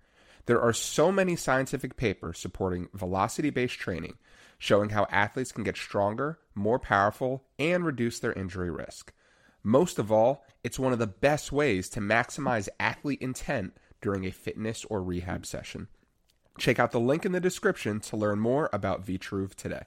There 0.46 0.61
are 0.61 0.72
so 0.72 1.12
many 1.12 1.37
scientific 1.37 1.96
papers 1.96 2.38
supporting 2.38 2.88
velocity 2.94 3.50
based 3.50 3.78
training, 3.78 4.18
showing 4.59 4.90
how 4.90 5.07
athletes 5.11 5.52
can 5.52 5.64
get 5.64 5.76
stronger, 5.76 6.38
more 6.55 6.78
powerful, 6.78 7.44
and 7.59 7.85
reduce 7.85 8.18
their 8.18 8.33
injury 8.33 8.70
risk. 8.70 9.12
Most 9.62 9.98
of 9.98 10.11
all, 10.11 10.44
it's 10.64 10.78
one 10.78 10.92
of 10.92 10.98
the 10.98 11.07
best 11.07 11.52
ways 11.52 11.88
to 11.90 12.00
maximize 12.00 12.68
athlete 12.81 13.22
intent 13.22 13.76
during 14.00 14.24
a 14.24 14.33
fitness 14.33 14.85
or 14.87 15.02
rehab 15.02 15.46
session. 15.46 15.87
Check 16.59 16.78
out 16.78 16.90
the 16.90 17.00
link 17.00 17.24
in 17.24 17.33
the 17.33 17.40
description 17.40 18.00
to 18.00 18.16
learn 18.16 18.40
more 18.40 18.68
about 18.72 19.07
Vitruve 19.07 19.55
today. 19.55 19.85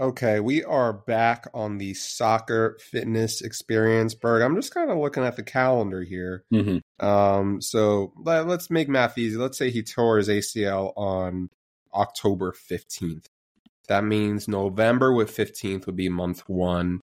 Okay, 0.00 0.38
we 0.38 0.62
are 0.62 0.92
back 0.92 1.48
on 1.52 1.78
the 1.78 1.92
soccer 1.94 2.78
fitness 2.80 3.40
experience, 3.40 4.14
Berg. 4.14 4.42
I'm 4.42 4.54
just 4.54 4.72
kind 4.72 4.90
of 4.92 4.98
looking 4.98 5.24
at 5.24 5.34
the 5.34 5.42
calendar 5.42 6.02
here. 6.02 6.44
Mm-hmm. 6.54 7.04
Um, 7.04 7.60
so 7.60 8.12
let, 8.22 8.46
us 8.46 8.70
make 8.70 8.88
math 8.88 9.18
easy. 9.18 9.36
Let's 9.36 9.58
say 9.58 9.70
he 9.70 9.82
tore 9.82 10.18
his 10.18 10.28
ACL 10.28 10.92
on 10.96 11.48
October 11.92 12.52
15th. 12.52 13.24
That 13.88 14.04
means 14.04 14.46
November 14.46 15.12
with 15.12 15.36
15th 15.36 15.86
would 15.86 15.96
be 15.96 16.08
month 16.08 16.48
one, 16.48 17.00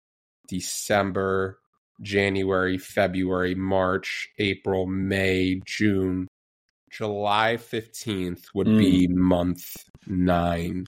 December, 0.48 1.60
January, 2.02 2.80
February, 2.80 3.54
March, 3.54 4.30
April, 4.40 4.88
May, 4.88 5.62
June. 5.64 6.28
July 6.90 7.58
15th 7.58 8.46
would 8.56 8.66
Mm. 8.66 8.80
be 8.80 9.08
month 9.10 9.76
nine. 10.08 10.88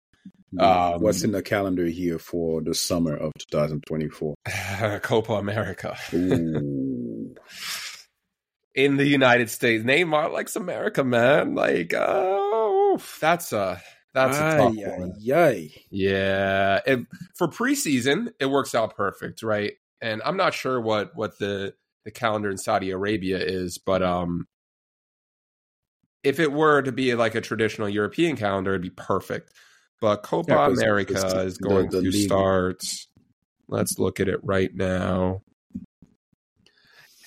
Um, 0.59 1.01
What's 1.01 1.23
in 1.23 1.31
the 1.31 1.41
calendar 1.41 1.85
here 1.85 2.19
for 2.19 2.61
the 2.61 2.75
summer 2.75 3.15
of 3.15 3.31
2024? 3.49 4.35
Copa 5.01 5.33
America. 5.33 5.97
In 6.11 7.35
the 8.75 9.05
United 9.05 9.49
States. 9.49 9.83
Neymar 9.83 10.31
likes 10.31 10.55
America, 10.55 11.03
man. 11.03 11.55
Like, 11.55 11.93
oh, 11.95 12.99
that's 13.19 13.53
a 13.53 13.81
that's 14.13 14.37
a 14.37 14.41
tough 14.41 14.75
Ay, 14.77 14.97
one. 14.97 15.13
ay, 15.25 15.33
ay. 15.33 15.71
Yeah, 15.89 16.79
it, 16.85 16.99
for 17.35 17.47
preseason, 17.47 18.33
it 18.39 18.47
works 18.47 18.75
out 18.75 18.95
perfect, 18.95 19.41
right? 19.43 19.73
And 20.01 20.21
I'm 20.25 20.37
not 20.37 20.53
sure 20.53 20.81
what 20.81 21.15
what 21.15 21.39
the 21.39 21.73
the 22.03 22.11
calendar 22.11 22.49
in 22.49 22.57
Saudi 22.57 22.91
Arabia 22.91 23.37
is, 23.39 23.77
but 23.77 24.03
um, 24.03 24.47
if 26.23 26.39
it 26.39 26.51
were 26.51 26.81
to 26.81 26.91
be 26.91 27.15
like 27.15 27.35
a 27.35 27.41
traditional 27.41 27.87
European 27.87 28.35
calendar, 28.35 28.71
it'd 28.71 28.81
be 28.81 28.89
perfect. 28.89 29.53
But 30.01 30.23
Copa 30.23 30.51
Yeah, 30.51 30.55
'cause- 30.67 30.77
America 30.79 31.13
'cause 31.13 31.33
is 31.45 31.57
going 31.57 31.89
the 31.89 32.01
to 32.01 32.09
league- 32.09 32.25
start. 32.25 32.83
Let's 33.69 33.97
look 33.99 34.19
at 34.19 34.27
it 34.27 34.39
right 34.43 34.73
now. 34.75 35.43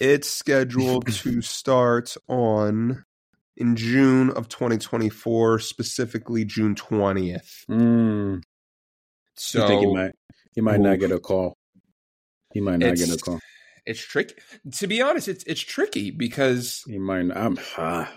It's 0.01 0.29
scheduled 0.29 1.07
to 1.07 1.41
start 1.43 2.17
on 2.29 3.05
in 3.57 3.77
June 3.77 4.31
of 4.31 4.49
2024, 4.49 5.61
specifically 5.61 6.45
June 6.45 6.75
20th. 6.75 7.65
Mm. 7.71 8.43
So 9.37 9.65
I 9.65 9.69
think 9.69 9.81
he 9.87 9.95
might 9.95 10.13
he 10.55 10.61
might 10.61 10.81
not 10.81 10.99
get 10.99 11.13
a 11.13 11.21
call. 11.21 11.57
He 12.53 12.61
might 12.61 12.79
not 12.81 12.97
get 12.97 13.09
a 13.09 13.17
call. 13.17 13.41
it's 13.87 14.01
tricky. 14.01 14.35
To 14.73 14.87
be 14.87 15.01
honest, 15.01 15.29
it's 15.29 15.45
it's 15.45 15.61
tricky 15.61 16.11
because 16.11 16.83
He 16.87 16.99
might. 16.99 17.23
Not, 17.27 17.37
I'm. 17.37 17.59
Ah, 17.79 18.13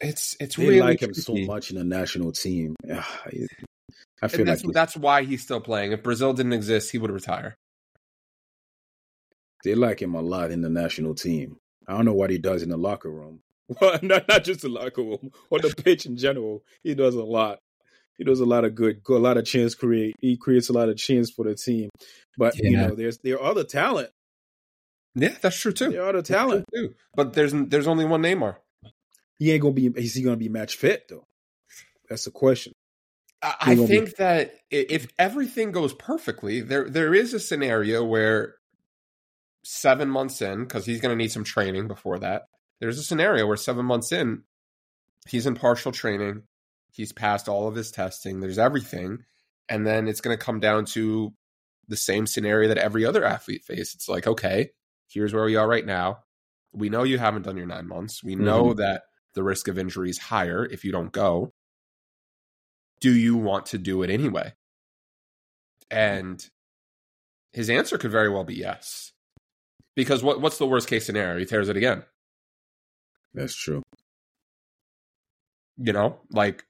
it's 0.00 0.36
it's 0.40 0.56
they 0.56 0.66
really 0.66 0.80
like 0.80 1.00
him 1.02 1.14
so 1.14 1.34
much 1.34 1.70
in 1.70 1.76
the 1.78 1.84
national 1.84 2.32
team. 2.32 2.76
Ah, 2.92 3.26
I 4.22 4.28
feel 4.28 4.40
And 4.40 4.48
that's 4.48 4.64
like 4.64 4.74
that's 4.74 4.96
why 4.96 5.22
he's 5.24 5.42
still 5.42 5.60
playing. 5.60 5.92
If 5.92 6.02
Brazil 6.02 6.32
didn't 6.32 6.52
exist, 6.52 6.90
he 6.90 6.98
would 6.98 7.10
retire. 7.10 7.54
they 9.64 9.74
like 9.74 10.00
him 10.00 10.14
a 10.14 10.20
lot 10.20 10.50
in 10.50 10.60
the 10.62 10.68
national 10.70 11.14
team. 11.14 11.56
I 11.86 11.92
don't 11.96 12.04
know 12.04 12.14
what 12.14 12.30
he 12.30 12.38
does 12.38 12.62
in 12.62 12.68
the 12.68 12.76
locker 12.76 13.10
room. 13.10 13.40
Well, 13.82 13.98
not 14.02 14.26
not 14.28 14.44
just 14.44 14.62
the 14.62 14.68
locker 14.70 15.02
room 15.02 15.30
or 15.50 15.58
the 15.60 15.74
pitch 15.74 16.06
in 16.06 16.16
general. 16.16 16.62
He 16.82 16.94
does 16.94 17.14
a 17.14 17.22
lot. 17.22 17.58
He 18.16 18.24
does 18.24 18.40
a 18.40 18.46
lot 18.46 18.64
of 18.64 18.74
good, 18.74 19.02
a 19.06 19.12
lot 19.12 19.36
of 19.36 19.44
chance 19.44 19.74
create. 19.74 20.14
He 20.22 20.38
creates 20.38 20.70
a 20.70 20.72
lot 20.72 20.88
of 20.88 20.96
chance 20.96 21.30
for 21.30 21.44
the 21.44 21.54
team. 21.54 21.90
But 22.38 22.56
you 22.56 22.76
know, 22.78 22.94
there's 22.94 23.18
there 23.18 23.38
are 23.38 23.50
other 23.50 23.64
talent. 23.64 24.08
Yeah, 25.14 25.36
that's 25.42 25.60
true 25.60 25.72
too. 25.72 25.90
There 25.90 26.02
are 26.02 26.08
other 26.08 26.22
talent. 26.22 26.64
too. 26.74 26.94
But 27.14 27.34
there's 27.34 27.52
there's 27.52 27.86
only 27.86 28.06
one 28.06 28.22
Neymar. 28.22 28.56
He 29.38 29.52
ain't 29.52 29.60
gonna 29.60 29.74
be. 29.74 29.86
Is 29.88 30.14
he 30.14 30.22
gonna 30.22 30.36
be 30.38 30.48
match 30.48 30.76
fit 30.76 31.06
though? 31.08 31.24
That's 32.08 32.24
the 32.24 32.30
question. 32.30 32.72
I, 33.42 33.48
He 33.48 33.54
I 33.60 33.74
gonna 33.74 33.88
be- 33.88 33.94
think 33.94 34.16
that 34.16 34.54
if 34.70 35.08
everything 35.18 35.72
goes 35.72 35.94
perfectly, 35.94 36.60
there 36.60 36.88
there 36.88 37.14
is 37.14 37.34
a 37.34 37.40
scenario 37.40 38.04
where 38.04 38.56
seven 39.64 40.08
months 40.08 40.40
in, 40.40 40.60
because 40.60 40.86
he's 40.86 41.00
going 41.00 41.16
to 41.16 41.22
need 41.22 41.30
some 41.30 41.44
training 41.44 41.88
before 41.88 42.18
that. 42.18 42.44
There's 42.80 42.98
a 42.98 43.02
scenario 43.02 43.46
where 43.46 43.56
seven 43.56 43.84
months 43.84 44.12
in, 44.12 44.44
he's 45.28 45.46
in 45.46 45.54
partial 45.54 45.92
training, 45.92 46.44
he's 46.90 47.12
passed 47.12 47.48
all 47.48 47.68
of 47.68 47.74
his 47.74 47.90
testing, 47.90 48.40
there's 48.40 48.58
everything, 48.58 49.18
and 49.68 49.86
then 49.86 50.08
it's 50.08 50.20
going 50.20 50.36
to 50.36 50.42
come 50.42 50.58
down 50.60 50.86
to 50.86 51.34
the 51.86 51.96
same 51.96 52.26
scenario 52.26 52.68
that 52.68 52.78
every 52.78 53.04
other 53.04 53.24
athlete 53.24 53.64
face. 53.64 53.94
It's 53.94 54.08
like, 54.08 54.26
okay, 54.26 54.70
here's 55.06 55.34
where 55.34 55.44
we 55.44 55.56
are 55.56 55.68
right 55.68 55.84
now. 55.84 56.20
We 56.72 56.88
know 56.88 57.02
you 57.02 57.18
haven't 57.18 57.42
done 57.42 57.56
your 57.56 57.66
nine 57.66 57.88
months. 57.88 58.22
We 58.22 58.36
know 58.36 58.66
mm-hmm. 58.66 58.80
that 58.80 59.02
the 59.34 59.42
risk 59.42 59.68
of 59.68 59.78
injury 59.78 60.10
is 60.10 60.18
higher 60.18 60.64
if 60.64 60.84
you 60.84 60.92
don't 60.92 61.12
go 61.12 61.52
do 63.00 63.14
you 63.14 63.36
want 63.36 63.66
to 63.66 63.78
do 63.78 64.02
it 64.02 64.10
anyway? 64.10 64.52
Mm-hmm. 65.92 65.98
And 65.98 66.46
his 67.52 67.70
answer 67.70 67.98
could 67.98 68.10
very 68.10 68.28
well 68.28 68.44
be 68.44 68.54
yes. 68.54 69.12
Because 69.96 70.22
what 70.22 70.40
what's 70.40 70.58
the 70.58 70.66
worst 70.66 70.88
case 70.88 71.06
scenario? 71.06 71.38
He 71.38 71.44
tears 71.46 71.68
it 71.68 71.76
again. 71.76 72.04
That's 73.34 73.54
true. 73.56 73.82
You 75.78 75.92
know, 75.92 76.20
like 76.30 76.64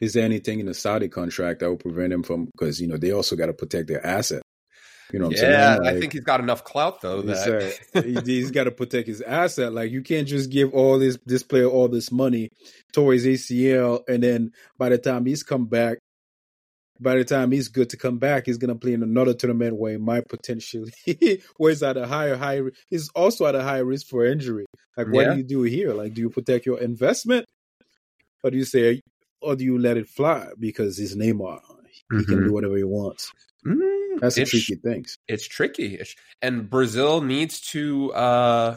Is 0.00 0.12
there 0.12 0.24
anything 0.24 0.60
in 0.60 0.66
the 0.66 0.74
Saudi 0.74 1.08
contract 1.08 1.60
that 1.60 1.68
will 1.68 1.76
prevent 1.76 2.12
him 2.12 2.22
from? 2.22 2.46
Because 2.46 2.80
you 2.80 2.88
know 2.88 2.96
they 2.96 3.12
also 3.12 3.36
got 3.36 3.46
to 3.46 3.52
protect 3.52 3.88
their 3.88 4.04
asset. 4.06 4.42
You 5.12 5.18
know 5.20 5.26
what 5.28 5.38
I'm 5.40 5.50
yeah, 5.50 5.76
saying? 5.76 5.86
I 5.96 5.98
think 6.00 6.12
he's 6.12 6.22
got 6.24 6.40
enough 6.40 6.64
clout 6.64 7.00
though 7.00 7.22
He's, 7.22 7.36
uh, 7.46 7.72
he- 7.94 8.20
he's 8.24 8.50
got 8.50 8.64
to 8.64 8.70
protect 8.70 9.08
his 9.08 9.22
asset. 9.22 9.72
Like 9.72 9.90
you 9.90 10.02
can't 10.02 10.28
just 10.28 10.50
give 10.50 10.74
all 10.74 10.98
this 10.98 11.16
this 11.24 11.42
player 11.42 11.66
all 11.66 11.88
this 11.88 12.12
money 12.12 12.50
towards 12.92 13.24
ACL, 13.24 14.02
and 14.08 14.22
then 14.22 14.52
by 14.76 14.90
the 14.90 14.98
time 14.98 15.24
he's 15.24 15.42
come 15.42 15.66
back, 15.66 15.98
by 17.00 17.14
the 17.16 17.24
time 17.24 17.52
he's 17.52 17.68
good 17.68 17.90
to 17.90 17.96
come 17.96 18.18
back, 18.18 18.46
he's 18.46 18.58
gonna 18.58 18.74
play 18.74 18.92
in 18.92 19.02
another 19.02 19.32
tournament 19.32 19.76
where 19.76 19.92
he 19.92 19.98
might 19.98 20.28
potentially 20.28 20.92
where 21.56 21.70
he's 21.70 21.82
at 21.82 21.96
a 21.96 22.06
higher 22.06 22.36
higher. 22.36 22.70
He's 22.88 23.08
also 23.14 23.46
at 23.46 23.54
a 23.54 23.62
higher 23.62 23.84
risk 23.84 24.08
for 24.08 24.26
injury. 24.26 24.66
Like 24.96 25.06
what 25.08 25.22
Yeah. 25.26 25.32
do 25.32 25.36
you 25.38 25.44
do 25.44 25.62
here? 25.62 25.94
Like 25.94 26.12
do 26.14 26.20
you 26.20 26.28
protect 26.30 26.66
your 26.66 26.80
investment, 26.80 27.46
or 28.44 28.50
do 28.50 28.56
you 28.58 28.64
say, 28.64 29.00
or 29.40 29.56
do 29.56 29.64
you 29.64 29.78
let 29.78 29.96
it 29.96 30.08
fly 30.08 30.48
because 30.58 30.98
he's 30.98 31.16
Neymar? 31.16 31.60
He 32.10 32.24
can 32.24 32.40
Mhm. 32.40 32.44
do 32.46 32.52
whatever 32.52 32.76
he 32.76 32.84
wants. 32.84 33.30
Mm, 33.66 33.78
That's 34.20 34.34
the 34.36 34.42
it's, 34.42 34.50
tricky 34.50 34.74
things. 34.76 35.18
it's 35.28 35.46
tricky. 35.46 36.00
And 36.42 36.68
Brazil 36.68 37.20
needs 37.20 37.60
to 37.72 38.12
uh 38.12 38.76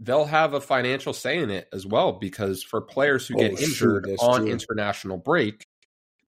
they'll 0.00 0.24
have 0.26 0.54
a 0.54 0.60
financial 0.60 1.12
say 1.12 1.38
in 1.38 1.50
it 1.50 1.68
as 1.72 1.86
well 1.86 2.12
because 2.12 2.62
for 2.62 2.80
players 2.80 3.26
who 3.26 3.34
Oh, 3.36 3.38
get 3.38 3.60
injured 3.60 4.06
that's 4.08 4.22
on 4.22 4.42
true. 4.42 4.50
international 4.52 5.16
break, 5.16 5.66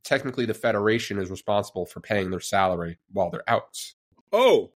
technically 0.04 0.46
the 0.46 0.54
federation 0.54 1.18
is 1.18 1.30
responsible 1.30 1.84
for 1.86 2.00
paying 2.00 2.30
their 2.30 2.40
salary 2.40 2.98
while 3.12 3.30
they're 3.30 3.48
out. 3.48 3.78
Oh, 4.32 4.72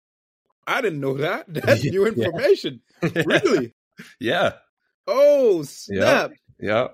I 0.67 0.81
didn't 0.81 0.99
know 0.99 1.17
that. 1.17 1.45
That's 1.53 1.83
new 1.83 2.05
Yeah. 2.15 2.25
information. 2.25 2.81
Really? 3.25 3.73
yeah. 4.19 4.53
Oh, 5.07 5.63
snap. 5.63 6.31
Yeah. 6.59 6.89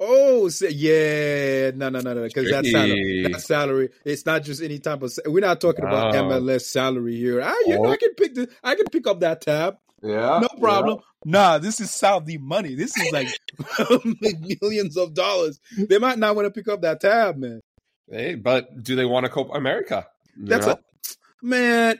Oh, 0.00 0.48
yeah. 0.70 1.72
No, 1.74 1.88
no, 1.88 2.00
no, 2.00 2.14
no. 2.14 2.22
Because 2.22 2.50
that 2.50 2.64
salary, 2.66 3.28
that 3.30 3.40
salary, 3.40 3.90
it's 4.04 4.24
not 4.24 4.44
just 4.44 4.62
any 4.62 4.78
type 4.78 5.02
of. 5.02 5.12
We're 5.26 5.40
not 5.40 5.60
talking 5.60 5.84
about 5.84 6.14
MLS 6.14 6.62
salary 6.62 7.16
here. 7.16 7.42
I, 7.42 7.64
you 7.66 7.74
know, 7.74 7.86
Oh. 7.86 7.90
I 7.90 7.96
can 7.96 8.14
pick 8.14 8.34
the. 8.34 8.48
I 8.62 8.74
can 8.76 8.86
pick 8.86 9.06
up 9.06 9.20
that 9.20 9.40
tab. 9.40 9.78
Yeah. 10.02 10.40
No 10.40 10.48
problem. 10.60 11.00
Nah, 11.24 11.58
this 11.58 11.80
is 11.80 11.92
Saudi 11.92 12.38
money. 12.38 12.76
This 12.76 12.96
is 12.96 13.12
like 13.12 13.28
millions 14.62 14.96
of 14.96 15.14
dollars. 15.14 15.58
They 15.76 15.98
might 15.98 16.18
not 16.18 16.36
want 16.36 16.46
to 16.46 16.50
pick 16.50 16.68
up 16.68 16.82
that 16.82 17.00
tab, 17.00 17.36
man. 17.36 17.60
Hey, 18.08 18.36
but 18.36 18.82
do 18.82 18.94
they 18.94 19.04
want 19.04 19.24
to 19.24 19.30
Copa 19.30 19.52
America? 19.54 20.06
That's 20.36 20.66
know? 20.66 20.72
a 20.72 20.78
man. 21.42 21.98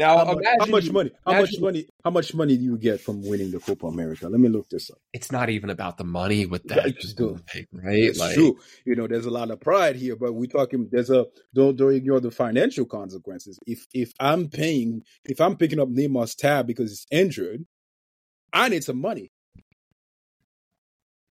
Now, 0.00 0.16
how, 0.24 0.32
much, 0.34 0.44
how 0.60 0.66
much 0.66 0.84
you- 0.86 0.92
money? 0.92 1.10
How 1.26 1.32
much 1.32 1.40
imagine- 1.50 1.60
money? 1.62 1.86
How 2.04 2.10
much 2.10 2.34
money 2.34 2.56
do 2.56 2.64
you 2.64 2.78
get 2.78 3.00
from 3.00 3.20
winning 3.22 3.50
the 3.50 3.60
Copa 3.60 3.86
America? 3.86 4.28
Let 4.28 4.40
me 4.40 4.48
look 4.48 4.68
this 4.70 4.90
up. 4.90 4.98
It's 5.12 5.30
not 5.30 5.50
even 5.50 5.68
about 5.70 5.98
the 5.98 6.04
money 6.04 6.46
with 6.46 6.62
that, 6.64 6.86
it's 6.86 7.02
just 7.02 7.16
good. 7.16 7.40
thing, 7.48 7.66
right? 7.72 7.98
It's 7.98 8.18
Like, 8.18 8.34
true. 8.34 8.58
You 8.86 8.96
know, 8.96 9.06
there's 9.06 9.26
a 9.26 9.30
lot 9.30 9.50
of 9.50 9.60
pride 9.60 9.96
here, 9.96 10.16
but 10.16 10.32
we're 10.32 10.46
talking. 10.46 10.88
There's 10.90 11.10
a 11.10 11.26
don't 11.54 11.76
don't 11.76 11.92
ignore 11.94 12.20
the 12.20 12.30
financial 12.30 12.86
consequences. 12.86 13.58
If 13.66 13.86
if 13.92 14.12
I'm 14.18 14.48
paying, 14.48 15.02
if 15.24 15.40
I'm 15.40 15.56
picking 15.56 15.78
up 15.80 15.88
Neymar's 15.90 16.34
tab 16.34 16.66
because 16.66 16.90
he's 16.90 17.06
injured, 17.10 17.66
I 18.52 18.68
need 18.70 18.82
some 18.84 19.00
money, 19.00 19.30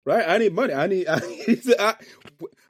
right? 0.05 0.25
I 0.27 0.37
need 0.37 0.53
money. 0.53 0.73
I 0.73 0.87
need. 0.87 1.07
I 1.07 1.19
need 1.47 1.61
I- 1.79 1.95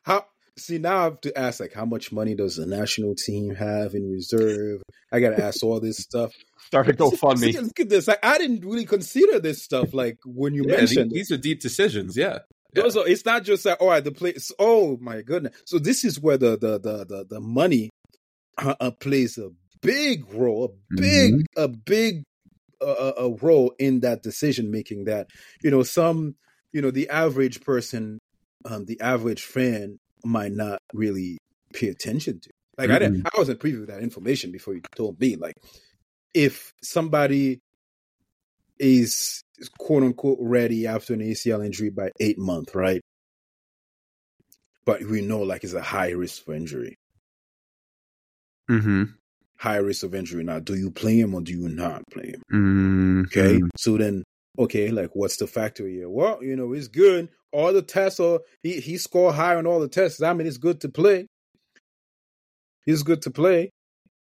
how? 0.03 0.25
See 0.57 0.77
now, 0.77 0.97
I 0.99 1.03
have 1.05 1.21
to 1.21 1.37
ask 1.37 1.59
like, 1.59 1.73
how 1.73 1.85
much 1.85 2.11
money 2.11 2.35
does 2.35 2.57
the 2.57 2.65
national 2.65 3.15
team 3.15 3.55
have 3.55 3.93
in 3.95 4.11
reserve? 4.11 4.81
I 5.11 5.19
got 5.19 5.29
to 5.31 5.43
ask 5.43 5.63
all 5.63 5.79
this 5.79 5.97
stuff. 5.97 6.33
Start 6.59 6.87
a 6.89 6.91
See, 6.91 6.97
GoFundMe. 6.97 7.61
look 7.61 7.79
at 7.79 7.89
this. 7.89 8.07
Like, 8.07 8.19
I 8.23 8.37
didn't 8.37 8.65
really 8.65 8.85
consider 8.85 9.39
this 9.39 9.63
stuff. 9.63 9.93
Like 9.93 10.17
when 10.25 10.53
you 10.53 10.65
Yeah, 10.67 10.81
these, 10.81 10.95
mentioned 10.95 11.11
these 11.11 11.31
are 11.31 11.37
deep 11.37 11.61
decisions. 11.61 12.17
Yeah. 12.17 12.39
Yeah. 12.73 12.83
those 12.83 12.95
it's 12.97 13.25
not 13.25 13.43
just 13.43 13.65
like, 13.65 13.81
all 13.81 13.89
right, 13.89 14.03
the 14.03 14.11
place. 14.11 14.51
Oh 14.59 14.97
my 15.01 15.21
goodness! 15.21 15.55
So 15.65 15.79
this 15.79 16.05
is 16.05 16.19
where 16.19 16.37
the 16.37 16.51
the 16.57 16.79
the 16.79 17.05
the, 17.05 17.25
the 17.29 17.39
money 17.41 17.89
uh, 18.57 18.75
uh, 18.79 18.91
plays 18.91 19.37
a 19.37 19.49
big 19.81 20.31
role, 20.33 20.65
a 20.65 20.95
big 20.95 21.33
Mm-hmm. 21.33 21.61
a 21.61 21.67
big 21.67 22.23
uh, 22.81 23.11
a 23.17 23.29
role 23.29 23.73
in 23.79 23.99
that 24.01 24.23
decision 24.23 24.71
making. 24.71 25.05
That 25.05 25.27
you 25.63 25.69
know, 25.71 25.83
some 25.83 26.35
you 26.71 26.81
know, 26.81 26.91
the 26.91 27.09
average 27.09 27.59
person, 27.61 28.19
um, 28.63 28.85
the 28.85 29.01
average 29.01 29.43
fan 29.43 29.97
might 30.23 30.51
not 30.51 30.79
really 30.93 31.37
pay 31.73 31.89
attention 31.89 32.39
to. 32.41 32.49
Like 32.77 32.89
I 32.89 32.99
didn't, 32.99 33.27
I 33.27 33.37
wasn't 33.37 33.59
privy 33.59 33.77
to 33.77 33.85
that 33.87 34.01
information 34.01 34.51
before 34.51 34.73
you 34.73 34.81
told 34.95 35.19
me. 35.19 35.35
Like 35.35 35.55
if 36.33 36.73
somebody 36.81 37.59
is 38.79 39.43
quote 39.77 40.03
unquote 40.03 40.39
ready 40.41 40.87
after 40.87 41.13
an 41.13 41.19
ACL 41.19 41.65
injury 41.65 41.89
by 41.89 42.11
eight 42.19 42.39
months, 42.39 42.73
right? 42.73 43.01
But 44.85 45.03
we 45.03 45.21
know 45.21 45.41
like 45.41 45.63
it's 45.63 45.73
a 45.73 45.81
high 45.81 46.11
risk 46.11 46.43
for 46.43 46.53
injury. 46.53 46.97
Mm-hmm. 48.69 49.03
High 49.57 49.77
risk 49.77 50.03
of 50.03 50.15
injury. 50.15 50.43
Now, 50.43 50.59
do 50.59 50.75
you 50.75 50.89
play 50.89 51.19
him 51.19 51.35
or 51.35 51.41
do 51.41 51.51
you 51.51 51.69
not 51.69 52.01
play 52.11 52.29
him? 52.29 52.41
Mm-hmm. 52.51 53.21
Okay. 53.25 53.61
So 53.77 53.97
then 53.97 54.23
okay, 54.57 54.89
like 54.89 55.11
what's 55.13 55.37
the 55.37 55.47
factor 55.47 55.87
here? 55.87 56.09
Well, 56.09 56.43
you 56.43 56.55
know, 56.55 56.73
it's 56.73 56.87
good. 56.87 57.29
All 57.51 57.73
the 57.73 57.81
tests 57.81 58.19
are 58.19 58.39
he 58.63 58.79
he 58.79 58.97
scored 58.97 59.35
higher 59.35 59.57
on 59.57 59.65
all 59.67 59.79
the 59.79 59.87
tests. 59.87 60.21
I 60.21 60.33
mean 60.33 60.47
it's 60.47 60.57
good 60.57 60.81
to 60.81 60.89
play. 60.89 61.27
He's 62.85 63.03
good 63.03 63.21
to 63.23 63.31
play. 63.31 63.69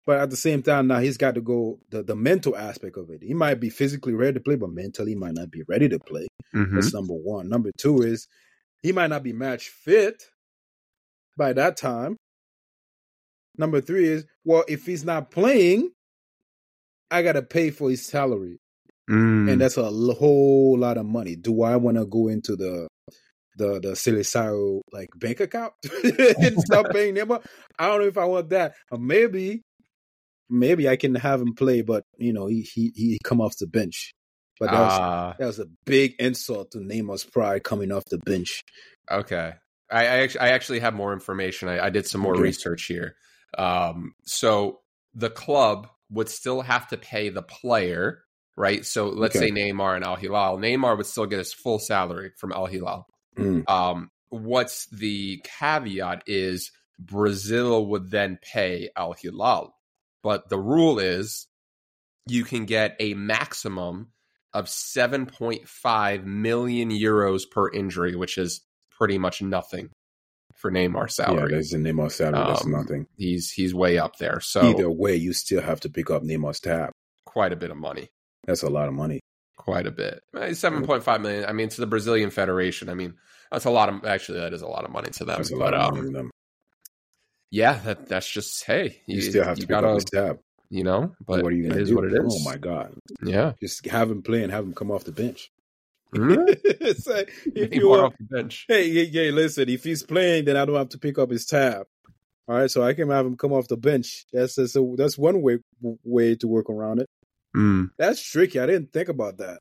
But 0.05 0.19
at 0.19 0.29
the 0.29 0.37
same 0.37 0.61
time, 0.61 0.85
now 0.87 0.99
he's 0.99 1.17
got 1.17 1.33
to 1.33 1.41
go 1.41 1.79
the, 1.89 2.03
the 2.03 2.15
mental 2.15 2.55
aspect 2.55 2.95
of 2.95 3.09
it. 3.09 3.23
He 3.23 3.33
might 3.33 3.55
be 3.59 3.71
physically 3.71 4.13
ready 4.13 4.33
to 4.33 4.39
play, 4.39 4.55
but 4.55 4.69
mentally 4.69 5.11
he 5.13 5.15
might 5.15 5.33
not 5.33 5.49
be 5.49 5.63
ready 5.67 5.89
to 5.89 5.97
play. 5.97 6.27
Mm-hmm. 6.53 6.75
That's 6.75 6.93
number 6.93 7.15
one. 7.15 7.49
Number 7.49 7.71
two 7.75 8.03
is 8.03 8.27
he 8.83 8.91
might 8.91 9.09
not 9.09 9.23
be 9.23 9.33
match 9.33 9.69
fit 9.69 10.21
by 11.35 11.53
that 11.53 11.75
time. 11.75 12.17
Number 13.57 13.81
three 13.81 14.07
is 14.07 14.25
well, 14.43 14.63
if 14.67 14.85
he's 14.85 15.03
not 15.03 15.31
playing, 15.31 15.89
I 17.09 17.23
gotta 17.23 17.41
pay 17.41 17.71
for 17.71 17.89
his 17.89 18.05
salary, 18.05 18.57
Mm. 19.09 19.51
and 19.51 19.61
that's 19.61 19.77
a 19.77 19.83
whole 19.89 20.77
lot 20.79 20.97
of 20.97 21.05
money. 21.05 21.35
Do 21.35 21.61
I 21.61 21.75
want 21.77 21.97
to 21.97 22.05
go 22.05 22.27
into 22.27 22.55
the 22.55 22.87
the 23.55 23.79
the 23.79 23.89
Seleção 23.91 24.81
like 24.91 25.09
bank 25.15 25.39
account 25.39 25.73
and 26.41 26.59
start 26.59 26.91
paying 26.91 27.13
them? 27.15 27.31
I 27.79 27.87
don't 27.87 28.01
know 28.01 28.07
if 28.07 28.17
I 28.17 28.25
want 28.25 28.49
that. 28.49 28.73
Or 28.91 28.97
maybe, 28.97 29.61
maybe 30.49 30.87
I 30.89 30.95
can 30.95 31.15
have 31.15 31.41
him 31.41 31.53
play, 31.55 31.81
but 31.81 32.03
you 32.17 32.33
know 32.33 32.47
he 32.47 32.61
he 32.61 32.91
he 32.95 33.19
come 33.23 33.41
off 33.41 33.57
the 33.57 33.67
bench. 33.67 34.11
But 34.59 34.71
that 34.71 34.79
was, 34.83 35.01
Ah, 35.01 35.35
that 35.37 35.45
was 35.47 35.59
a 35.59 35.65
big 35.85 36.15
insult 36.17 36.71
to 36.71 36.77
Neymar's 36.79 37.25
pride 37.25 37.63
coming 37.63 37.91
off 37.91 38.03
the 38.09 38.19
bench. 38.19 38.61
okay. 39.11 39.53
I, 39.91 40.01
I 40.01 40.05
actually 40.23 40.39
I 40.41 40.47
actually 40.49 40.79
have 40.79 40.93
more 40.93 41.13
information. 41.13 41.69
I, 41.69 41.85
I 41.85 41.89
did 41.89 42.07
some 42.07 42.21
more 42.21 42.33
Okay. 42.33 42.41
research 42.41 42.85
here. 42.85 43.15
Um, 43.57 44.13
so 44.25 44.79
the 45.13 45.29
club 45.29 45.87
would 46.09 46.29
still 46.29 46.61
have 46.61 46.87
to 46.89 46.97
pay 46.97 47.29
the 47.29 47.41
player, 47.43 48.23
right? 48.57 48.85
So 48.85 49.07
let's 49.09 49.35
Okay. 49.35 49.47
say 49.47 49.51
Neymar 49.51 49.95
and 49.95 50.03
Al 50.05 50.15
Hilal. 50.15 50.57
Neymar 50.57 50.97
would 50.97 51.05
still 51.05 51.25
get 51.25 51.39
his 51.39 51.53
full 51.53 51.79
salary 51.79 52.31
from 52.37 52.51
Al 52.51 52.65
Hilal. 52.65 53.05
Mm. 53.35 53.69
Um, 53.69 54.09
what's 54.29 54.85
the 54.87 55.41
caveat 55.59 56.23
is 56.27 56.71
Brazil 56.99 57.85
would 57.87 58.09
then 58.11 58.39
pay 58.41 58.89
Al 58.95 59.13
Hilal, 59.13 59.75
but 60.23 60.49
the 60.49 60.57
rule 60.59 60.99
is 60.99 61.47
you 62.27 62.43
can 62.43 62.65
get 62.65 62.95
a 62.99 63.13
maximum 63.13 64.11
of 64.53 64.65
7.5 64.65 66.23
million 66.25 66.89
euros 66.89 67.43
per 67.49 67.69
injury, 67.71 68.15
which 68.15 68.37
is 68.37 68.61
pretty 68.97 69.17
much 69.17 69.41
nothing 69.41 69.89
for 70.55 70.71
Neymar's 70.71 71.17
Yeah, 71.19 71.25
salary. 71.25 71.53
that's 71.53 71.71
the 71.71 71.77
Neymar's 71.77 72.15
salary. 72.15 72.47
that's 72.47 72.63
Um, 72.65 72.71
nothing. 72.71 73.07
he's 73.17 73.51
he's 73.51 73.73
way 73.75 73.97
up 73.97 74.17
there, 74.17 74.39
so 74.39 74.61
Either 74.61 74.89
way, 74.89 75.15
you 75.15 75.33
still 75.33 75.61
have 75.61 75.81
to 75.81 75.89
pick 75.89 76.09
up 76.09 76.23
Neymar's 76.23 76.59
tab. 76.59 76.91
quite 77.25 77.51
a 77.51 77.55
bit 77.57 77.69
of 77.71 77.77
money. 77.77 78.07
That's 78.47 78.63
a 78.63 78.69
lot 78.69 78.87
of 78.87 78.93
money. 78.93 79.19
Quite 79.57 79.87
a 79.87 79.91
bit. 79.91 80.21
Eh, 80.35 80.49
7.5 80.49 81.21
million. 81.21 81.45
I 81.45 81.53
mean, 81.53 81.69
to 81.69 81.81
the 81.81 81.87
Brazilian 81.87 82.29
Federation, 82.29 82.89
I 82.89 82.93
mean, 82.93 83.15
that's 83.51 83.65
a 83.65 83.69
lot 83.71 83.89
of 83.89 84.03
actually 84.05 84.39
that 84.41 84.53
is 84.53 84.61
a 84.61 84.67
lot 84.67 84.83
of 84.85 84.91
money 84.91 85.09
to 85.11 85.25
them. 85.25 85.37
That's 85.37 85.51
a 85.51 85.55
but 85.57 85.73
of 85.73 85.81
um, 85.81 85.95
money 85.95 86.07
to 86.07 86.13
them. 86.13 86.31
yeah, 87.51 87.79
that 87.85 88.07
that's 88.07 88.29
just 88.29 88.63
hey, 88.65 89.01
You, 89.07 89.21
still 89.21 89.43
have 89.43 89.55
to 89.55 89.61
you 89.61 89.67
pick 89.67 89.69
gotta, 89.75 89.87
up 89.89 89.95
his 89.95 90.05
tab. 90.05 90.39
you 90.69 90.83
know, 90.83 91.15
but 91.25 91.43
what 91.43 91.53
are 91.53 91.55
you 91.55 91.65
it 91.71 91.73
to 91.73 91.85
do? 91.85 91.95
what 91.95 92.05
it 92.05 92.13
is. 92.13 92.19
Oh 92.41 92.43
my 92.49 92.57
god! 92.57 92.93
Yeah, 93.23 93.53
Just 93.61 93.85
have 93.87 94.11
him 94.11 94.21
play 94.21 94.43
and 94.43 94.51
have 94.51 94.65
him 94.65 94.73
come 94.73 94.91
off 94.91 95.03
the 95.05 95.11
bench. 95.11 95.51
Mhm. 96.13 96.45
it's 96.63 97.07
if 97.07 97.71
He 97.71 97.77
you 97.79 97.89
want, 97.89 98.03
off 98.03 98.13
the 98.19 98.35
bench. 98.37 98.65
hey, 98.67 98.87
yeah, 98.89 99.03
yeah, 99.23 99.31
listen, 99.31 99.69
if 99.69 99.83
he's 99.83 100.03
playing, 100.03 100.45
then 100.45 100.57
I 100.57 100.65
don't 100.65 100.75
have 100.75 100.89
to 100.89 100.97
pick 100.97 101.17
up 101.17 101.29
his 101.31 101.45
tab. 101.45 101.87
All 102.47 102.55
right, 102.55 102.69
so 102.69 102.83
I 102.83 102.93
can 102.93 103.09
have 103.09 103.25
him 103.25 103.37
come 103.37 103.53
off 103.53 103.67
the 103.67 103.77
bench. 103.77 104.25
That's 104.33 104.55
that's, 104.55 104.75
a, 104.75 104.93
that's 104.97 105.17
one 105.17 105.41
way 105.41 105.59
way 106.03 106.35
to 106.35 106.47
work 106.47 106.69
around 106.69 106.99
it. 106.99 107.09
Mm. 107.55 107.89
That's 107.97 108.21
tricky. 108.21 108.59
I 108.59 108.65
didn't 108.65 108.91
think 108.91 109.09
about 109.09 109.37
that. 109.37 109.59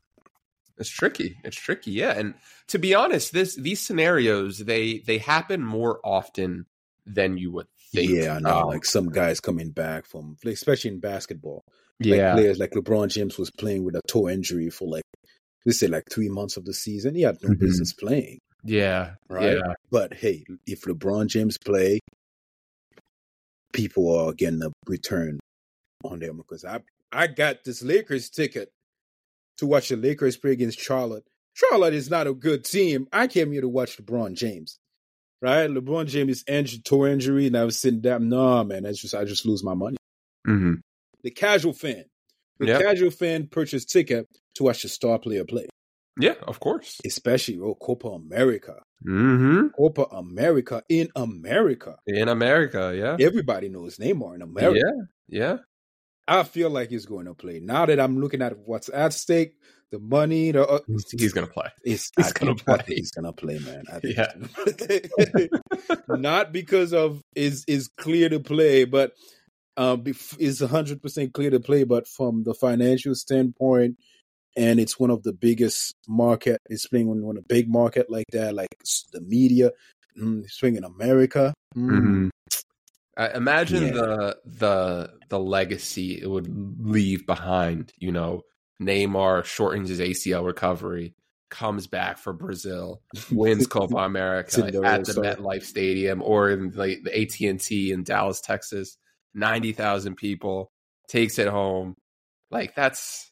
It's 0.77 0.89
tricky. 0.89 1.37
It's 1.45 1.55
tricky. 1.55 1.91
Yeah, 1.91 2.11
and 2.11 2.33
to 2.67 2.77
be 2.79 2.93
honest, 2.93 3.31
this 3.31 3.55
these 3.55 3.79
scenarios 3.79 4.57
they 4.59 4.99
they 4.99 5.19
happen 5.19 5.63
more 5.63 5.99
often 6.03 6.65
than 7.05 7.37
you 7.37 7.51
would 7.53 7.67
think. 7.93 8.11
Yeah, 8.11 8.35
I 8.35 8.39
know. 8.39 8.61
Um, 8.63 8.67
like 8.67 8.83
some 8.83 9.09
guys 9.09 9.39
coming 9.39 9.69
back 9.71 10.05
from, 10.05 10.35
especially 10.45 10.91
in 10.91 10.99
basketball. 10.99 11.63
Like 12.01 12.17
yeah, 12.17 12.33
players 12.33 12.59
like 12.59 12.71
LeBron 12.71 13.07
James 13.07 13.37
was 13.37 13.49
playing 13.51 13.85
with 13.85 13.95
a 13.95 14.01
toe 14.05 14.27
injury 14.27 14.69
for 14.69 14.85
like, 14.89 15.03
let's 15.65 15.79
say 15.79 15.87
like 15.87 16.03
three 16.11 16.27
months 16.27 16.57
of 16.57 16.65
the 16.65 16.73
season. 16.73 17.15
He 17.15 17.21
had 17.21 17.37
no 17.41 17.49
Mhm. 17.51 17.59
business 17.59 17.93
playing. 17.93 18.39
yeah, 18.65 19.13
Right. 19.29 19.55
yeah. 19.55 19.75
But 19.91 20.13
hey, 20.15 20.43
if 20.67 20.81
LeBron 20.81 21.27
James 21.27 21.57
play, 21.57 21.99
people 23.71 24.13
are 24.17 24.33
getting 24.33 24.61
a 24.63 24.71
return 24.87 25.39
on 26.03 26.19
them 26.19 26.37
because 26.37 26.65
I 26.65 26.79
I 27.15 27.27
got 27.27 27.63
this 27.63 27.81
Lakers 27.81 28.29
ticket 28.29 28.69
to 29.57 29.65
watch 29.65 29.89
the 29.89 29.95
Lakers 29.95 30.37
play 30.37 30.51
against 30.51 30.79
Charlotte. 30.79 31.23
Charlotte 31.53 31.93
is 31.93 32.09
not 32.09 32.27
a 32.27 32.33
good 32.33 32.65
team. 32.65 33.07
I 33.13 33.27
came 33.27 33.51
here 33.51 33.61
to 33.61 33.69
watch 33.69 33.97
LeBron 33.97 34.33
James. 34.33 34.77
Right? 35.41 35.69
LeBron 35.69 36.07
James 36.07 36.31
is 36.31 36.43
injured, 36.47 36.83
toe 36.85 37.05
injury, 37.05 37.47
and 37.47 37.55
I 37.57 37.63
was 37.63 37.79
sitting 37.79 38.01
down. 38.01 38.29
No, 38.29 38.63
man, 38.63 38.83
that's 38.83 39.01
just 39.01 39.13
I 39.15 39.23
just 39.25 39.45
lose 39.45 39.63
my 39.63 39.73
money. 39.73 39.97
hmm 40.45 40.73
The 41.23 41.31
casual 41.31 41.73
fan. 41.73 42.05
The 42.59 42.67
Yep. 42.67 42.81
casual 42.81 43.11
fan 43.11 43.47
purchased 43.47 43.89
ticket 43.89 44.27
to 44.55 44.63
watch 44.63 44.81
the 44.83 44.89
star 44.89 45.19
player 45.19 45.43
play. 45.45 45.67
Yeah, 46.19 46.35
of 46.47 46.59
course. 46.59 46.99
Especially 47.05 47.59
oh 47.59 47.75
Copa 47.75 48.07
America. 48.09 48.81
hmm 49.05 49.67
Copa 49.77 50.03
America 50.11 50.81
in 50.89 51.09
America. 51.15 51.97
In 52.07 52.27
America, 52.29 52.93
yeah, 52.95 53.17
Everybody 53.25 53.67
knows 53.69 53.97
Neymar 53.97 54.35
in 54.35 54.41
America. 54.41 54.79
yeah, 55.29 55.39
yeah. 55.41 55.57
I 56.27 56.43
feel 56.43 56.69
like 56.69 56.89
he's 56.89 57.05
going 57.05 57.25
to 57.25 57.33
play. 57.33 57.59
Now 57.59 57.85
that 57.85 57.99
I'm 57.99 58.19
looking 58.19 58.41
at 58.41 58.57
what's 58.57 58.89
at 58.89 59.13
stake, 59.13 59.57
the 59.91 59.99
money, 59.99 60.51
the 60.51 60.67
uh, 60.67 60.79
He's, 60.87 61.11
he's 61.11 61.33
gonna 61.33 61.45
play. 61.47 61.67
he's 61.83 62.09
think- 62.09 62.27
I 62.67 62.77
play. 62.77 62.95
He's 62.95 63.11
gonna 63.11 63.31
play, 63.31 63.59
man. 63.59 63.83
I 63.93 63.99
think 63.99 64.17
Yeah. 64.17 64.33
he's 64.65 64.73
gonna 64.73 65.27
play. 65.31 65.49
Not 66.09 66.51
because 66.51 66.91
of 66.93 67.21
is 67.35 67.63
is 67.67 67.87
clear 67.97 68.27
to 68.29 68.39
play, 68.39 68.85
but 68.85 69.11
um, 69.77 70.03
bef- 70.03 70.39
is 70.39 70.59
hundred 70.61 71.01
percent 71.03 71.33
clear 71.33 71.51
to 71.51 71.59
play. 71.59 71.83
But 71.83 72.07
from 72.07 72.43
the 72.43 72.55
financial 72.55 73.13
standpoint, 73.13 73.97
and 74.57 74.79
it's 74.79 74.99
one 74.99 75.11
of 75.11 75.21
the 75.21 75.33
biggest 75.33 75.93
market. 76.07 76.59
It's 76.69 76.87
playing 76.87 77.07
on, 77.09 77.23
on 77.23 77.37
a 77.37 77.41
big 77.41 77.69
market 77.69 78.09
like 78.09 78.25
that, 78.31 78.55
like 78.55 78.69
the 79.13 79.21
media. 79.21 79.71
Mm, 80.19 80.43
it's 80.45 80.57
playing 80.57 80.77
in 80.77 80.83
America. 80.83 81.53
Mm. 81.77 81.89
Mhm. 81.91 82.29
Uh, 83.17 83.29
imagine 83.33 83.83
Yeah. 83.87 83.91
the 83.93 84.37
the 84.45 85.13
the 85.29 85.39
legacy 85.39 86.21
it 86.21 86.27
would 86.29 86.47
leave 86.79 87.25
behind. 87.25 87.93
You 87.97 88.11
know, 88.11 88.41
Neymar 88.81 89.45
shortens 89.45 89.89
his 89.89 89.99
ACL 90.01 90.45
recovery, 90.45 91.15
comes 91.49 91.87
back 91.87 92.17
for 92.17 92.33
Brazil, 92.33 93.01
wins 93.31 93.67
Copa 93.67 93.97
America 93.97 94.65
at 94.65 94.73
the. 95.05 95.13
MetLife 95.13 95.63
Stadium 95.63 96.21
or 96.21 96.49
in 96.51 96.71
like 96.71 97.03
the 97.03 97.21
AT 97.21 97.39
and 97.49 97.59
T 97.59 97.91
in 97.91 98.03
Dallas, 98.03 98.41
Texas. 98.41 98.97
Ninety 99.33 99.71
thousand 99.73 100.15
people, 100.15 100.71
takes 101.09 101.39
it 101.39 101.47
home. 101.47 101.95
Like 102.51 102.75
that's 102.75 103.31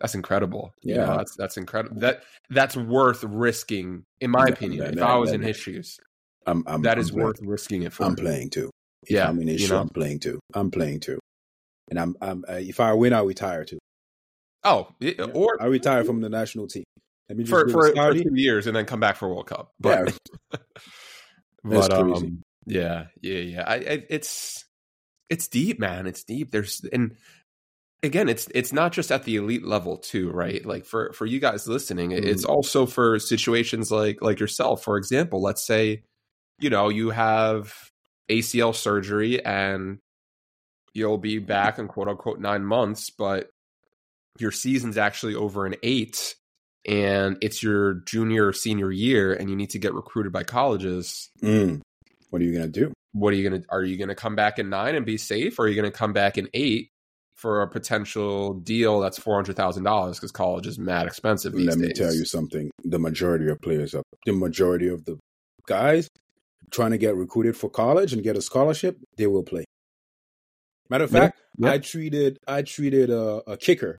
that's 0.00 0.14
incredible. 0.14 0.72
You 0.82 0.94
Yeah. 0.94 1.06
know, 1.06 1.16
that's 1.18 1.34
that's 1.36 1.56
incredible. 1.56 2.00
That 2.00 2.22
that's 2.48 2.76
worth 2.76 3.22
risking, 3.24 4.04
in 4.20 4.30
my 4.30 4.44
That- 4.46 4.54
opinion. 4.54 4.80
that- 4.84 4.88
if 4.90 4.94
that- 5.00 5.06
I 5.08 5.16
was 5.16 5.30
that- 5.30 5.36
in 5.36 5.42
his 5.42 5.56
shoes, 5.56 5.98
I'm, 6.46 6.62
I'm 6.66 6.82
that 6.82 6.92
I'm 6.96 7.00
is 7.00 7.10
playing. 7.10 7.26
worth 7.26 7.40
risking 7.42 7.82
it 7.82 7.92
for. 7.92 8.04
I'm 8.04 8.16
playing 8.16 8.50
too. 8.50 8.70
Yeah, 9.08 9.28
I'm 9.28 9.40
in 9.40 9.48
you 9.48 9.68
know? 9.68 9.80
I'm 9.80 9.88
playing 9.88 10.20
too. 10.20 10.38
I'm 10.54 10.70
playing 10.70 11.00
too. 11.00 11.18
And 11.88 11.98
I'm, 11.98 12.16
I'm 12.20 12.44
uh, 12.48 12.54
if 12.54 12.80
I 12.80 12.92
win, 12.92 13.12
I 13.12 13.20
retire 13.22 13.64
too. 13.64 13.78
Oh, 14.62 14.88
it- 15.00 15.18
or 15.34 15.60
I 15.60 15.66
retire 15.66 16.04
from 16.04 16.20
the 16.20 16.28
national 16.28 16.68
team. 16.68 16.84
Let 17.28 17.38
me 17.38 17.44
just 17.44 17.50
for 17.50 17.68
for, 17.68 17.94
for 17.94 18.12
two 18.14 18.34
years 18.34 18.66
and 18.66 18.74
then 18.76 18.84
come 18.86 19.00
back 19.00 19.16
for 19.16 19.28
World 19.28 19.46
Cup. 19.46 19.70
But, 19.80 20.16
That's 21.64 21.88
but 21.88 21.92
um, 21.92 22.42
yeah, 22.66 23.06
yeah, 23.20 23.38
yeah. 23.38 23.64
I, 23.66 23.74
I, 23.74 24.04
it's 24.08 24.64
it's 25.28 25.46
deep, 25.48 25.78
man. 25.78 26.06
It's 26.06 26.24
deep. 26.24 26.50
There's 26.50 26.80
and 26.92 27.16
again, 28.02 28.28
it's 28.28 28.48
it's 28.54 28.72
not 28.72 28.92
just 28.92 29.12
at 29.12 29.24
the 29.24 29.36
elite 29.36 29.64
level 29.64 29.98
too, 29.98 30.30
right? 30.30 30.64
Like 30.64 30.84
for 30.86 31.12
for 31.12 31.26
you 31.26 31.38
guys 31.38 31.68
listening, 31.68 32.10
Mm. 32.10 32.24
it's 32.24 32.44
also 32.44 32.86
for 32.86 33.18
situations 33.18 33.90
like 33.90 34.22
like 34.22 34.40
yourself. 34.40 34.82
For 34.82 34.96
example, 34.96 35.42
let's 35.42 35.64
say 35.64 36.02
you 36.58 36.70
know 36.70 36.88
you 36.88 37.10
have 37.10 37.74
ACL 38.30 38.74
surgery 38.74 39.44
and 39.44 39.98
you'll 40.94 41.18
be 41.18 41.38
back 41.38 41.78
in 41.78 41.88
quote 41.88 42.08
unquote 42.08 42.40
nine 42.40 42.64
months, 42.64 43.10
but 43.10 43.50
your 44.38 44.52
season's 44.52 44.96
actually 44.96 45.34
over 45.34 45.66
in 45.66 45.76
eight 45.82 46.34
and 46.86 47.36
it's 47.42 47.62
your 47.62 47.94
junior 48.06 48.46
or 48.46 48.52
senior 48.52 48.90
year 48.90 49.34
and 49.34 49.50
you 49.50 49.56
need 49.56 49.70
to 49.70 49.78
get 49.78 49.92
recruited 49.92 50.32
by 50.32 50.42
colleges 50.42 51.28
Mm. 51.42 51.80
What 52.30 52.40
are 52.40 52.44
you 52.44 52.52
gonna 52.54 52.68
do? 52.68 52.92
what 53.12 53.32
are 53.34 53.36
you 53.36 53.48
gonna 53.50 53.62
are 53.68 53.82
you 53.82 53.96
gonna 53.98 54.14
come 54.14 54.36
back 54.36 54.58
in 54.60 54.70
nine 54.70 54.94
and 54.94 55.04
be 55.04 55.18
safe 55.18 55.58
or 55.58 55.64
are 55.64 55.68
you 55.68 55.74
gonna 55.74 55.90
come 55.90 56.12
back 56.12 56.38
in 56.38 56.48
eight 56.54 56.88
for 57.36 57.60
a 57.62 57.68
potential 57.68 58.54
deal 58.54 59.00
that's 59.00 59.18
four 59.18 59.34
hundred 59.34 59.56
thousand 59.56 59.82
dollars 59.84 60.16
because 60.16 60.30
college 60.32 60.66
is 60.66 60.78
mad 60.78 61.06
expensive 61.06 61.52
these 61.52 61.66
Let 61.66 61.78
me 61.78 61.88
days. 61.88 61.98
tell 61.98 62.14
you 62.14 62.24
something. 62.24 62.70
The 62.84 62.98
majority 63.00 63.48
of 63.50 63.60
players, 63.60 63.94
are, 63.94 64.02
the 64.26 64.32
majority 64.32 64.88
of 64.88 65.04
the 65.06 65.18
guys 65.66 66.08
trying 66.70 66.90
to 66.92 66.98
get 66.98 67.14
recruited 67.16 67.56
for 67.56 67.68
college 67.70 68.12
and 68.12 68.22
get 68.22 68.36
a 68.36 68.42
scholarship, 68.42 68.98
they 69.16 69.26
will 69.26 69.42
play. 69.42 69.64
Matter 70.88 71.04
of 71.04 71.10
fact, 71.10 71.38
yeah. 71.58 71.72
I 71.72 71.78
treated 71.78 72.38
I 72.48 72.62
treated 72.62 73.10
a, 73.10 73.42
a 73.46 73.56
kicker, 73.56 73.98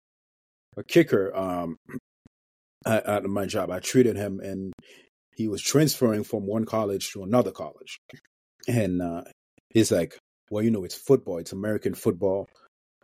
a 0.77 0.83
kicker 0.83 1.35
um, 1.35 1.77
at, 2.85 3.05
at 3.05 3.23
my 3.25 3.45
job. 3.45 3.71
I 3.71 3.79
treated 3.79 4.17
him, 4.17 4.39
and 4.41 4.73
he 5.35 5.47
was 5.47 5.61
transferring 5.61 6.23
from 6.23 6.45
one 6.45 6.65
college 6.65 7.11
to 7.13 7.23
another 7.23 7.51
college, 7.51 7.97
and 8.67 9.01
uh, 9.01 9.23
he's 9.69 9.91
like, 9.91 10.17
"Well, 10.49 10.63
you 10.63 10.71
know, 10.71 10.83
it's 10.83 10.95
football. 10.95 11.37
It's 11.37 11.53
American 11.53 11.93
football. 11.93 12.47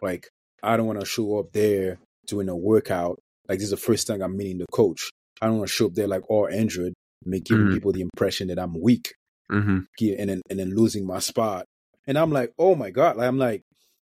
Like, 0.02 0.28
I 0.62 0.76
don't 0.76 0.88
want 0.88 1.00
to 1.00 1.06
show 1.06 1.40
up 1.40 1.54
there 1.54 1.98
doing 2.28 2.50
a 2.50 2.56
workout. 2.56 3.20
Like, 3.48 3.60
this 3.60 3.66
is 3.66 3.72
the 3.72 3.78
first 3.78 4.06
time 4.08 4.22
I'm 4.22 4.36
meeting 4.36 4.58
the 4.58 4.66
coach. 4.72 5.10
I 5.42 5.48
don't 5.48 5.60
want 5.60 5.70
to 5.70 5.74
show 5.74 5.86
up 5.86 5.94
there 5.94 6.08
like 6.08 6.30
all 6.30 6.48
injured, 6.48 6.94
making 7.24 7.58
Mhm. 7.58 7.74
people 7.74 7.94
the 7.94 8.02
impression 8.02 8.50
that 8.50 8.60
I'm 8.60 8.74
weak, 8.80 9.14
hmm 9.50 9.80
yeah, 10.00 10.16
and 10.20 10.30
then 10.30 10.42
and 10.50 10.60
then 10.60 10.76
losing 10.76 11.06
my 11.06 11.20
spot. 11.20 11.66
And 12.06 12.18
I'm 12.18 12.32
like, 12.32 12.54
oh 12.58 12.76
my 12.76 12.90
god! 12.92 13.18
Like, 13.18 13.28
I'm 13.28 13.38
like, 13.38 13.64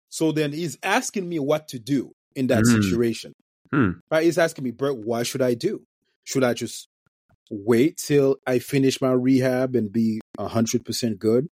so 0.10 0.32
then 0.32 0.52
he's 0.52 0.78
asking 0.84 1.28
me 1.28 1.40
what 1.40 1.68
to 1.70 1.80
do 1.80 2.12
in 2.36 2.48
that 2.48 2.64
Mm. 2.64 2.82
situation. 2.82 3.34
Hmm. 3.72 3.92
Right? 4.12 4.24
He's 4.26 4.38
asking 4.38 4.64
me, 4.66 4.72
Bert, 4.72 4.98
what 4.98 5.26
should 5.26 5.42
I 5.42 5.54
do? 5.56 5.84
Should 6.26 6.44
I 6.44 6.54
just 6.54 6.88
wait 7.50 7.98
till 7.98 8.38
I 8.48 8.60
finish 8.60 9.02
my 9.02 9.12
rehab 9.12 9.76
and 9.76 9.92
be 9.92 10.22
hundred 10.40 10.86
percent 10.86 11.20
good 11.20 11.48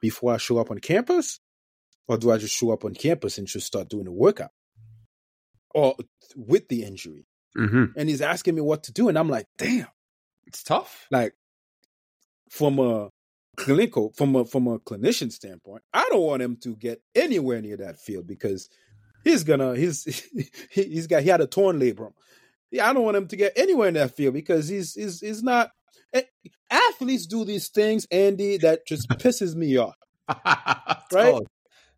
before 0.00 0.32
I 0.34 0.36
show 0.38 0.58
up 0.58 0.70
on 0.70 0.78
campus, 0.78 1.38
or 2.08 2.16
do 2.16 2.30
I 2.30 2.38
just 2.38 2.54
show 2.54 2.70
up 2.72 2.84
on 2.84 2.94
campus 2.94 3.38
and 3.38 3.46
just 3.46 3.66
start 3.66 3.88
doing 3.88 4.04
the 4.04 4.12
workout, 4.12 4.50
or 5.74 5.94
with 6.36 6.68
the 6.68 6.82
injury? 6.84 7.26
hmm 7.56 7.86
And 7.96 8.08
he's 8.08 8.20
asking 8.22 8.54
me 8.54 8.60
what 8.62 8.84
to 8.84 8.92
do, 8.92 9.08
and 9.08 9.18
I'm 9.18 9.28
like, 9.28 9.46
damn 9.58 9.88
It's 10.46 10.62
tough. 10.62 11.06
like 11.10 11.34
from 12.50 12.78
a 12.78 13.08
clinical 13.56 14.12
from 14.16 14.36
a 14.36 14.44
from 14.44 14.66
a 14.66 14.78
clinician 14.78 15.30
standpoint, 15.32 15.82
I 15.92 16.06
don't 16.10 16.22
want 16.22 16.42
him 16.42 16.56
to 16.62 16.76
get 16.76 17.02
anywhere 17.14 17.60
near 17.60 17.76
that 17.78 17.98
field 17.98 18.26
because 18.26 18.68
he's 19.24 19.44
gonna 19.44 19.76
he's 19.76 20.04
he, 20.70 20.82
he's 20.82 21.06
got 21.06 21.22
he 21.22 21.28
had 21.28 21.40
a 21.40 21.46
torn 21.46 21.78
labrum. 21.78 22.12
Yeah, 22.70 22.88
I 22.88 22.92
don't 22.92 23.04
want 23.04 23.16
him 23.16 23.26
to 23.28 23.36
get 23.36 23.52
anywhere 23.56 23.88
in 23.88 23.94
that 23.94 24.16
field 24.16 24.34
because 24.34 24.68
he's 24.68 24.94
he's 24.94 25.20
he's 25.20 25.42
not. 25.42 25.70
eh, 26.12 26.22
Athletes 26.70 27.26
do 27.26 27.44
these 27.44 27.68
things, 27.68 28.06
Andy, 28.10 28.56
that 28.58 28.86
just 28.86 29.08
pisses 29.08 29.54
me 29.54 29.76
off. 29.76 29.96
Right? 31.12 31.34
us. 31.34 31.40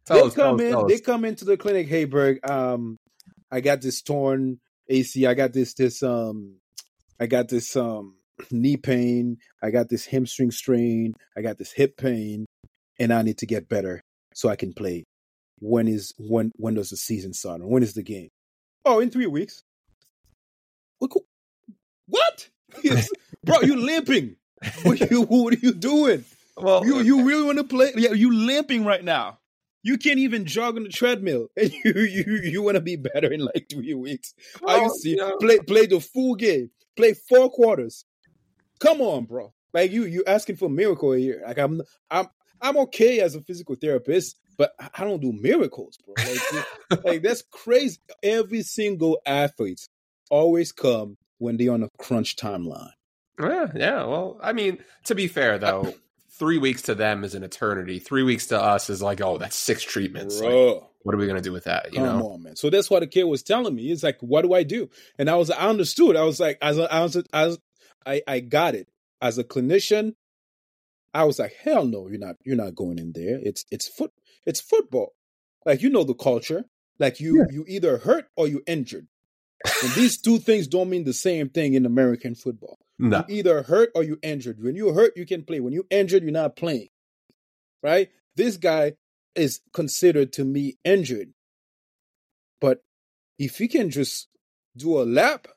They 0.09 0.21
us, 0.21 0.35
come 0.35 0.61
in, 0.61 0.87
they 0.87 0.99
come 0.99 1.25
into 1.25 1.45
the 1.45 1.57
clinic. 1.59 1.87
Hey, 1.87 2.07
Berg, 2.07 2.39
um, 2.49 2.99
I 3.51 3.61
got 3.61 3.83
this 3.83 4.01
torn 4.01 4.59
AC. 4.89 5.27
I 5.27 5.35
got 5.35 5.53
this 5.53 5.75
this 5.75 6.03
um, 6.03 6.57
I 7.21 7.27
got 7.27 7.49
this 7.49 7.77
um 7.77 8.17
knee 8.51 8.77
pain. 8.77 9.39
I 9.63 9.71
got 9.71 9.89
this 9.89 10.07
hamstring 10.07 10.51
strain. 10.51 11.15
I 11.37 11.43
got 11.43 11.59
this 11.59 11.73
hip 11.73 11.97
pain, 11.97 12.47
and 12.99 13.13
I 13.13 13.23
need 13.23 13.39
to 13.39 13.47
get 13.47 13.69
better 13.69 14.01
so 14.35 14.49
I 14.49 14.57
can 14.57 14.73
play. 14.73 15.05
When 15.61 15.87
is 15.89 16.13
when 16.19 16.51
when 16.57 16.75
does 16.75 16.91
the 16.91 16.97
season 16.97 17.33
start? 17.35 17.61
And 17.61 17.71
when 17.71 17.83
is 17.83 17.95
the 17.95 18.03
game? 18.03 18.29
Oh, 18.85 18.99
in 19.01 19.11
three 19.11 19.27
weeks. 19.27 19.63
What? 20.99 21.13
What? 22.09 22.49
Bro, 23.45 23.61
you 23.63 23.77
limping? 23.77 24.37
What 24.83 25.01
are 25.01 25.07
you 25.07 25.23
what 25.29 25.55
are 25.55 25.59
you 25.59 25.73
doing? 25.73 26.25
Well, 26.57 26.85
You 26.85 27.01
you 27.01 27.25
really 27.25 27.45
want 27.45 27.59
to 27.59 27.65
play? 27.65 27.93
Yeah, 27.97 28.13
you 28.13 28.33
limping 28.35 28.85
right 28.85 29.03
now. 29.03 29.39
You 29.85 29.99
can't 29.99 30.19
even 30.19 30.45
jog 30.45 30.77
on 30.77 30.85
the 30.85 30.89
treadmill, 30.91 31.49
and 31.57 31.73
you 31.85 31.93
you 31.95 32.41
you 32.43 32.63
want 32.63 32.77
to 32.77 32.81
be 32.81 32.97
better 32.97 33.33
in 33.33 33.41
like 33.41 33.67
three 33.71 33.95
weeks. 33.95 34.35
Are 34.67 34.77
you 34.77 34.83
well, 34.83 34.91
see? 34.95 35.15
know, 35.15 35.37
Play 35.39 35.59
play 35.61 35.87
the 35.87 36.01
full 36.01 36.35
game. 36.35 36.71
Play 36.97 37.15
four 37.15 37.51
quarters. 37.51 38.05
Come 38.83 39.01
on, 39.01 39.25
bro. 39.25 39.53
Like 39.73 39.91
you 39.93 40.05
you 40.05 40.25
asking 40.27 40.57
for 40.57 40.67
a 40.67 40.71
miracle 40.71 41.13
here. 41.13 41.43
Like 41.47 41.59
I'm 41.59 41.83
I'm 42.11 42.27
I'm 42.61 42.77
okay 42.79 43.21
as 43.21 43.35
a 43.35 43.41
physical 43.41 43.75
therapist, 43.75 44.37
but 44.57 44.73
I- 44.79 44.91
I 44.99 45.05
don't 45.05 45.21
do 45.21 45.33
miracles, 45.33 45.97
bro. 46.05 46.15
Like, 46.17 47.05
like 47.05 47.23
that's 47.23 47.43
crazy. 47.51 47.99
Every 48.23 48.63
single 48.63 49.21
athlete 49.25 49.89
always 50.31 50.73
come 50.73 51.17
when 51.39 51.57
they're 51.57 51.73
on 51.73 51.83
a 51.83 51.89
crunch 51.99 52.37
timeline. 52.37 52.91
Yeah, 53.41 53.67
yeah. 53.75 54.05
Well, 54.05 54.39
I 54.43 54.53
mean, 54.53 54.79
to 55.05 55.15
be 55.15 55.27
fair 55.27 55.59
though, 55.59 55.95
three 56.39 56.59
weeks 56.59 56.83
to 56.83 56.95
them 56.95 57.25
is 57.25 57.35
an 57.35 57.43
eternity. 57.43 57.99
Three 57.99 58.23
weeks 58.23 58.47
to 58.49 58.61
us 58.61 58.91
is 58.91 59.01
like, 59.03 59.21
oh, 59.21 59.39
that's 59.39 59.57
six 59.57 59.83
treatments. 59.83 60.41
Like, 60.41 60.83
what 61.03 61.15
are 61.15 61.19
we 61.19 61.27
gonna 61.27 61.41
do 61.41 61.53
with 61.53 61.65
that? 61.65 61.93
You 61.93 62.01
Come 62.01 62.19
know? 62.21 62.33
on, 62.33 62.43
man. 62.43 62.57
So 62.57 62.71
that's 62.71 62.91
what 62.91 63.01
the 63.01 63.07
kid 63.07 63.25
was 63.25 63.43
telling 63.43 63.75
me. 63.75 63.89
He's 63.89 64.05
like, 64.05 64.19
"What 64.21 64.43
do 64.43 64.53
I 64.55 64.63
do?" 64.63 64.89
And 65.19 65.29
I 65.29 65.35
was, 65.37 65.51
I 65.51 65.69
understood. 65.69 66.15
I 66.15 66.23
was 66.23 66.39
like, 66.39 66.59
as 66.63 66.79
a, 66.79 66.95
as 67.33 67.59
I, 68.07 68.23
I 68.27 68.41
got 68.41 68.75
it. 68.75 68.89
As 69.21 69.39
a 69.39 69.45
clinician, 69.45 70.15
I 71.15 71.25
was 71.25 71.39
like, 71.39 71.55
"Hell 71.63 71.85
no, 71.85 72.09
you're 72.09 72.19
not, 72.19 72.37
you're 72.45 72.57
not 72.57 72.75
going 72.75 72.99
in 72.99 73.13
there. 73.13 73.39
It's, 73.43 73.65
it's 73.71 73.89
foot, 73.89 74.13
it's 74.47 74.61
football. 74.61 75.15
Like 75.65 75.83
you 75.83 75.91
know 75.91 76.05
the 76.05 76.15
culture. 76.15 76.65
Like 76.99 77.21
you, 77.21 77.47
you 77.51 77.65
either 77.69 77.99
hurt 77.99 78.27
or 78.37 78.47
you 78.47 78.63
injured. 78.67 79.09
And 79.83 79.93
these 79.93 80.21
two 80.21 80.39
things 80.39 80.67
don't 80.67 80.91
mean 80.91 81.05
the 81.05 81.13
same 81.13 81.49
thing 81.49 81.75
in 81.75 81.87
American 81.87 82.35
football. 82.35 82.79
No. 82.99 83.25
You 83.29 83.37
either 83.37 83.63
hurt 83.63 83.91
or 83.95 84.03
you 84.03 84.19
injured. 84.23 84.63
When 84.63 84.77
you 84.77 84.93
hurt, 84.93 85.17
you 85.17 85.27
can 85.27 85.43
play. 85.43 85.61
When 85.61 85.73
you 85.73 85.87
injured, 85.91 86.23
you're 86.23 86.33
not 86.33 86.57
playing. 86.57 86.89
Right? 87.83 88.11
This 88.37 88.57
guy 88.57 88.95
is 89.35 89.61
considered 89.73 90.33
to 90.35 90.45
me 90.45 90.77
injured. 90.85 91.33
But 92.61 92.83
if 93.39 93.61
you 93.61 93.69
can 93.69 93.91
just 93.91 94.29
do 94.77 95.01
a 95.01 95.05
lap 95.05 95.49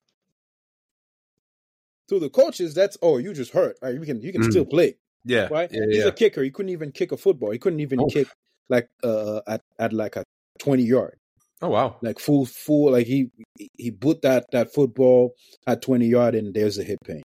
to 2.10 2.20
the 2.20 2.30
coaches, 2.30 2.74
that's 2.74 2.98
oh, 3.02 3.18
you 3.18 3.34
just 3.34 3.52
hurt. 3.52 3.78
Right? 3.82 3.94
You 3.96 4.02
can 4.02 4.22
you 4.22 4.32
can 4.32 4.41
Mm. 4.41 4.52
still 4.52 4.65
play. 4.65 4.96
Yeah. 5.24 5.48
Right? 5.52 5.70
Yeah. 5.72 5.86
He's 5.89 5.98
yeah. 6.04 6.08
a 6.08 6.12
kicker. 6.12 6.44
He 6.44 6.52
couldn't 6.52 6.70
even 6.72 6.91
kick 6.91 7.12
a 7.12 7.18
football. 7.18 7.52
He 7.52 7.58
couldn't 7.60 7.80
even 7.80 8.00
Oh. 8.02 8.06
kick 8.08 8.28
like 8.70 8.88
uh 9.04 9.41
at, 9.48 9.62
at 9.80 9.94
like 9.94 10.15
a 10.15 10.24
twenty 10.60 10.84
yard. 10.84 11.18
Oh 11.62 11.70
wow. 11.70 11.98
Like 12.02 12.20
full 12.20 12.46
full 12.46 12.91
like 12.91 13.08
he 13.08 13.30
he 13.78 13.91
put 13.91 14.22
that 14.24 14.46
that 14.52 14.74
football 14.74 15.34
at 15.65 15.82
20 15.82 16.06
yard 16.08 16.36
and 16.36 16.54
there's 16.54 16.78
a 16.78 16.84
hip 16.84 17.00
pain. 17.06 17.24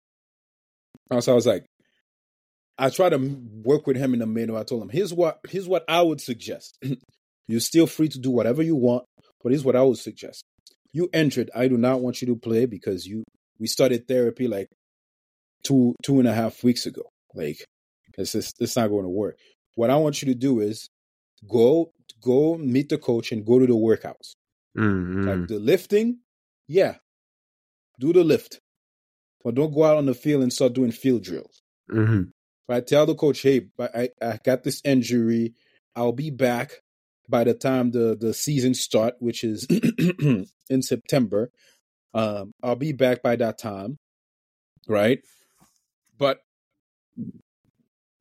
So 1.20 1.32
I 1.32 1.36
was 1.36 1.46
like, 1.46 1.66
I 2.78 2.90
try 2.90 3.10
to 3.10 3.18
work 3.64 3.86
with 3.86 3.98
him 3.98 4.14
in 4.14 4.20
the 4.20 4.26
middle. 4.26 4.58
I 4.58 4.64
told 4.64 4.82
him, 4.82 4.90
here's 4.90 5.14
what 5.14 5.40
here's 5.48 5.68
what 5.68 5.84
I 5.88 6.02
would 6.02 6.22
suggest. 6.22 6.78
You're 7.48 7.60
still 7.60 7.86
free 7.88 8.08
to 8.08 8.20
do 8.20 8.32
whatever 8.32 8.64
you 8.64 8.76
want, 8.76 9.04
but 9.44 9.52
here's 9.52 9.66
what 9.66 9.76
I 9.76 9.84
would 9.84 9.98
suggest. 9.98 10.44
You 10.94 11.10
injured. 11.14 11.52
I 11.54 11.68
do 11.68 11.78
not 11.78 12.02
want 12.02 12.22
you 12.22 12.28
to 12.28 12.36
play 12.36 12.66
because 12.66 13.06
you 13.06 13.24
we 13.60 13.68
started 13.68 14.08
therapy 14.08 14.48
like 14.48 14.70
two 15.64 15.96
two 16.04 16.20
and 16.20 16.28
a 16.28 16.34
half 16.34 16.64
weeks 16.64 16.86
ago. 16.86 17.04
Like 17.34 17.58
it's 18.18 18.32
just 18.34 18.56
it's 18.60 18.76
not 18.76 18.90
going 18.90 19.04
to 19.04 19.10
work. 19.10 19.38
What 19.76 19.90
I 19.90 19.96
want 19.96 20.22
you 20.22 20.28
to 20.34 20.36
do 20.40 20.60
is 20.60 20.90
go 21.50 21.92
go 22.22 22.58
meet 22.58 22.90
the 22.90 22.98
coach 22.98 23.32
and 23.32 23.46
go 23.46 23.60
to 23.60 23.66
the 23.66 23.74
workouts. 23.74 24.36
Mm, 24.78 25.26
Like 25.26 25.48
the 25.48 25.60
lifting, 25.60 26.20
yeah, 26.68 26.96
do 28.00 28.14
the 28.14 28.24
lift, 28.24 28.60
but 29.44 29.56
don't 29.56 29.74
go 29.74 29.84
out 29.84 29.98
on 29.98 30.06
the 30.06 30.14
field 30.14 30.42
and 30.44 30.52
start 30.54 30.74
doing 30.74 30.92
field 30.92 31.24
drills. 31.24 31.62
Mhm. 31.92 32.32
Right? 32.68 32.86
Tell 32.88 33.06
the 33.06 33.16
coach, 33.16 33.42
hey, 33.42 33.68
I 33.80 33.88
I 33.96 34.10
I 34.34 34.40
got 34.44 34.64
this 34.64 34.82
injury. 34.84 35.54
I'll 35.96 36.14
be 36.14 36.30
back 36.32 36.82
by 37.30 37.44
the 37.44 37.54
time 37.54 37.92
the 37.92 38.18
the 38.20 38.34
season 38.34 38.74
start, 38.74 39.16
which 39.20 39.44
is 39.44 39.68
in 40.70 40.82
September. 40.82 41.52
Um, 42.14 42.52
I'll 42.62 42.76
be 42.76 42.94
back 42.94 43.22
by 43.24 43.36
that 43.38 43.58
time, 43.58 43.98
right? 44.88 45.20
But 46.18 46.42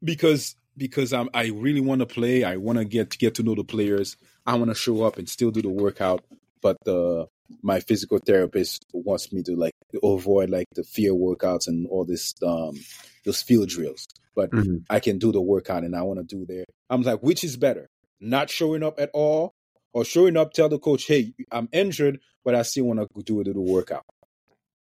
because 0.02 0.56
because 0.76 1.12
I'm 1.12 1.28
I 1.34 1.48
really 1.48 1.80
want 1.80 2.00
to 2.00 2.06
play, 2.06 2.44
I 2.44 2.56
want 2.56 2.78
to 2.78 2.84
get 2.84 3.16
get 3.18 3.34
to 3.36 3.42
know 3.42 3.54
the 3.54 3.64
players. 3.64 4.16
I 4.46 4.54
want 4.54 4.70
to 4.70 4.74
show 4.74 5.02
up 5.04 5.18
and 5.18 5.28
still 5.28 5.50
do 5.50 5.62
the 5.62 5.68
workout, 5.68 6.24
but 6.60 6.76
the 6.84 7.26
my 7.62 7.80
physical 7.80 8.18
therapist 8.18 8.86
wants 8.92 9.32
me 9.32 9.42
to 9.42 9.54
like 9.54 9.72
avoid 10.02 10.48
like 10.48 10.66
the 10.74 10.84
fear 10.84 11.12
workouts 11.12 11.68
and 11.68 11.86
all 11.88 12.04
this 12.04 12.34
um 12.42 12.78
those 13.24 13.42
field 13.42 13.68
drills. 13.68 14.06
But 14.34 14.50
Mm-hmm. 14.50 14.78
I 14.88 15.00
can 15.00 15.18
do 15.18 15.30
the 15.30 15.42
workout 15.42 15.84
and 15.84 15.94
I 15.94 16.02
want 16.02 16.18
to 16.18 16.24
do 16.24 16.46
there. 16.46 16.64
I'm 16.88 17.02
like, 17.02 17.22
which 17.22 17.44
is 17.44 17.58
better? 17.58 17.86
Not 18.20 18.48
showing 18.48 18.82
up 18.82 18.98
at 18.98 19.10
all 19.12 19.52
or 19.92 20.04
showing 20.04 20.36
up, 20.36 20.52
tell 20.52 20.68
the 20.68 20.78
coach, 20.78 21.06
hey, 21.06 21.32
I'm 21.50 21.68
injured, 21.72 22.20
but 22.44 22.54
I 22.54 22.62
still 22.62 22.84
want 22.86 23.00
to 23.00 23.22
do 23.22 23.40
a 23.40 23.44
little 23.44 23.64
workout. 23.64 24.04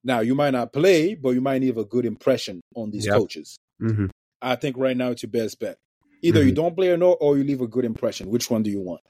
Now, 0.03 0.19
you 0.19 0.35
might 0.35 0.51
not 0.51 0.73
play, 0.73 1.15
but 1.15 1.29
you 1.31 1.41
might 1.41 1.61
leave 1.61 1.77
a 1.77 1.85
good 1.85 2.05
impression 2.05 2.61
on 2.75 2.91
these 2.91 3.05
Yep. 3.05 3.15
coaches. 3.15 3.57
Mm-hmm. 3.81 4.07
I 4.41 4.55
think 4.55 4.77
right 4.77 4.95
now 4.97 5.11
it's 5.11 5.23
your 5.23 5.31
best 5.31 5.59
bet. 5.59 5.77
Either 6.21 6.43
you 6.43 6.51
Mhm. 6.51 6.55
don't 6.55 6.75
play 6.75 6.89
or 6.89 6.97
no, 6.97 7.13
or 7.13 7.37
you 7.37 7.43
leave 7.43 7.61
a 7.61 7.67
good 7.67 7.85
impression. 7.85 8.29
Which 8.29 8.49
one 8.49 8.63
do 8.63 8.69
you 8.69 8.81
want? 8.81 9.01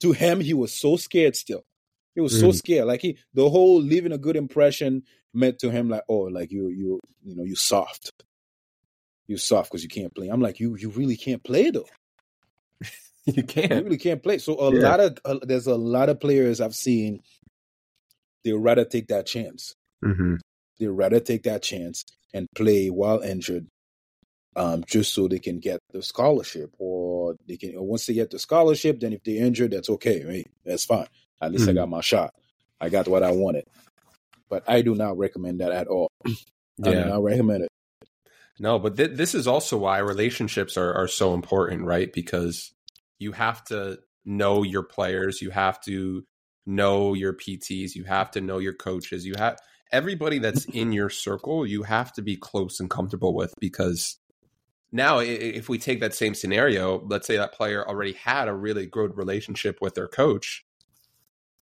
To 0.00 0.12
him, 0.12 0.40
he 0.40 0.54
was 0.54 0.72
so 0.72 0.96
scared 0.96 1.36
still. 1.36 1.64
He 2.14 2.20
was 2.20 2.38
so 2.38 2.48
Mhm. 2.48 2.54
scared. 2.54 2.86
Like 2.86 3.00
he 3.00 3.18
the 3.34 3.48
whole 3.50 3.80
leaving 3.80 4.12
a 4.12 4.18
good 4.18 4.36
impression 4.36 5.02
meant 5.32 5.58
to 5.60 5.70
him 5.70 5.88
like, 5.88 6.02
oh, 6.08 6.18
like 6.38 6.52
you 6.52 6.68
you 6.68 7.00
you 7.24 7.34
know, 7.34 7.42
you 7.44 7.56
soft. 7.56 8.12
You 9.26 9.36
soft 9.38 9.70
because 9.70 9.82
you 9.82 9.88
can't 9.88 10.14
play. 10.14 10.28
I'm 10.28 10.40
like, 10.40 10.60
you 10.60 10.76
you 10.76 10.90
really 10.90 11.16
can't 11.16 11.42
play 11.42 11.70
though. 11.70 11.88
You 13.36 13.42
can't. 13.42 13.72
You 13.72 13.82
really 13.84 13.96
can't 13.98 14.22
play. 14.22 14.38
So 14.38 14.58
a 14.58 14.74
Yeah. 14.74 14.80
lot 14.88 15.00
of 15.00 15.18
uh, 15.24 15.38
there's 15.42 15.66
a 15.66 15.76
lot 15.76 16.08
of 16.10 16.20
players 16.20 16.60
I've 16.60 16.74
seen. 16.74 17.20
They'd 18.44 18.52
rather 18.52 18.84
take 18.84 19.08
that 19.08 19.26
chance. 19.26 19.74
Mm-hmm. 20.04 20.34
They'd 20.78 20.88
rather 20.88 21.20
take 21.20 21.44
that 21.44 21.62
chance 21.62 22.04
and 22.34 22.46
play 22.54 22.88
while 22.90 23.20
injured, 23.20 23.66
um, 24.56 24.84
just 24.86 25.14
so 25.14 25.28
they 25.28 25.38
can 25.38 25.58
get 25.60 25.78
the 25.92 26.02
scholarship, 26.02 26.74
or 26.78 27.36
they 27.48 27.56
can. 27.56 27.76
Or 27.76 27.86
once 27.86 28.04
they 28.06 28.12
get 28.14 28.30
the 28.30 28.38
scholarship, 28.38 29.00
then 29.00 29.12
if 29.14 29.22
they're 29.24 29.44
injured, 29.44 29.70
that's 29.70 29.88
okay. 29.90 30.24
Right? 30.24 30.50
That's 30.64 30.84
fine. 30.84 31.06
At 31.40 31.52
least 31.52 31.68
I 31.68 31.72
Mhm. 31.72 31.76
got 31.76 31.88
my 31.88 32.00
shot. 32.02 32.34
I 32.80 32.90
got 32.90 33.08
what 33.08 33.22
I 33.22 33.30
wanted. 33.32 33.64
But 34.50 34.64
I 34.68 34.82
do 34.82 34.94
not 34.94 35.16
recommend 35.16 35.60
that 35.60 35.72
at 35.72 35.86
all. 35.86 36.10
I 36.26 36.30
do 36.82 36.90
Yeah. 36.90 37.04
not 37.06 37.22
recommend 37.22 37.64
it. 37.64 37.68
No, 38.58 38.78
but 38.78 38.96
th- 38.96 39.16
this 39.16 39.34
is 39.34 39.46
also 39.46 39.78
why 39.78 39.98
relationships 39.98 40.76
are, 40.76 40.92
are 40.92 41.08
so 41.08 41.32
important, 41.34 41.82
right? 41.84 42.12
Because 42.12 42.72
you 43.18 43.32
have 43.32 43.64
to 43.64 43.98
know 44.24 44.62
your 44.62 44.82
players, 44.82 45.42
you 45.42 45.50
have 45.50 45.80
to 45.82 46.24
know 46.66 47.14
your 47.14 47.32
PTs, 47.32 47.94
you 47.94 48.04
have 48.04 48.30
to 48.32 48.40
know 48.40 48.58
your 48.58 48.72
coaches, 48.72 49.26
you 49.26 49.34
have 49.36 49.58
everybody 49.92 50.38
that's 50.38 50.64
in 50.72 50.92
your 50.92 51.10
circle, 51.10 51.66
you 51.66 51.82
have 51.82 52.12
to 52.14 52.22
be 52.22 52.36
close 52.36 52.80
and 52.80 52.90
comfortable 52.90 53.34
with 53.34 53.54
because 53.60 54.18
now 54.92 55.18
if 55.18 55.68
we 55.68 55.78
take 55.78 56.00
that 56.00 56.14
same 56.14 56.34
scenario, 56.34 57.04
let's 57.06 57.26
say 57.26 57.36
that 57.36 57.52
player 57.52 57.86
already 57.86 58.12
had 58.12 58.48
a 58.48 58.54
really 58.54 58.86
good 58.86 59.16
relationship 59.16 59.78
with 59.80 59.94
their 59.94 60.08
coach. 60.08 60.64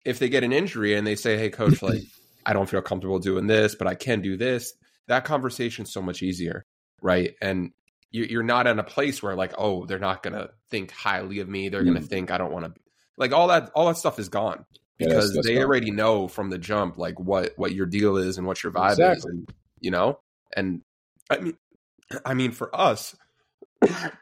If 0.04 0.18
they 0.18 0.28
get 0.28 0.44
an 0.44 0.52
injury 0.52 0.94
and 0.94 1.06
they 1.06 1.14
say, 1.14 1.36
"Hey 1.36 1.50
coach, 1.50 1.82
like 1.82 2.02
I 2.46 2.54
don't 2.54 2.68
feel 2.68 2.80
comfortable 2.80 3.18
doing 3.18 3.46
this, 3.46 3.74
but 3.74 3.86
I 3.86 3.94
can 3.94 4.22
do 4.22 4.36
this." 4.36 4.72
That 5.08 5.24
conversation's 5.24 5.92
so 5.92 6.00
much 6.00 6.22
easier 6.22 6.64
right? 7.02 7.34
And 7.40 7.72
you're 8.12 8.42
not 8.42 8.66
in 8.66 8.78
a 8.78 8.84
place 8.84 9.22
where 9.22 9.34
like, 9.36 9.52
oh, 9.58 9.86
they're 9.86 9.98
not 9.98 10.22
gonna 10.22 10.50
think 10.70 10.90
highly 10.90 11.38
of 11.40 11.48
me. 11.48 11.68
They're 11.68 11.84
gonna 11.84 12.00
Mm. 12.00 12.08
think 12.08 12.30
I 12.30 12.38
don't 12.38 12.52
want 12.52 12.64
to. 12.66 12.80
Like 13.16 13.32
all 13.32 13.48
that, 13.48 13.70
all 13.74 13.86
that 13.86 13.96
stuff 13.98 14.18
is 14.18 14.28
gone 14.28 14.64
Yeah, 14.98 15.08
that's- 15.08 15.08
because 15.08 15.34
that's 15.34 15.46
they 15.46 15.54
gone. 15.54 15.64
already 15.64 15.90
know 15.90 16.26
from 16.28 16.50
the 16.50 16.58
jump 16.58 16.98
like 16.98 17.20
what 17.20 17.52
what 17.56 17.72
your 17.72 17.86
deal 17.86 18.16
is 18.16 18.36
and 18.38 18.46
what 18.46 18.62
your 18.62 18.72
vibe 18.72 19.16
is, 19.16 19.24
and 19.24 19.48
you 19.80 19.90
know. 19.90 20.18
And 20.56 20.82
I 21.30 21.38
mean, 21.38 21.56
I 22.24 22.34
mean, 22.34 22.50
for 22.52 22.74
us, 22.74 23.14
it, 23.82 24.12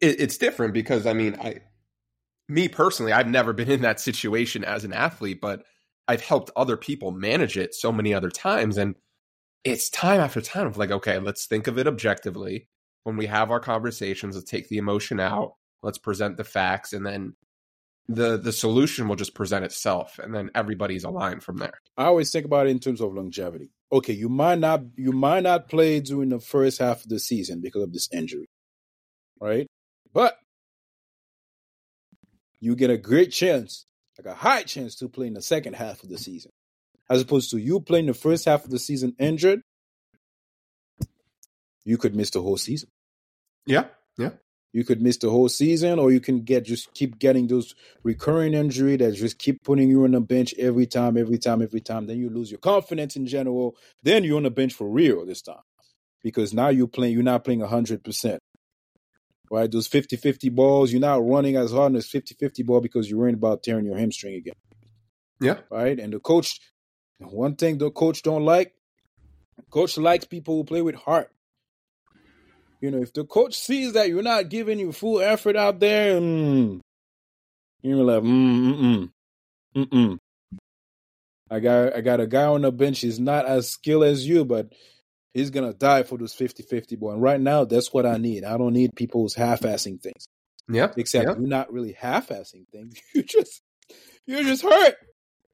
it's 0.00 0.36
different 0.38 0.74
because 0.74 1.06
I 1.06 1.12
mean, 1.12 1.36
I, 1.40 1.60
me 2.48 2.68
personally, 2.68 3.12
I've 3.12 3.28
never 3.28 3.52
been 3.52 3.70
in 3.70 3.82
that 3.82 4.00
situation 4.00 4.64
as 4.64 4.84
an 4.84 4.92
athlete, 4.92 5.40
but 5.40 5.64
I've 6.06 6.20
helped 6.20 6.50
other 6.56 6.76
people 6.76 7.10
manage 7.10 7.56
it 7.56 7.74
so 7.74 7.90
many 7.90 8.12
other 8.12 8.30
times, 8.30 8.76
and 8.76 8.96
it's 9.64 9.88
time 9.88 10.20
after 10.20 10.42
time 10.42 10.66
of 10.66 10.76
like, 10.76 10.90
okay, 10.90 11.18
let's 11.18 11.46
think 11.46 11.66
of 11.66 11.78
it 11.78 11.86
objectively. 11.86 12.68
When 13.04 13.16
we 13.16 13.26
have 13.26 13.50
our 13.50 13.60
conversations, 13.60 14.34
let's 14.34 14.50
take 14.50 14.68
the 14.68 14.78
emotion 14.78 15.20
out, 15.20 15.54
let's 15.82 15.98
present 15.98 16.36
the 16.36 16.44
facts, 16.44 16.92
and 16.92 17.06
then 17.06 17.34
the 18.08 18.36
the 18.36 18.52
solution 18.52 19.08
will 19.08 19.16
just 19.16 19.34
present 19.34 19.64
itself, 19.64 20.18
and 20.18 20.34
then 20.34 20.50
everybody's 20.54 21.04
aligned 21.04 21.42
from 21.42 21.56
there. 21.58 21.80
I 21.96 22.04
always 22.04 22.30
think 22.30 22.44
about 22.44 22.66
it 22.66 22.70
in 22.70 22.78
terms 22.78 23.00
of 23.00 23.14
longevity. 23.14 23.70
Okay, 23.92 24.12
you 24.12 24.28
might 24.28 24.58
not 24.58 24.82
you 24.96 25.12
might 25.12 25.42
not 25.42 25.68
play 25.68 26.00
during 26.00 26.30
the 26.30 26.40
first 26.40 26.80
half 26.80 27.02
of 27.04 27.08
the 27.08 27.18
season 27.18 27.60
because 27.60 27.82
of 27.82 27.92
this 27.92 28.08
injury, 28.12 28.48
right? 29.40 29.66
But 30.12 30.36
you 32.60 32.76
get 32.76 32.90
a 32.90 32.98
great 32.98 33.30
chance, 33.32 33.86
like 34.18 34.32
a 34.32 34.36
high 34.36 34.62
chance, 34.62 34.96
to 34.96 35.08
play 35.08 35.26
in 35.26 35.34
the 35.34 35.42
second 35.42 35.74
half 35.74 36.02
of 36.02 36.08
the 36.08 36.18
season, 36.18 36.52
as 37.08 37.22
opposed 37.22 37.50
to 37.50 37.58
you 37.58 37.80
playing 37.80 38.06
the 38.06 38.14
first 38.14 38.44
half 38.44 38.64
of 38.64 38.70
the 38.70 38.78
season 38.78 39.14
injured. 39.18 39.60
You 41.84 41.98
could 41.98 42.16
miss 42.16 42.30
the 42.30 42.40
whole 42.42 42.56
season. 42.56 42.88
Yeah, 43.66 43.86
yeah. 44.18 44.30
You 44.72 44.84
could 44.84 45.00
miss 45.00 45.18
the 45.18 45.30
whole 45.30 45.48
season, 45.48 45.98
or 45.98 46.10
you 46.10 46.20
can 46.20 46.42
get 46.42 46.64
just 46.64 46.92
keep 46.94 47.18
getting 47.18 47.46
those 47.46 47.74
recurring 48.02 48.54
injury 48.54 48.96
that 48.96 49.14
just 49.14 49.38
keep 49.38 49.62
putting 49.62 49.88
you 49.88 50.04
on 50.04 50.10
the 50.10 50.20
bench 50.20 50.52
every 50.58 50.86
time, 50.86 51.16
every 51.16 51.38
time, 51.38 51.62
every 51.62 51.80
time. 51.80 52.06
Then 52.06 52.18
you 52.18 52.28
lose 52.28 52.50
your 52.50 52.58
confidence 52.58 53.14
in 53.14 53.26
general. 53.26 53.76
Then 54.02 54.24
you're 54.24 54.36
on 54.36 54.42
the 54.42 54.50
bench 54.50 54.74
for 54.74 54.88
real 54.88 55.24
this 55.24 55.42
time 55.42 55.62
because 56.22 56.52
now 56.52 56.68
you're 56.68 56.88
playing. 56.88 57.14
You're 57.14 57.22
not 57.22 57.44
playing 57.44 57.60
hundred 57.60 58.02
percent. 58.02 58.40
Right, 59.50 59.70
those 59.70 59.86
50-50 59.88 60.50
balls, 60.52 60.90
you're 60.90 61.00
not 61.00 61.24
running 61.24 61.54
as 61.56 61.70
hard 61.70 61.94
as 61.94 62.06
50-50 62.06 62.64
ball 62.64 62.80
because 62.80 63.08
you're 63.08 63.18
worrying 63.18 63.36
about 63.36 63.62
tearing 63.62 63.84
your 63.84 63.96
hamstring 63.96 64.34
again. 64.34 64.54
Yeah. 65.38 65.58
Right. 65.70 66.00
And 66.00 66.12
the 66.12 66.18
coach, 66.18 66.58
one 67.18 67.54
thing 67.54 67.78
the 67.78 67.90
coach 67.90 68.22
don't 68.22 68.44
like, 68.44 68.72
coach 69.70 69.98
likes 69.98 70.24
people 70.24 70.56
who 70.56 70.64
play 70.64 70.82
with 70.82 70.94
heart. 70.94 71.30
You 72.84 72.90
know, 72.90 73.00
if 73.00 73.14
the 73.14 73.24
coach 73.24 73.58
sees 73.58 73.94
that 73.94 74.10
you're 74.10 74.22
not 74.22 74.50
giving 74.50 74.78
your 74.78 74.92
full 74.92 75.18
effort 75.18 75.56
out 75.56 75.80
there, 75.80 76.20
mm, 76.20 76.80
you're 77.80 78.04
like, 78.04 78.22
mm, 78.22 78.74
mm, 78.74 79.10
mm, 79.74 79.86
mm. 79.86 80.18
I 81.50 81.60
got, 81.60 81.96
I 81.96 82.02
got 82.02 82.20
a 82.20 82.26
guy 82.26 82.44
on 82.44 82.60
the 82.60 82.70
bench. 82.70 83.00
He's 83.00 83.18
not 83.18 83.46
as 83.46 83.70
skilled 83.70 84.04
as 84.04 84.28
you, 84.28 84.44
but 84.44 84.74
he's 85.32 85.48
gonna 85.48 85.72
die 85.72 86.02
for 86.02 86.18
those 86.18 86.34
50-50 86.34 86.98
ball. 86.98 87.12
And 87.12 87.22
right 87.22 87.40
now, 87.40 87.64
that's 87.64 87.90
what 87.90 88.04
I 88.04 88.18
need. 88.18 88.44
I 88.44 88.58
don't 88.58 88.74
need 88.74 88.94
people 88.94 89.22
who's 89.22 89.34
half-assing 89.34 90.02
things. 90.02 90.26
yeah, 90.68 90.88
Except 90.94 91.24
you're 91.24 91.38
not 91.38 91.72
really 91.72 91.92
half-assing 91.92 92.68
things. 92.70 93.00
You 93.14 93.22
just, 93.22 93.62
you're 94.26 94.42
just 94.42 94.62
hurt 94.62 94.96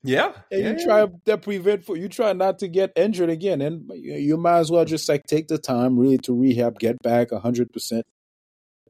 yeah. 0.03 0.33
and 0.51 0.63
yeah. 0.63 0.71
you 0.71 0.85
try 0.85 1.07
to 1.27 1.39
prevent 1.39 1.85
for 1.85 1.97
you 1.97 2.09
try 2.09 2.33
not 2.33 2.59
to 2.59 2.69
get 2.69 2.93
injured 2.97 3.31
again 3.31 3.61
and 3.61 3.91
you, 3.95 4.15
you 4.15 4.37
might 4.37 4.59
as 4.59 4.71
well 4.71 4.85
just 4.85 5.09
like 5.09 5.25
take 5.27 5.49
the 5.49 5.59
time 5.59 5.99
really 5.99 6.19
to 6.19 6.35
rehab 6.35 6.79
get 6.79 7.01
back 7.03 7.31
100% 7.31 8.03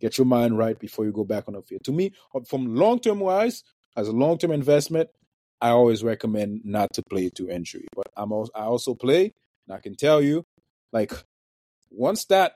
get 0.01 0.19
your 0.19 0.25
mind 0.27 0.57
right 0.57 0.79
before 0.79 1.05
you 1.05 1.13
go 1.13 1.25
back 1.25 1.45
on 1.49 1.55
the 1.55 1.63
field 1.63 1.83
to 1.85 1.93
me 1.93 2.13
uh, 2.35 2.41
from 2.49 2.75
long-term 2.75 3.21
wise 3.21 3.65
as 3.97 4.09
a 4.09 4.13
long-term 4.13 4.53
investment 4.53 5.09
i 5.61 5.71
always 5.71 6.05
recommend 6.05 6.61
not 6.65 6.93
to 6.93 7.03
play 7.03 7.29
to 7.29 7.49
injury 7.49 7.87
but 7.95 8.07
i'm 8.17 8.33
also, 8.33 8.51
i 8.55 8.63
also 8.63 8.95
play 8.95 9.33
and 9.67 9.77
i 9.77 9.81
can 9.81 9.97
tell 9.97 10.23
you 10.23 10.45
like 10.93 11.13
once 11.91 12.25
that 12.27 12.53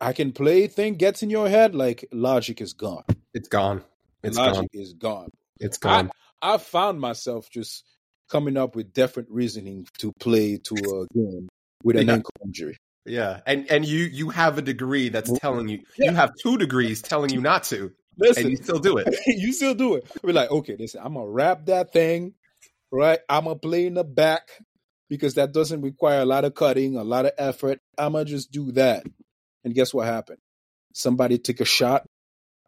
i 0.00 0.12
can 0.12 0.32
play 0.32 0.66
thing 0.68 0.94
gets 0.94 1.22
in 1.22 1.30
your 1.30 1.48
head 1.48 1.74
like 1.74 2.08
logic 2.12 2.60
is 2.60 2.72
gone 2.72 3.04
It's 3.34 3.48
gone. 3.48 3.82
It's 4.22 4.36
logic 4.36 4.54
gone. 4.54 4.68
is 4.72 4.92
gone 4.94 5.30
It's 5.60 5.78
gone. 5.78 6.10
I 6.10 6.25
found 6.58 7.00
myself 7.00 7.48
just 7.50 7.84
coming 8.30 8.56
up 8.56 8.74
with 8.74 8.92
different 8.92 9.28
reasoning 9.30 9.86
to 9.98 10.12
play 10.18 10.58
to 10.58 10.74
a 10.74 11.14
game 11.14 11.48
with 11.82 11.96
an 11.96 12.08
Yeah. 12.08 12.14
ankle 12.14 12.32
injury. 12.44 12.76
Yeah, 13.04 13.40
and 13.46 13.70
and 13.70 13.86
you 13.86 14.04
you 14.04 14.30
have 14.30 14.58
a 14.58 14.62
degree 14.62 15.10
that's 15.10 15.30
mm-hmm. 15.30 15.38
telling 15.38 15.68
you 15.68 15.84
yeah. 15.96 16.10
you 16.10 16.16
have 16.16 16.32
two 16.42 16.58
degrees 16.58 17.00
telling 17.02 17.30
you 17.30 17.40
not 17.40 17.62
to, 17.64 17.92
and 18.20 18.50
you 18.50 18.56
still 18.56 18.80
do 18.80 18.98
it. 18.98 19.14
you 19.26 19.52
still 19.52 19.74
do 19.74 19.94
it. 19.94 20.10
We're 20.24 20.32
like, 20.32 20.50
okay, 20.50 20.76
listen, 20.76 21.00
I'm 21.04 21.14
gonna 21.14 21.28
wrap 21.28 21.66
that 21.66 21.92
thing, 21.92 22.34
right? 22.90 23.20
I'm 23.28 23.44
gonna 23.44 23.56
play 23.56 23.86
in 23.86 23.94
the 23.94 24.02
back 24.02 24.50
because 25.08 25.34
that 25.34 25.52
doesn't 25.52 25.82
require 25.82 26.20
a 26.20 26.26
lot 26.26 26.44
of 26.44 26.54
cutting, 26.54 26.96
a 26.96 27.04
lot 27.04 27.26
of 27.26 27.32
effort. 27.38 27.78
I'm 27.96 28.12
gonna 28.12 28.24
just 28.24 28.50
do 28.50 28.72
that. 28.72 29.06
And 29.64 29.72
guess 29.72 29.94
what 29.94 30.06
happened? 30.06 30.38
Somebody 30.92 31.38
took 31.38 31.60
a 31.60 31.64
shot, 31.64 32.06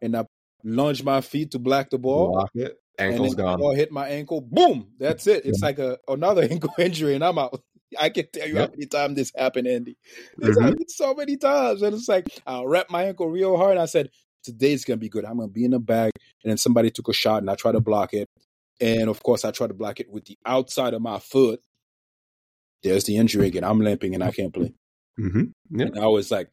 and 0.00 0.16
I 0.16 0.26
lunged 0.62 1.04
my 1.04 1.20
feet 1.20 1.52
to 1.52 1.58
block 1.58 1.90
the 1.90 1.98
ball. 1.98 2.32
Block 2.32 2.50
it. 2.54 2.76
And 2.98 3.12
Ankle's 3.14 3.34
gone. 3.34 3.58
ball 3.58 3.74
hit 3.74 3.92
my 3.92 4.08
ankle. 4.08 4.40
Boom! 4.40 4.88
That's 4.98 5.26
it. 5.26 5.44
It's 5.46 5.62
like 5.62 5.78
a 5.78 5.98
another 6.08 6.42
ankle 6.50 6.72
injury, 6.78 7.14
and 7.14 7.24
I'm 7.24 7.38
out. 7.38 7.62
I 7.98 8.10
can 8.10 8.26
tell 8.32 8.46
you 8.46 8.54
Yep. 8.56 8.68
how 8.68 8.70
many 8.72 8.86
times 8.86 9.16
this 9.16 9.32
happened, 9.36 9.66
Andy. 9.68 9.96
It's 10.42 10.58
Mhm. 10.58 10.62
happened 10.62 10.90
so 10.90 11.14
many 11.14 11.36
times, 11.36 11.82
and 11.82 11.94
it's 11.94 12.08
like 12.08 12.28
I'll 12.46 12.66
wrap 12.66 12.90
my 12.90 13.04
ankle 13.04 13.28
real 13.28 13.56
hard. 13.56 13.72
And 13.72 13.80
I 13.80 13.86
said, 13.86 14.10
today's 14.42 14.84
gonna 14.84 14.98
be 14.98 15.08
good. 15.08 15.24
I'm 15.24 15.36
gonna 15.38 15.48
be 15.48 15.64
in 15.64 15.70
the 15.70 15.78
bag, 15.78 16.12
and 16.44 16.50
then 16.50 16.58
somebody 16.58 16.90
took 16.90 17.08
a 17.08 17.12
shot, 17.12 17.42
and 17.42 17.50
I 17.50 17.54
try 17.54 17.72
to 17.72 17.80
block 17.80 18.12
it, 18.14 18.28
and 18.80 19.08
of 19.08 19.22
course 19.22 19.44
I 19.44 19.52
try 19.52 19.66
to 19.68 19.74
block 19.74 20.00
it 20.00 20.10
with 20.10 20.24
the 20.26 20.36
outside 20.44 20.92
of 20.94 21.00
my 21.02 21.18
foot. 21.18 21.60
There's 22.82 23.04
the 23.04 23.16
injury 23.16 23.46
again. 23.48 23.64
I'm 23.64 23.80
limping 23.80 24.14
and 24.14 24.22
I 24.22 24.30
can't 24.30 24.52
play. 24.54 24.72
Mm-hmm. 25.18 25.44
Yeah. 25.80 25.86
And 25.86 25.98
I 25.98 26.06
was 26.06 26.30
like, 26.30 26.48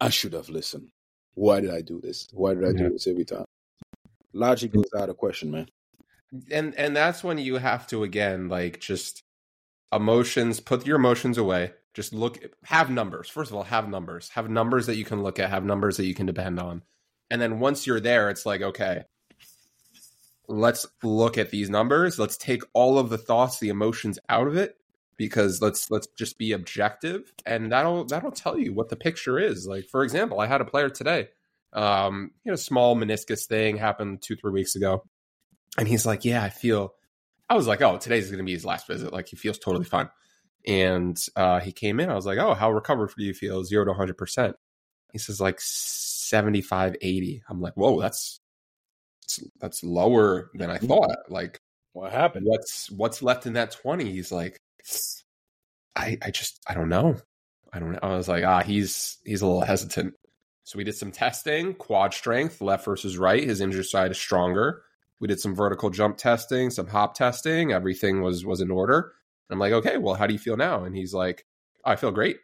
I 0.00 0.08
should 0.08 0.32
have 0.32 0.48
listened. 0.48 0.88
Why 1.34 1.60
did 1.60 1.70
I 1.70 1.82
do 1.82 2.00
this? 2.00 2.28
Why 2.32 2.54
did 2.54 2.64
I 2.64 2.68
Yeah. 2.68 2.84
do 2.88 2.90
this 2.94 3.06
every 3.06 3.26
time? 3.26 3.44
Logic 4.32 4.72
goes 4.72 4.86
out 4.96 5.10
of 5.10 5.16
question, 5.18 5.50
man. 5.50 5.68
And 6.50 6.74
and 6.74 6.96
that's 6.96 7.22
when 7.24 7.38
you 7.38 7.56
have 7.56 7.86
to 7.88 8.02
again 8.02 8.48
like 8.48 8.80
just 8.80 9.22
emotions 9.92 10.60
put 10.60 10.86
your 10.86 10.96
emotions 10.96 11.38
away. 11.38 11.72
Just 11.94 12.12
look 12.12 12.38
have 12.64 12.90
numbers. 12.90 13.28
First 13.28 13.50
of 13.50 13.56
all 13.56 13.62
have 13.64 13.88
numbers. 13.88 14.28
Have 14.30 14.50
numbers 14.50 14.86
that 14.86 14.96
you 14.96 15.04
can 15.04 15.22
look 15.22 15.38
at. 15.38 15.50
Have 15.50 15.64
numbers 15.64 15.96
that 15.96 16.06
you 16.06 16.14
can 16.14 16.26
depend 16.26 16.60
on. 16.60 16.82
And 17.30 17.40
then 17.40 17.60
once 17.60 17.86
you're 17.86 18.00
there 18.00 18.30
it's 18.30 18.46
like 18.46 18.62
okay 18.62 19.04
let's 20.48 20.86
look 21.02 21.38
at 21.38 21.50
these 21.50 21.68
numbers. 21.68 22.20
Let's 22.20 22.36
take 22.36 22.62
all 22.72 22.98
of 22.98 23.10
the 23.10 23.18
thoughts 23.18 23.58
the 23.58 23.68
emotions 23.68 24.16
out 24.28 24.46
of 24.46 24.56
it 24.56 24.76
because 25.16 25.60
let's 25.60 25.90
let's 25.90 26.06
just 26.08 26.38
be 26.38 26.52
objective. 26.52 27.32
And 27.44 27.72
that'll 27.72 28.04
that'll 28.04 28.32
tell 28.32 28.58
you 28.58 28.72
what 28.72 28.88
the 28.88 28.96
picture 28.96 29.38
is. 29.38 29.66
Like 29.66 29.86
for 29.88 30.04
example 30.04 30.40
i 30.40 30.46
had 30.46 30.60
a 30.60 30.64
player 30.64 30.88
today 30.88 31.28
um 31.72 32.30
you 32.44 32.50
know 32.50 32.56
small 32.56 32.96
meniscus 32.96 33.46
thing 33.46 33.76
happened 33.76 34.22
two 34.22 34.36
three 34.36 34.52
weeks 34.52 34.76
ago 34.76 35.04
and 35.78 35.86
he's 35.88 36.06
like, 36.06 36.24
Yeah, 36.24 36.42
I 36.42 36.50
feel. 36.50 36.94
I 37.48 37.54
was 37.54 37.66
like, 37.66 37.82
Oh, 37.82 37.96
today's 37.98 38.26
going 38.26 38.38
to 38.38 38.44
be 38.44 38.52
his 38.52 38.64
last 38.64 38.86
visit. 38.86 39.12
Like, 39.12 39.28
he 39.28 39.36
feels 39.36 39.58
totally 39.58 39.84
fine. 39.84 40.08
And 40.66 41.20
uh, 41.36 41.60
he 41.60 41.72
came 41.72 42.00
in. 42.00 42.10
I 42.10 42.14
was 42.14 42.26
like, 42.26 42.38
Oh, 42.38 42.54
how 42.54 42.70
recovered 42.72 43.12
do 43.16 43.24
you 43.24 43.34
feel? 43.34 43.62
Zero 43.64 43.84
to 43.84 43.92
100%. 43.92 44.54
He 45.12 45.18
says, 45.18 45.40
like 45.40 45.58
75, 45.60 46.96
80. 47.00 47.42
I'm 47.48 47.60
like, 47.60 47.74
Whoa, 47.74 48.00
that's. 48.00 48.40
That's, 49.22 49.40
that's 49.60 49.82
lower 49.84 50.50
than 50.54 50.70
I 50.70 50.78
thought. 50.78 51.16
Like, 51.28 51.60
What 51.94 52.12
happened? 52.12 52.46
what's 52.46 52.88
what's 52.92 53.22
left 53.22 53.44
in 53.46 53.54
that 53.54 53.72
20 53.72 54.04
he's 54.12 54.30
like 54.30 54.60
i 55.96 56.16
i 56.22 56.30
just 56.30 56.60
i 56.68 56.74
don't 56.74 56.88
know 56.88 57.16
i 57.72 57.80
don't 57.80 57.90
know 57.90 57.98
i 58.02 58.14
was 58.14 58.28
like 58.28 58.44
ah 58.44 58.62
he's 58.62 59.18
he's 59.24 59.42
a 59.42 59.46
little 59.46 59.62
hesitant 59.62 60.14
so 60.62 60.76
we 60.76 60.84
did 60.84 60.94
some 60.94 61.10
testing 61.10 61.74
quad 61.74 62.14
strength 62.14 62.60
left 62.60 62.84
versus 62.84 63.18
right 63.18 63.42
his 63.42 63.60
injured 63.60 63.86
side 63.86 64.12
is 64.12 64.18
stronger 64.18 64.82
we 65.20 65.28
did 65.28 65.40
some 65.40 65.54
vertical 65.54 65.90
jump 65.90 66.16
testing 66.16 66.70
some 66.70 66.86
hop 66.86 67.14
testing 67.14 67.72
everything 67.72 68.20
was 68.22 68.44
was 68.44 68.60
in 68.60 68.70
order 68.70 69.12
i'm 69.50 69.58
like 69.58 69.72
okay 69.72 69.96
well 69.98 70.14
how 70.14 70.26
do 70.26 70.32
you 70.34 70.38
feel 70.38 70.56
now 70.56 70.84
and 70.84 70.94
he's 70.96 71.14
like 71.14 71.44
"Oh, 71.84 71.92
i 71.92 71.96
feel 71.96 72.10
great 72.10 72.38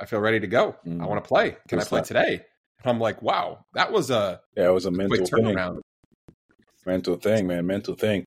i 0.00 0.06
feel 0.06 0.20
ready 0.20 0.40
to 0.40 0.46
go 0.46 0.76
Mm. 0.86 1.02
i 1.02 1.06
want 1.06 1.22
to 1.22 1.28
play 1.28 1.50
can 1.68 1.78
Good 1.78 1.80
i 1.80 1.84
play 1.84 1.98
stuff. 2.00 2.08
today 2.08 2.34
and 2.82 2.90
i'm 2.90 2.98
like 3.00 3.20
wow 3.22 3.64
that 3.74 3.92
was 3.92 4.10
a 4.10 4.40
Yeah, 4.56 4.68
it 4.68 4.72
was 4.74 4.86
a 4.86 4.90
mental 4.90 5.18
quick 5.18 5.28
thing. 5.30 5.44
turnaround 5.44 5.80
Mental 6.86 7.16
thing, 7.16 7.46
man. 7.46 7.66
Mental 7.66 7.94
thing. 7.94 8.24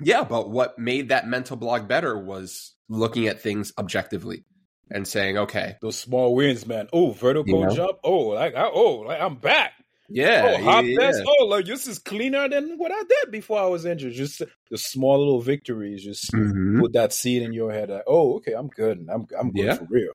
Yeah, 0.00 0.24
but 0.24 0.50
what 0.50 0.80
made 0.80 1.10
that 1.10 1.28
mental 1.28 1.56
block 1.56 1.86
better 1.86 2.18
was 2.18 2.74
looking 2.88 3.28
at 3.28 3.40
things 3.40 3.72
objectively 3.78 4.44
and 4.90 5.06
saying, 5.06 5.38
okay, 5.38 5.76
Those 5.80 5.96
small 5.96 6.34
wins, 6.34 6.66
man. 6.66 6.88
Oh, 6.92 7.12
vertical 7.12 7.60
You 7.60 7.66
know? 7.66 7.74
jump. 7.74 7.98
Oh, 8.02 8.18
like 8.30 8.56
I, 8.56 8.64
oh, 8.68 9.04
like 9.06 9.20
I'm 9.20 9.36
back. 9.36 9.74
Yeah, 10.12 10.56
oh, 10.58 10.62
hop 10.62 10.84
yeah, 10.84 10.96
vest. 10.98 11.22
Oh, 11.26 11.46
like 11.46 11.64
this 11.66 11.86
is 11.86 11.98
cleaner 11.98 12.48
than 12.48 12.76
what 12.78 12.92
I 12.92 13.02
did 13.02 13.30
before 13.30 13.60
I 13.60 13.66
was 13.66 13.84
injured. 13.84 14.12
Just 14.12 14.42
the 14.70 14.78
small 14.78 15.18
little 15.18 15.40
victories, 15.40 16.04
just 16.04 16.32
Mhm. 16.32 16.80
put 16.80 16.92
that 16.92 17.12
seed 17.12 17.42
in 17.42 17.52
your 17.52 17.72
head. 17.72 17.90
Like, 17.90 18.04
oh, 18.06 18.36
okay, 18.36 18.52
I'm 18.52 18.68
good. 18.68 19.06
I'm 19.12 19.26
I'm 19.38 19.50
good 19.52 19.64
Yeah. 19.64 19.74
for 19.76 19.86
real. 19.90 20.12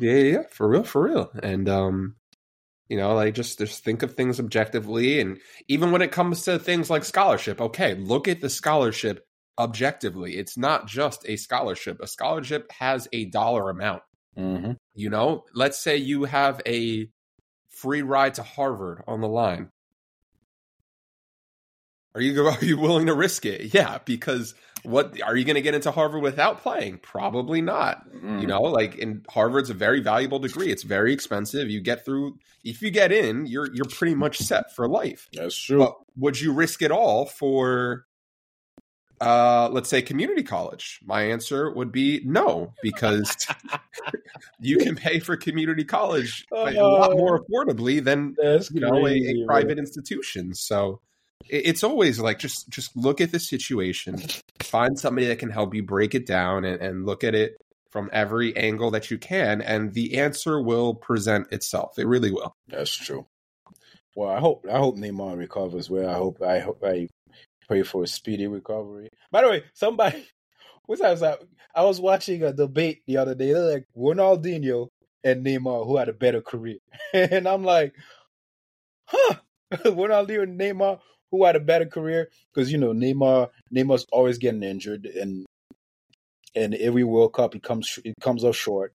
yeah, 0.00 0.12
yeah, 0.16 0.42
for 0.50 0.68
real, 0.68 0.84
for 0.84 1.02
real. 1.02 1.30
And 1.42 1.68
um, 1.68 2.16
you 2.88 2.96
know, 2.96 3.14
like 3.14 3.34
just 3.34 3.58
just 3.58 3.84
think 3.84 4.02
of 4.02 4.14
things 4.14 4.38
objectively, 4.40 5.20
and 5.20 5.38
even 5.68 5.92
when 5.92 6.02
it 6.02 6.12
comes 6.12 6.42
to 6.44 6.58
things 6.58 6.90
like 6.90 7.04
scholarship, 7.04 7.60
okay, 7.60 7.94
look 7.94 8.28
at 8.28 8.40
the 8.40 8.50
scholarship 8.50 9.24
objectively. 9.58 10.36
It's 10.36 10.56
not 10.56 10.86
just 10.88 11.28
a 11.28 11.36
scholarship. 11.36 12.00
A 12.00 12.06
scholarship 12.06 12.70
has 12.72 13.06
a 13.12 13.26
dollar 13.26 13.70
amount. 13.70 14.02
Mm-hmm. 14.36 14.72
You 14.94 15.10
know, 15.10 15.44
let's 15.54 15.78
say 15.78 15.96
you 15.98 16.24
have 16.24 16.60
a 16.66 17.08
free 17.82 18.02
ride 18.02 18.34
to 18.34 18.42
Harvard 18.42 19.02
on 19.06 19.20
the 19.20 19.28
line. 19.28 19.70
Are 22.14 22.20
you 22.20 22.46
are 22.46 22.64
you 22.64 22.78
willing 22.78 23.06
to 23.06 23.14
risk 23.14 23.44
it? 23.44 23.74
Yeah, 23.74 23.98
because 24.04 24.54
what 24.84 25.20
are 25.22 25.36
you 25.36 25.44
going 25.44 25.54
to 25.54 25.62
get 25.62 25.74
into 25.74 25.90
Harvard 25.90 26.22
without 26.22 26.60
playing? 26.60 26.98
Probably 26.98 27.60
not. 27.60 28.08
Mm-hmm. 28.10 28.40
You 28.40 28.46
know, 28.46 28.62
like 28.62 28.96
in 28.96 29.24
Harvard's 29.28 29.70
a 29.70 29.74
very 29.74 30.00
valuable 30.00 30.38
degree. 30.38 30.70
It's 30.70 30.82
very 30.82 31.12
expensive. 31.12 31.70
You 31.70 31.80
get 31.80 32.04
through 32.04 32.38
if 32.64 32.82
you 32.82 32.90
get 32.90 33.12
in, 33.12 33.46
you're 33.46 33.72
you're 33.74 33.86
pretty 33.86 34.14
much 34.14 34.38
set 34.38 34.74
for 34.74 34.88
life. 34.88 35.28
that's 35.32 35.56
true. 35.56 35.78
But 35.78 35.94
would 36.16 36.40
you 36.40 36.52
risk 36.52 36.82
it 36.82 36.90
all 36.90 37.26
for 37.26 38.06
uh 39.22 39.68
let's 39.72 39.88
say 39.88 40.02
community 40.02 40.42
college? 40.42 41.00
My 41.04 41.22
answer 41.22 41.70
would 41.72 41.92
be 41.92 42.22
no 42.24 42.72
because 42.82 43.36
you 44.60 44.78
can 44.78 44.96
pay 44.96 45.18
for 45.18 45.36
community 45.36 45.84
college 45.84 46.44
a 46.52 46.72
lot 46.72 47.16
more 47.16 47.44
affordably 47.44 48.02
than 48.02 48.36
you 48.72 48.80
know 48.80 48.88
a, 48.98 49.02
crazy, 49.02 49.30
a 49.30 49.34
man. 49.34 49.46
private 49.46 49.78
institution. 49.78 50.54
So 50.54 51.00
it- 51.48 51.66
it's 51.66 51.84
always 51.84 52.18
like 52.20 52.38
just 52.38 52.68
just 52.68 52.96
look 52.96 53.20
at 53.20 53.32
the 53.32 53.38
situation, 53.38 54.18
find 54.62 54.98
somebody 54.98 55.26
that 55.28 55.38
can 55.38 55.50
help 55.50 55.74
you 55.74 55.82
break 55.82 56.14
it 56.14 56.26
down, 56.26 56.64
and, 56.64 56.80
and 56.80 57.06
look 57.06 57.24
at 57.24 57.34
it 57.34 57.56
from 57.90 58.08
every 58.12 58.56
angle 58.56 58.90
that 58.92 59.10
you 59.10 59.18
can, 59.18 59.60
and 59.60 59.92
the 59.92 60.18
answer 60.18 60.60
will 60.60 60.94
present 60.94 61.52
itself. 61.52 61.98
It 61.98 62.06
really 62.06 62.30
will. 62.32 62.54
That's 62.68 62.94
true. 62.96 63.26
Well, 64.16 64.30
I 64.30 64.40
hope 64.40 64.66
I 64.70 64.78
hope 64.78 64.96
Neymar 64.98 65.36
recovers 65.38 65.88
well. 65.90 66.08
I 66.08 66.14
hope 66.14 66.42
I 66.42 66.58
hope 66.60 66.82
I 66.84 67.08
pray 67.72 67.82
for 67.82 68.02
a 68.02 68.06
speedy 68.06 68.46
recovery. 68.46 69.08
By 69.30 69.42
the 69.42 69.48
way, 69.48 69.64
somebody 69.72 70.26
what's 70.86 71.00
that? 71.00 71.12
was 71.12 71.22
I 71.74 71.84
was 71.84 71.98
watching 71.98 72.42
a 72.42 72.52
debate 72.52 73.02
the 73.06 73.16
other 73.16 73.34
day. 73.34 73.52
They're 73.52 73.72
like 73.72 73.86
Ronaldinho 73.96 74.88
and 75.24 75.46
Neymar, 75.46 75.86
who 75.86 75.96
had 75.96 76.10
a 76.10 76.12
better 76.12 76.42
career, 76.42 76.76
and 77.14 77.48
I'm 77.48 77.64
like, 77.64 77.94
huh? 79.06 79.36
Ronaldinho 79.72 80.42
and 80.42 80.60
Neymar, 80.60 81.00
who 81.30 81.46
had 81.46 81.56
a 81.56 81.60
better 81.60 81.86
career? 81.86 82.28
Because 82.52 82.70
you 82.70 82.76
know 82.76 82.92
Neymar, 82.92 83.48
Neymar's 83.74 84.06
always 84.12 84.36
getting 84.36 84.62
injured, 84.62 85.06
and 85.06 85.46
and 86.54 86.74
every 86.74 87.04
World 87.04 87.32
Cup 87.32 87.54
he 87.54 87.60
comes 87.60 87.98
it 88.04 88.14
comes 88.20 88.44
up 88.44 88.54
short. 88.54 88.94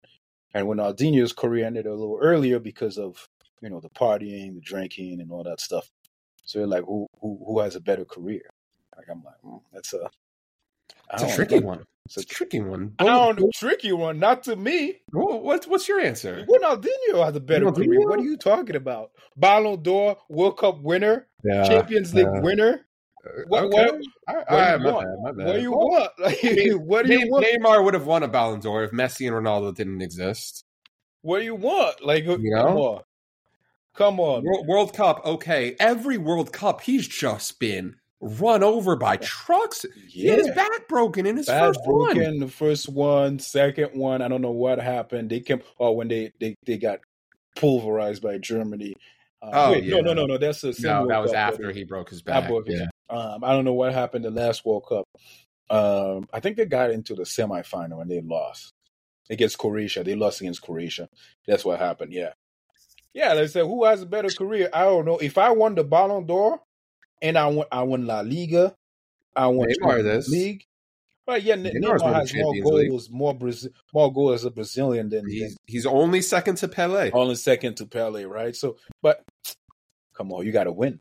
And 0.53 0.67
Ronaldinho's 0.67 1.33
career 1.33 1.65
ended 1.65 1.87
a 1.87 1.95
little 1.95 2.19
earlier 2.21 2.59
because 2.59 2.99
of 2.99 3.27
you 3.59 3.71
know 3.71 3.79
the 3.79 3.89
partying, 3.89 4.53
the 4.53 4.61
drinking, 4.61 5.19
and 5.19 5.31
all 5.31 5.43
that 5.45 5.61
stuff. 5.61 5.89
So 6.43 6.63
like, 6.65 6.85
who 6.85 7.07
who 7.19 7.43
who 7.43 7.59
has 7.61 7.75
a 7.75 7.81
better 7.81 8.05
career? 8.05 8.43
Like 8.97 9.07
I'm 9.09 9.23
like, 9.23 9.35
mm, 9.45 9.61
that's 9.71 9.93
a 9.93 10.09
It's 11.13 11.23
a 11.23 11.35
tricky 11.35 11.59
know. 11.59 11.67
one. 11.67 11.83
It's 12.05 12.17
a 12.17 12.23
tricky 12.25 12.61
one. 12.61 12.93
I 12.99 13.03
don't 13.03 13.39
know, 13.39 13.49
tricky 13.53 13.91
one, 13.91 14.17
not 14.17 14.43
to 14.43 14.55
me. 14.55 15.01
Wha- 15.11 15.35
What's 15.37 15.67
what's 15.67 15.87
your 15.87 15.99
answer? 15.99 16.45
Ronaldinho 16.49 17.23
has 17.25 17.35
a 17.35 17.39
better 17.41 17.65
Ronaldinho? 17.65 17.85
career. 17.85 18.09
What 18.09 18.19
are 18.19 18.23
you 18.23 18.37
talking 18.37 18.75
about? 18.77 19.11
Ballon 19.35 19.81
d'Or, 19.83 20.17
World 20.29 20.57
Cup 20.57 20.81
winner, 20.81 21.27
Yeah, 21.43 21.67
Champions 21.67 22.13
League 22.13 22.27
yeah. 22.33 22.41
winner. 22.41 22.85
What, 23.47 23.65
Okay. 23.65 23.85
what, 24.25 24.45
what 24.47 24.47
do 24.47 24.63
you 24.81 24.91
want? 24.93 25.07
bad, 25.37 25.45
what 25.45 25.53
do 25.53 25.61
you 25.61 25.71
want? 25.71 26.11
Like, 26.19 26.41
what 26.87 27.05
do 27.05 27.13
you 27.19 27.29
want? 27.29 27.45
Neymar 27.45 27.83
would 27.83 27.93
have 27.93 28.05
won 28.05 28.23
a 28.23 28.27
Ballon 28.29 28.61
d'Or 28.61 28.85
if 28.85 28.91
Messi 28.91 29.27
and 29.27 29.35
Ronaldo 29.35 29.75
didn't 29.75 30.01
exist. 30.01 30.63
What 31.23 31.39
do 31.39 31.43
you 31.45 31.55
want? 31.55 32.05
Like, 32.05 32.23
You 32.23 32.35
come 32.37 32.75
know? 32.75 32.77
on, 32.83 33.01
come 33.95 34.19
on. 34.21 34.45
World, 34.45 34.65
World 34.65 34.93
Cup, 34.93 35.25
okay. 35.25 35.75
Every 35.77 36.17
World 36.17 36.53
Cup, 36.53 36.79
he's 36.81 37.05
just 37.05 37.59
been 37.59 37.95
run 38.19 38.63
over 38.63 38.95
by 38.95 39.17
trucks. 39.17 39.85
He 40.07 40.27
had 40.27 40.39
his 40.39 40.49
back 40.51 40.87
broken 40.87 41.25
in 41.25 41.37
his 41.37 41.45
Bad 41.47 41.59
first 41.67 41.79
broken 41.85 42.23
one. 42.23 42.39
the 42.39 42.47
first 42.47 42.89
one, 42.89 43.39
second 43.39 43.91
one. 43.99 44.21
I 44.21 44.27
don't 44.27 44.41
know 44.41 44.51
what 44.51 44.79
happened. 44.79 45.29
They 45.29 45.39
came 45.39 45.61
oh 45.79 45.91
when 45.91 46.07
they 46.07 46.31
they, 46.39 46.55
they 46.65 46.77
got 46.77 46.99
pulverized 47.55 48.21
by 48.21 48.37
Germany. 48.37 48.95
Uh, 49.41 49.49
Oh, 49.53 49.71
wait, 49.73 49.85
no, 49.85 49.97
yeah. 49.97 50.01
no, 50.01 50.13
no, 50.13 50.25
no. 50.25 50.37
That's 50.37 50.61
the 50.61 50.73
same 50.73 50.91
No, 50.91 51.07
that 51.07 51.19
was 51.21 51.31
Cup, 51.31 51.39
after 51.53 51.71
he 51.71 51.83
broke 51.83 52.09
his 52.09 52.23
I 52.25 52.31
back. 52.41 52.49
broke 52.49 52.67
his- 52.67 52.79
Yeah. 52.79 52.87
Um, 53.09 53.43
I 53.43 53.53
don't 53.53 53.65
know 53.65 53.73
what 53.73 53.93
happened 53.93 54.25
the 54.25 54.31
last 54.31 54.65
World 54.65 54.85
Cup. 54.89 55.05
Um, 55.69 56.27
I 56.33 56.39
think 56.39 56.57
they 56.57 56.65
got 56.65 56.91
into 56.91 57.13
the 57.13 57.23
semifinal 57.23 58.01
and 58.01 58.09
they 58.09 58.21
lost 58.21 58.73
against 59.29 59.57
Croatia. 59.57 60.03
They 60.03 60.15
lost 60.15 60.41
against 60.41 60.61
Croatia. 60.61 61.07
That's 61.47 61.63
what 61.65 61.79
happened. 61.79 62.13
Yeah, 62.13 62.33
yeah. 63.13 63.33
They 63.35 63.47
said 63.47 63.65
who 63.65 63.85
has 63.85 64.01
a 64.01 64.05
better 64.05 64.29
career? 64.29 64.69
I 64.73 64.83
don't 64.85 65.05
know. 65.05 65.17
If 65.19 65.37
I 65.37 65.51
won 65.51 65.75
the 65.75 65.83
Ballon 65.83 66.25
d'Or 66.25 66.59
and 67.21 67.37
I 67.37 67.47
won, 67.47 67.65
I 67.71 67.83
won 67.83 68.05
La 68.05 68.21
Liga. 68.21 68.75
I 69.35 69.47
won 69.47 69.67
Neymar 69.69 70.03
does. 70.03 70.29
League. 70.29 70.63
Right, 71.27 71.43
yeah, 71.43 71.55
Ne- 71.55 71.73
Neymar 71.73 71.99
the 71.99 72.05
has 72.05 72.33
more 72.33 72.53
Champions 72.53 72.71
League. 72.71 72.89
goals, 72.89 73.09
more 73.09 73.33
Brazil, 73.33 73.71
more 73.93 74.13
goals 74.13 74.35
as 74.35 74.45
a 74.45 74.51
Brazilian 74.51 75.09
than, 75.09 75.25
than 75.25 75.29
He's, 75.31 75.57
he's 75.65 75.85
only 75.85 76.21
second 76.21 76.55
to 76.57 76.67
Pele. 76.67 77.11
only 77.11 77.35
second 77.35 77.75
to 77.77 77.85
Pele, 77.85 78.23
right? 78.23 78.55
So, 78.55 78.77
but 79.01 79.23
come 80.15 80.31
on, 80.31 80.45
you 80.45 80.51
got 80.51 80.63
to 80.65 80.71
win. 80.71 80.99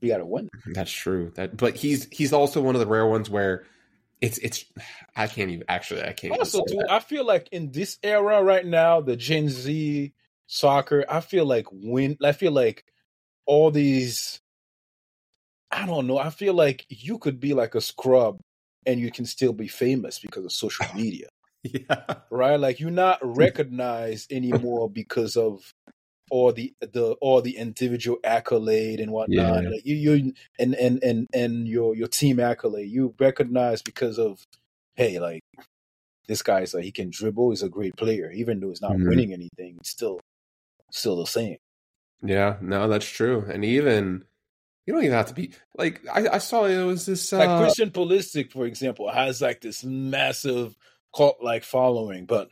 You 0.00 0.08
got 0.08 0.18
to 0.18 0.26
win. 0.26 0.48
That's 0.74 0.92
true. 0.92 1.32
That, 1.36 1.56
but 1.56 1.76
he's 1.76 2.06
he's 2.12 2.32
also 2.32 2.60
one 2.60 2.74
of 2.74 2.80
the 2.80 2.86
rare 2.86 3.06
ones 3.06 3.30
where 3.30 3.64
it's 4.20 4.38
it's. 4.38 4.64
I 5.16 5.26
can't 5.26 5.50
even 5.50 5.64
actually. 5.68 6.02
I 6.02 6.12
can't. 6.12 6.38
Also, 6.38 6.58
even 6.58 6.68
say 6.68 6.74
too, 6.74 6.80
that. 6.82 6.92
I 6.92 7.00
feel 7.00 7.24
like 7.24 7.48
in 7.50 7.72
this 7.72 7.98
era 8.02 8.42
right 8.42 8.66
now, 8.66 9.00
the 9.00 9.16
Gen 9.16 9.48
Z 9.48 10.12
soccer, 10.46 11.04
I 11.08 11.20
feel 11.20 11.46
like 11.46 11.66
win. 11.72 12.16
I 12.22 12.32
feel 12.32 12.52
like 12.52 12.84
all 13.46 13.70
these 13.70 14.40
I 15.70 15.86
don't 15.86 16.06
know. 16.06 16.18
I 16.18 16.30
feel 16.30 16.54
like 16.54 16.86
you 16.88 17.18
could 17.18 17.40
be 17.40 17.54
like 17.54 17.74
a 17.74 17.80
scrub 17.80 18.40
and 18.86 18.98
you 19.00 19.10
can 19.10 19.26
still 19.26 19.52
be 19.52 19.68
famous 19.68 20.18
because 20.18 20.44
of 20.44 20.52
social 20.52 20.86
media. 20.94 21.26
Yeah. 21.62 22.04
Right? 22.30 22.56
Like 22.58 22.80
you're 22.80 22.90
not 22.90 23.18
recognized 23.22 24.32
anymore 24.32 24.88
because 24.88 25.36
of 25.36 25.70
all 26.30 26.52
the 26.52 26.72
the 26.80 27.12
all 27.20 27.40
the 27.42 27.56
individual 27.56 28.18
accolade 28.24 29.00
and 29.00 29.12
whatnot. 29.12 29.64
Yeah. 29.64 29.70
Like 29.70 29.84
you 29.84 29.96
you 29.96 30.32
and 30.58 30.74
and 30.74 31.02
and 31.02 31.26
and 31.34 31.68
your 31.68 31.94
your 31.96 32.08
team 32.08 32.38
accolade. 32.40 32.88
You 32.90 33.14
recognize 33.18 33.82
because 33.82 34.18
of 34.18 34.42
hey, 34.96 35.18
like 35.18 35.42
this 36.28 36.42
guy's 36.42 36.74
like 36.74 36.84
he 36.84 36.92
can 36.92 37.10
dribble, 37.10 37.50
he's 37.50 37.62
a 37.62 37.68
great 37.68 37.96
player. 37.96 38.30
Even 38.30 38.60
though 38.60 38.68
he's 38.68 38.82
not 38.82 38.92
Mhm. 38.92 39.08
winning 39.08 39.32
anything, 39.32 39.76
it's 39.80 39.90
still 39.90 40.20
still 40.90 41.16
the 41.16 41.26
same. 41.26 41.56
Yeah, 42.22 42.56
no, 42.60 42.88
that's 42.88 43.08
true. 43.08 43.44
And 43.50 43.64
even 43.64 44.24
you 44.88 44.94
don't 44.94 45.04
even 45.04 45.14
have 45.16 45.26
to 45.26 45.34
be 45.34 45.52
like 45.76 46.00
I, 46.10 46.26
I 46.28 46.38
saw 46.38 46.64
it 46.64 46.82
was 46.82 47.04
this 47.04 47.30
uh, 47.30 47.36
Like 47.36 47.60
Christian 47.60 47.90
Pulisic, 47.90 48.52
for 48.52 48.64
example, 48.64 49.10
has 49.10 49.42
like 49.42 49.60
this 49.60 49.84
massive 49.84 50.74
cult 51.14 51.36
like 51.42 51.62
following, 51.62 52.24
but 52.24 52.48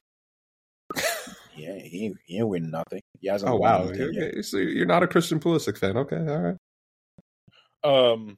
yeah, 1.56 1.78
he 1.78 2.12
he 2.26 2.36
ain't 2.36 2.48
winning 2.48 2.70
nothing. 2.70 3.00
He 3.20 3.28
hasn't. 3.28 3.50
Oh 3.50 3.56
wow. 3.56 3.84
yet. 3.90 4.00
Okay. 4.00 4.42
So 4.42 4.58
you're 4.58 4.84
not 4.84 5.02
a 5.02 5.06
Christian 5.06 5.40
Pulisic 5.40 5.78
fan. 5.78 5.96
Okay, 5.96 6.16
all 6.18 6.38
right. 6.42 6.56
Um, 7.82 8.36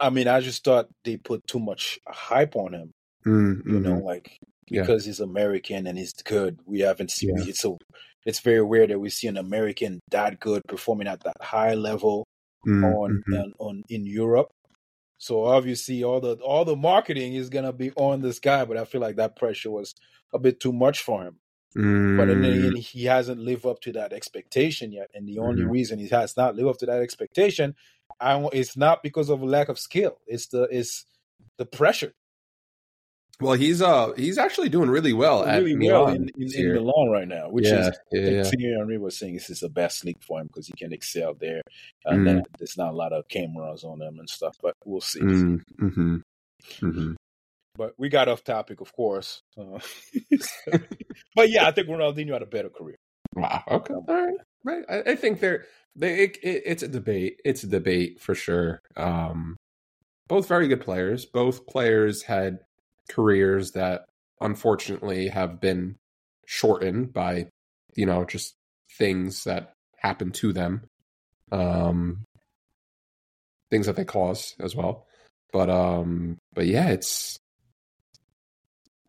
I 0.00 0.10
mean, 0.10 0.26
I 0.26 0.40
just 0.40 0.64
thought 0.64 0.88
they 1.04 1.16
put 1.18 1.46
too 1.46 1.60
much 1.60 2.00
hype 2.08 2.56
on 2.56 2.74
him. 2.74 2.90
Mm, 3.24 3.64
You 3.64 3.78
know, 3.78 4.00
mhm. 4.00 4.02
like 4.04 4.38
Yeah. 4.68 4.80
because 4.80 5.04
he's 5.04 5.20
American 5.20 5.86
and 5.86 5.96
he's 5.96 6.12
good. 6.24 6.58
We 6.66 6.80
haven't 6.80 7.12
seen 7.12 7.36
Yeah. 7.36 7.44
it's 7.46 7.60
so. 7.60 7.78
It's 8.26 8.40
very 8.40 8.62
rare 8.64 8.88
that 8.88 8.98
we 8.98 9.08
see 9.10 9.28
an 9.28 9.36
American 9.36 10.00
that 10.10 10.40
good 10.40 10.62
performing 10.68 11.06
at 11.06 11.20
that 11.24 11.36
high 11.40 11.74
level 11.74 12.24
Mm, 12.66 12.96
on, 13.04 13.22
mhm. 13.28 13.42
on 13.42 13.54
on 13.58 13.84
in 13.88 14.06
Europe. 14.06 14.52
So 15.18 15.44
obviously, 15.44 16.04
all 16.04 16.20
the 16.20 16.36
all 16.38 16.64
the 16.64 16.76
marketing 16.76 17.34
is 17.34 17.50
gonna 17.50 17.72
be 17.72 17.92
on 17.92 18.22
this 18.22 18.38
guy, 18.40 18.64
but 18.64 18.76
I 18.76 18.84
feel 18.84 19.00
like 19.00 19.16
that 19.16 19.36
pressure 19.36 19.70
was 19.70 19.94
a 20.34 20.38
bit 20.38 20.60
too 20.60 20.72
much 20.72 21.02
for 21.02 21.24
him. 21.24 21.40
But 22.16 22.26
then 22.28 22.42
Mm, 22.44 22.76
he 22.76 23.04
hasn't 23.06 23.40
lived 23.40 23.64
up 23.66 23.80
to 23.82 23.92
that 23.94 24.12
expectation 24.12 24.92
yet, 24.92 25.10
and 25.14 25.26
the 25.28 25.38
only 25.38 25.64
Mhm. 25.64 25.66
reason 25.66 25.98
he 25.98 26.08
has 26.08 26.36
not 26.36 26.56
lived 26.56 26.68
up 26.68 26.78
to 26.78 26.86
that 26.86 27.00
expectation, 27.02 27.74
I 28.20 28.38
it's 28.52 28.76
not 28.76 29.02
because 29.02 29.30
of 29.30 29.42
a 29.42 29.46
lack 29.46 29.68
of 29.68 29.78
skill. 29.78 30.18
It's 30.26 30.48
the 30.48 30.64
it's 30.64 31.06
the 31.58 31.66
pressure. 31.66 32.14
Well, 33.42 33.52
he's 33.54 33.82
uh 33.82 34.12
he's 34.16 34.38
actually 34.38 34.68
doing 34.68 34.88
really 34.90 35.12
well 35.12 35.44
really 35.44 35.76
well 35.76 36.08
in, 36.08 36.30
in, 36.38 36.52
in. 36.54 36.74
Milan 36.74 37.10
right 37.10 37.28
now, 37.28 37.48
which 37.50 37.66
yeah, 37.66 37.88
is 37.88 37.98
yeah, 38.12 38.20
yeah. 38.20 38.42
Thierry 38.44 38.76
Henry 38.78 38.98
was 38.98 39.16
saying 39.18 39.34
this 39.34 39.50
is 39.50 39.60
the 39.60 39.68
best 39.68 40.04
league 40.04 40.22
for 40.22 40.40
him 40.40 40.46
because 40.46 40.66
he 40.66 40.72
can 40.72 40.92
excel 40.92 41.34
there, 41.34 41.60
and 42.06 42.26
then 42.26 42.36
Mm. 42.40 42.44
there's 42.58 42.76
not 42.78 42.92
a 42.92 42.96
lot 42.96 43.12
of 43.12 43.28
cameras 43.28 43.84
on 43.84 44.00
him 44.00 44.18
and 44.18 44.28
stuff. 44.28 44.56
But 44.62 44.74
we'll 44.84 45.00
see. 45.00 45.20
Mm, 45.20 45.60
mhm, 45.80 46.22
mhm. 46.80 47.14
But 47.74 47.94
we 47.98 48.08
got 48.08 48.28
off 48.28 48.44
topic, 48.44 48.80
of 48.80 48.92
course. 48.92 49.40
Uh, 49.58 49.78
but 51.34 51.50
yeah, 51.50 51.66
I 51.66 51.72
think 51.72 51.88
Ronaldinho 51.88 52.32
had 52.32 52.42
a 52.42 52.46
better 52.46 52.68
career. 52.70 52.96
Wow. 53.34 53.62
Okay. 53.66 53.94
All 53.94 54.04
right. 54.08 54.36
Right. 54.64 54.84
I, 54.88 55.12
I 55.12 55.16
think 55.16 55.40
they're 55.40 55.64
they. 55.96 56.24
It, 56.24 56.38
it, 56.42 56.62
it's 56.66 56.82
a 56.82 56.88
debate. 56.88 57.40
It's 57.44 57.64
a 57.64 57.66
debate 57.66 58.20
for 58.20 58.34
sure. 58.34 58.80
Um, 58.96 59.56
both 60.28 60.48
very 60.48 60.68
good 60.68 60.80
players. 60.82 61.24
Both 61.24 61.66
players 61.66 62.22
had 62.22 62.58
careers 63.12 63.72
that 63.72 64.06
unfortunately 64.40 65.28
have 65.28 65.60
been 65.60 65.96
shortened 66.46 67.12
by, 67.12 67.48
you 67.94 68.06
know, 68.06 68.24
just 68.24 68.54
things 68.98 69.44
that 69.44 69.74
happen 69.96 70.32
to 70.32 70.52
them. 70.52 70.82
Um, 71.50 72.24
things 73.70 73.86
that 73.86 73.96
they 73.96 74.04
cause 74.04 74.54
as 74.60 74.76
well. 74.76 75.06
But 75.52 75.68
um, 75.68 76.38
but 76.54 76.66
yeah, 76.66 76.88
it's 76.88 77.38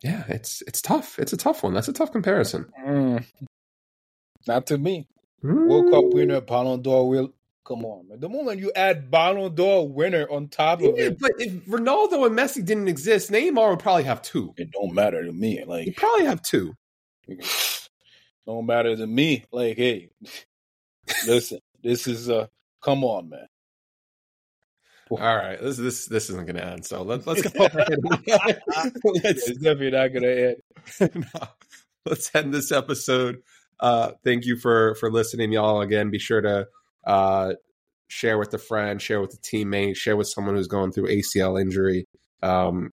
yeah, 0.02 0.24
it's 0.28 0.62
it's 0.66 0.82
tough. 0.82 1.18
It's 1.18 1.32
a 1.32 1.36
tough 1.36 1.62
one. 1.62 1.74
That's 1.74 1.88
a 1.88 1.92
tough 1.92 2.12
comparison. 2.12 2.66
Mm. 2.84 3.24
Not 4.46 4.66
to 4.66 4.78
me. 4.78 5.06
World 5.42 5.90
Cup 5.90 6.04
winner, 6.14 6.40
Ballon 6.40 6.82
d'Or 6.82 7.08
will. 7.08 7.32
Come 7.66 7.84
on, 7.86 8.08
man. 8.08 8.20
The 8.20 8.28
moment 8.28 8.60
you 8.60 8.70
add 8.76 9.10
Ballon 9.10 9.54
d'Or 9.54 9.88
winner 9.88 10.26
on 10.30 10.48
top 10.48 10.80
of 10.80 10.96
Yeah, 10.98 11.06
it, 11.06 11.18
but 11.18 11.32
if 11.38 11.52
Ronaldo 11.64 12.26
and 12.26 12.38
Messi 12.38 12.62
didn't 12.62 12.88
exist, 12.88 13.30
Neymar 13.30 13.70
would 13.70 13.78
probably 13.78 14.02
have 14.04 14.20
two. 14.20 14.52
it 14.58 14.70
don't 14.70 14.92
matter 14.92 15.24
to 15.24 15.32
me. 15.32 15.64
Like 15.64 15.84
He'd 15.86 15.96
probably 15.96 16.26
have 16.26 16.42
two. 16.42 16.74
don't 18.46 18.66
matter 18.66 18.94
to 18.94 19.06
me. 19.06 19.44
Like, 19.50 19.78
hey, 19.78 20.10
listen, 21.26 21.60
this 21.82 22.06
is 22.06 22.28
uh, 22.28 22.48
come 22.82 23.02
on, 23.02 23.30
man. 23.30 23.46
All 25.10 25.18
right, 25.18 25.60
this 25.60 25.76
this 25.76 26.06
this 26.06 26.30
isn't 26.30 26.46
going 26.46 26.56
to 26.56 26.64
end. 26.64 26.84
So 26.84 27.02
let's 27.02 27.26
let's 27.26 27.42
go 27.42 27.50
It's 27.68 29.46
definitely 29.58 29.90
not 29.90 30.08
gonna 30.08 30.26
end. 30.26 30.56
no, 31.14 31.46
let's 32.04 32.34
end 32.34 32.52
this 32.52 32.72
episode. 32.72 33.42
Uh, 33.80 34.12
thank 34.24 34.44
you 34.44 34.56
for 34.56 34.96
for 34.96 35.10
listening, 35.10 35.52
y'all. 35.52 35.80
Again, 35.82 36.10
be 36.10 36.18
sure 36.18 36.40
to 36.40 36.66
uh, 37.06 37.54
share 38.08 38.38
with 38.38 38.52
a 38.54 38.58
friend, 38.58 39.00
share 39.00 39.20
with 39.20 39.34
a 39.34 39.38
teammate, 39.38 39.96
share 39.96 40.16
with 40.16 40.28
someone 40.28 40.54
who's 40.54 40.68
going 40.68 40.92
through 40.92 41.08
ACL 41.08 41.60
injury. 41.60 42.06
Um, 42.42 42.90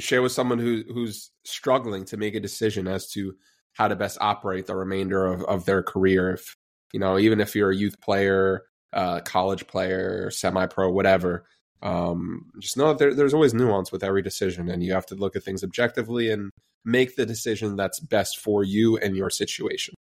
share 0.00 0.22
with 0.22 0.32
someone 0.32 0.58
who 0.58 0.82
who's 0.92 1.30
struggling 1.44 2.04
to 2.06 2.16
make 2.16 2.34
a 2.34 2.40
decision 2.40 2.88
as 2.88 3.10
to 3.10 3.34
how 3.74 3.88
to 3.88 3.96
best 3.96 4.18
operate 4.20 4.66
the 4.66 4.76
remainder 4.76 5.26
of, 5.26 5.42
of 5.44 5.64
their 5.64 5.82
career. 5.82 6.32
If 6.32 6.56
you 6.92 7.00
know, 7.00 7.18
even 7.18 7.40
if 7.40 7.54
you're 7.54 7.70
a 7.70 7.76
youth 7.76 8.00
player, 8.00 8.62
uh, 8.92 9.20
college 9.20 9.66
player, 9.66 10.30
semi 10.30 10.66
pro, 10.66 10.90
whatever. 10.90 11.46
Um, 11.82 12.50
just 12.58 12.76
know 12.76 12.88
that 12.88 12.98
there, 12.98 13.14
there's 13.14 13.32
always 13.32 13.54
nuance 13.54 13.90
with 13.90 14.04
every 14.04 14.22
decision, 14.22 14.68
and 14.68 14.82
you 14.82 14.92
have 14.92 15.06
to 15.06 15.14
look 15.14 15.36
at 15.36 15.42
things 15.42 15.64
objectively 15.64 16.30
and 16.30 16.50
make 16.84 17.16
the 17.16 17.26
decision 17.26 17.76
that's 17.76 18.00
best 18.00 18.38
for 18.38 18.64
you 18.64 18.96
and 18.98 19.16
your 19.16 19.30
situation. 19.30 19.94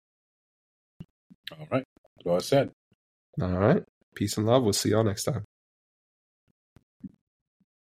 All 1.52 1.68
right. 1.72 1.84
well 2.26 2.40
said. 2.42 2.72
All 3.42 3.58
right. 3.58 3.84
Peace 4.16 4.38
and 4.38 4.46
love. 4.46 4.64
We'll 4.64 4.74
see 4.74 4.90
y'all 4.90 5.04
next 5.04 5.24
time. 5.24 5.46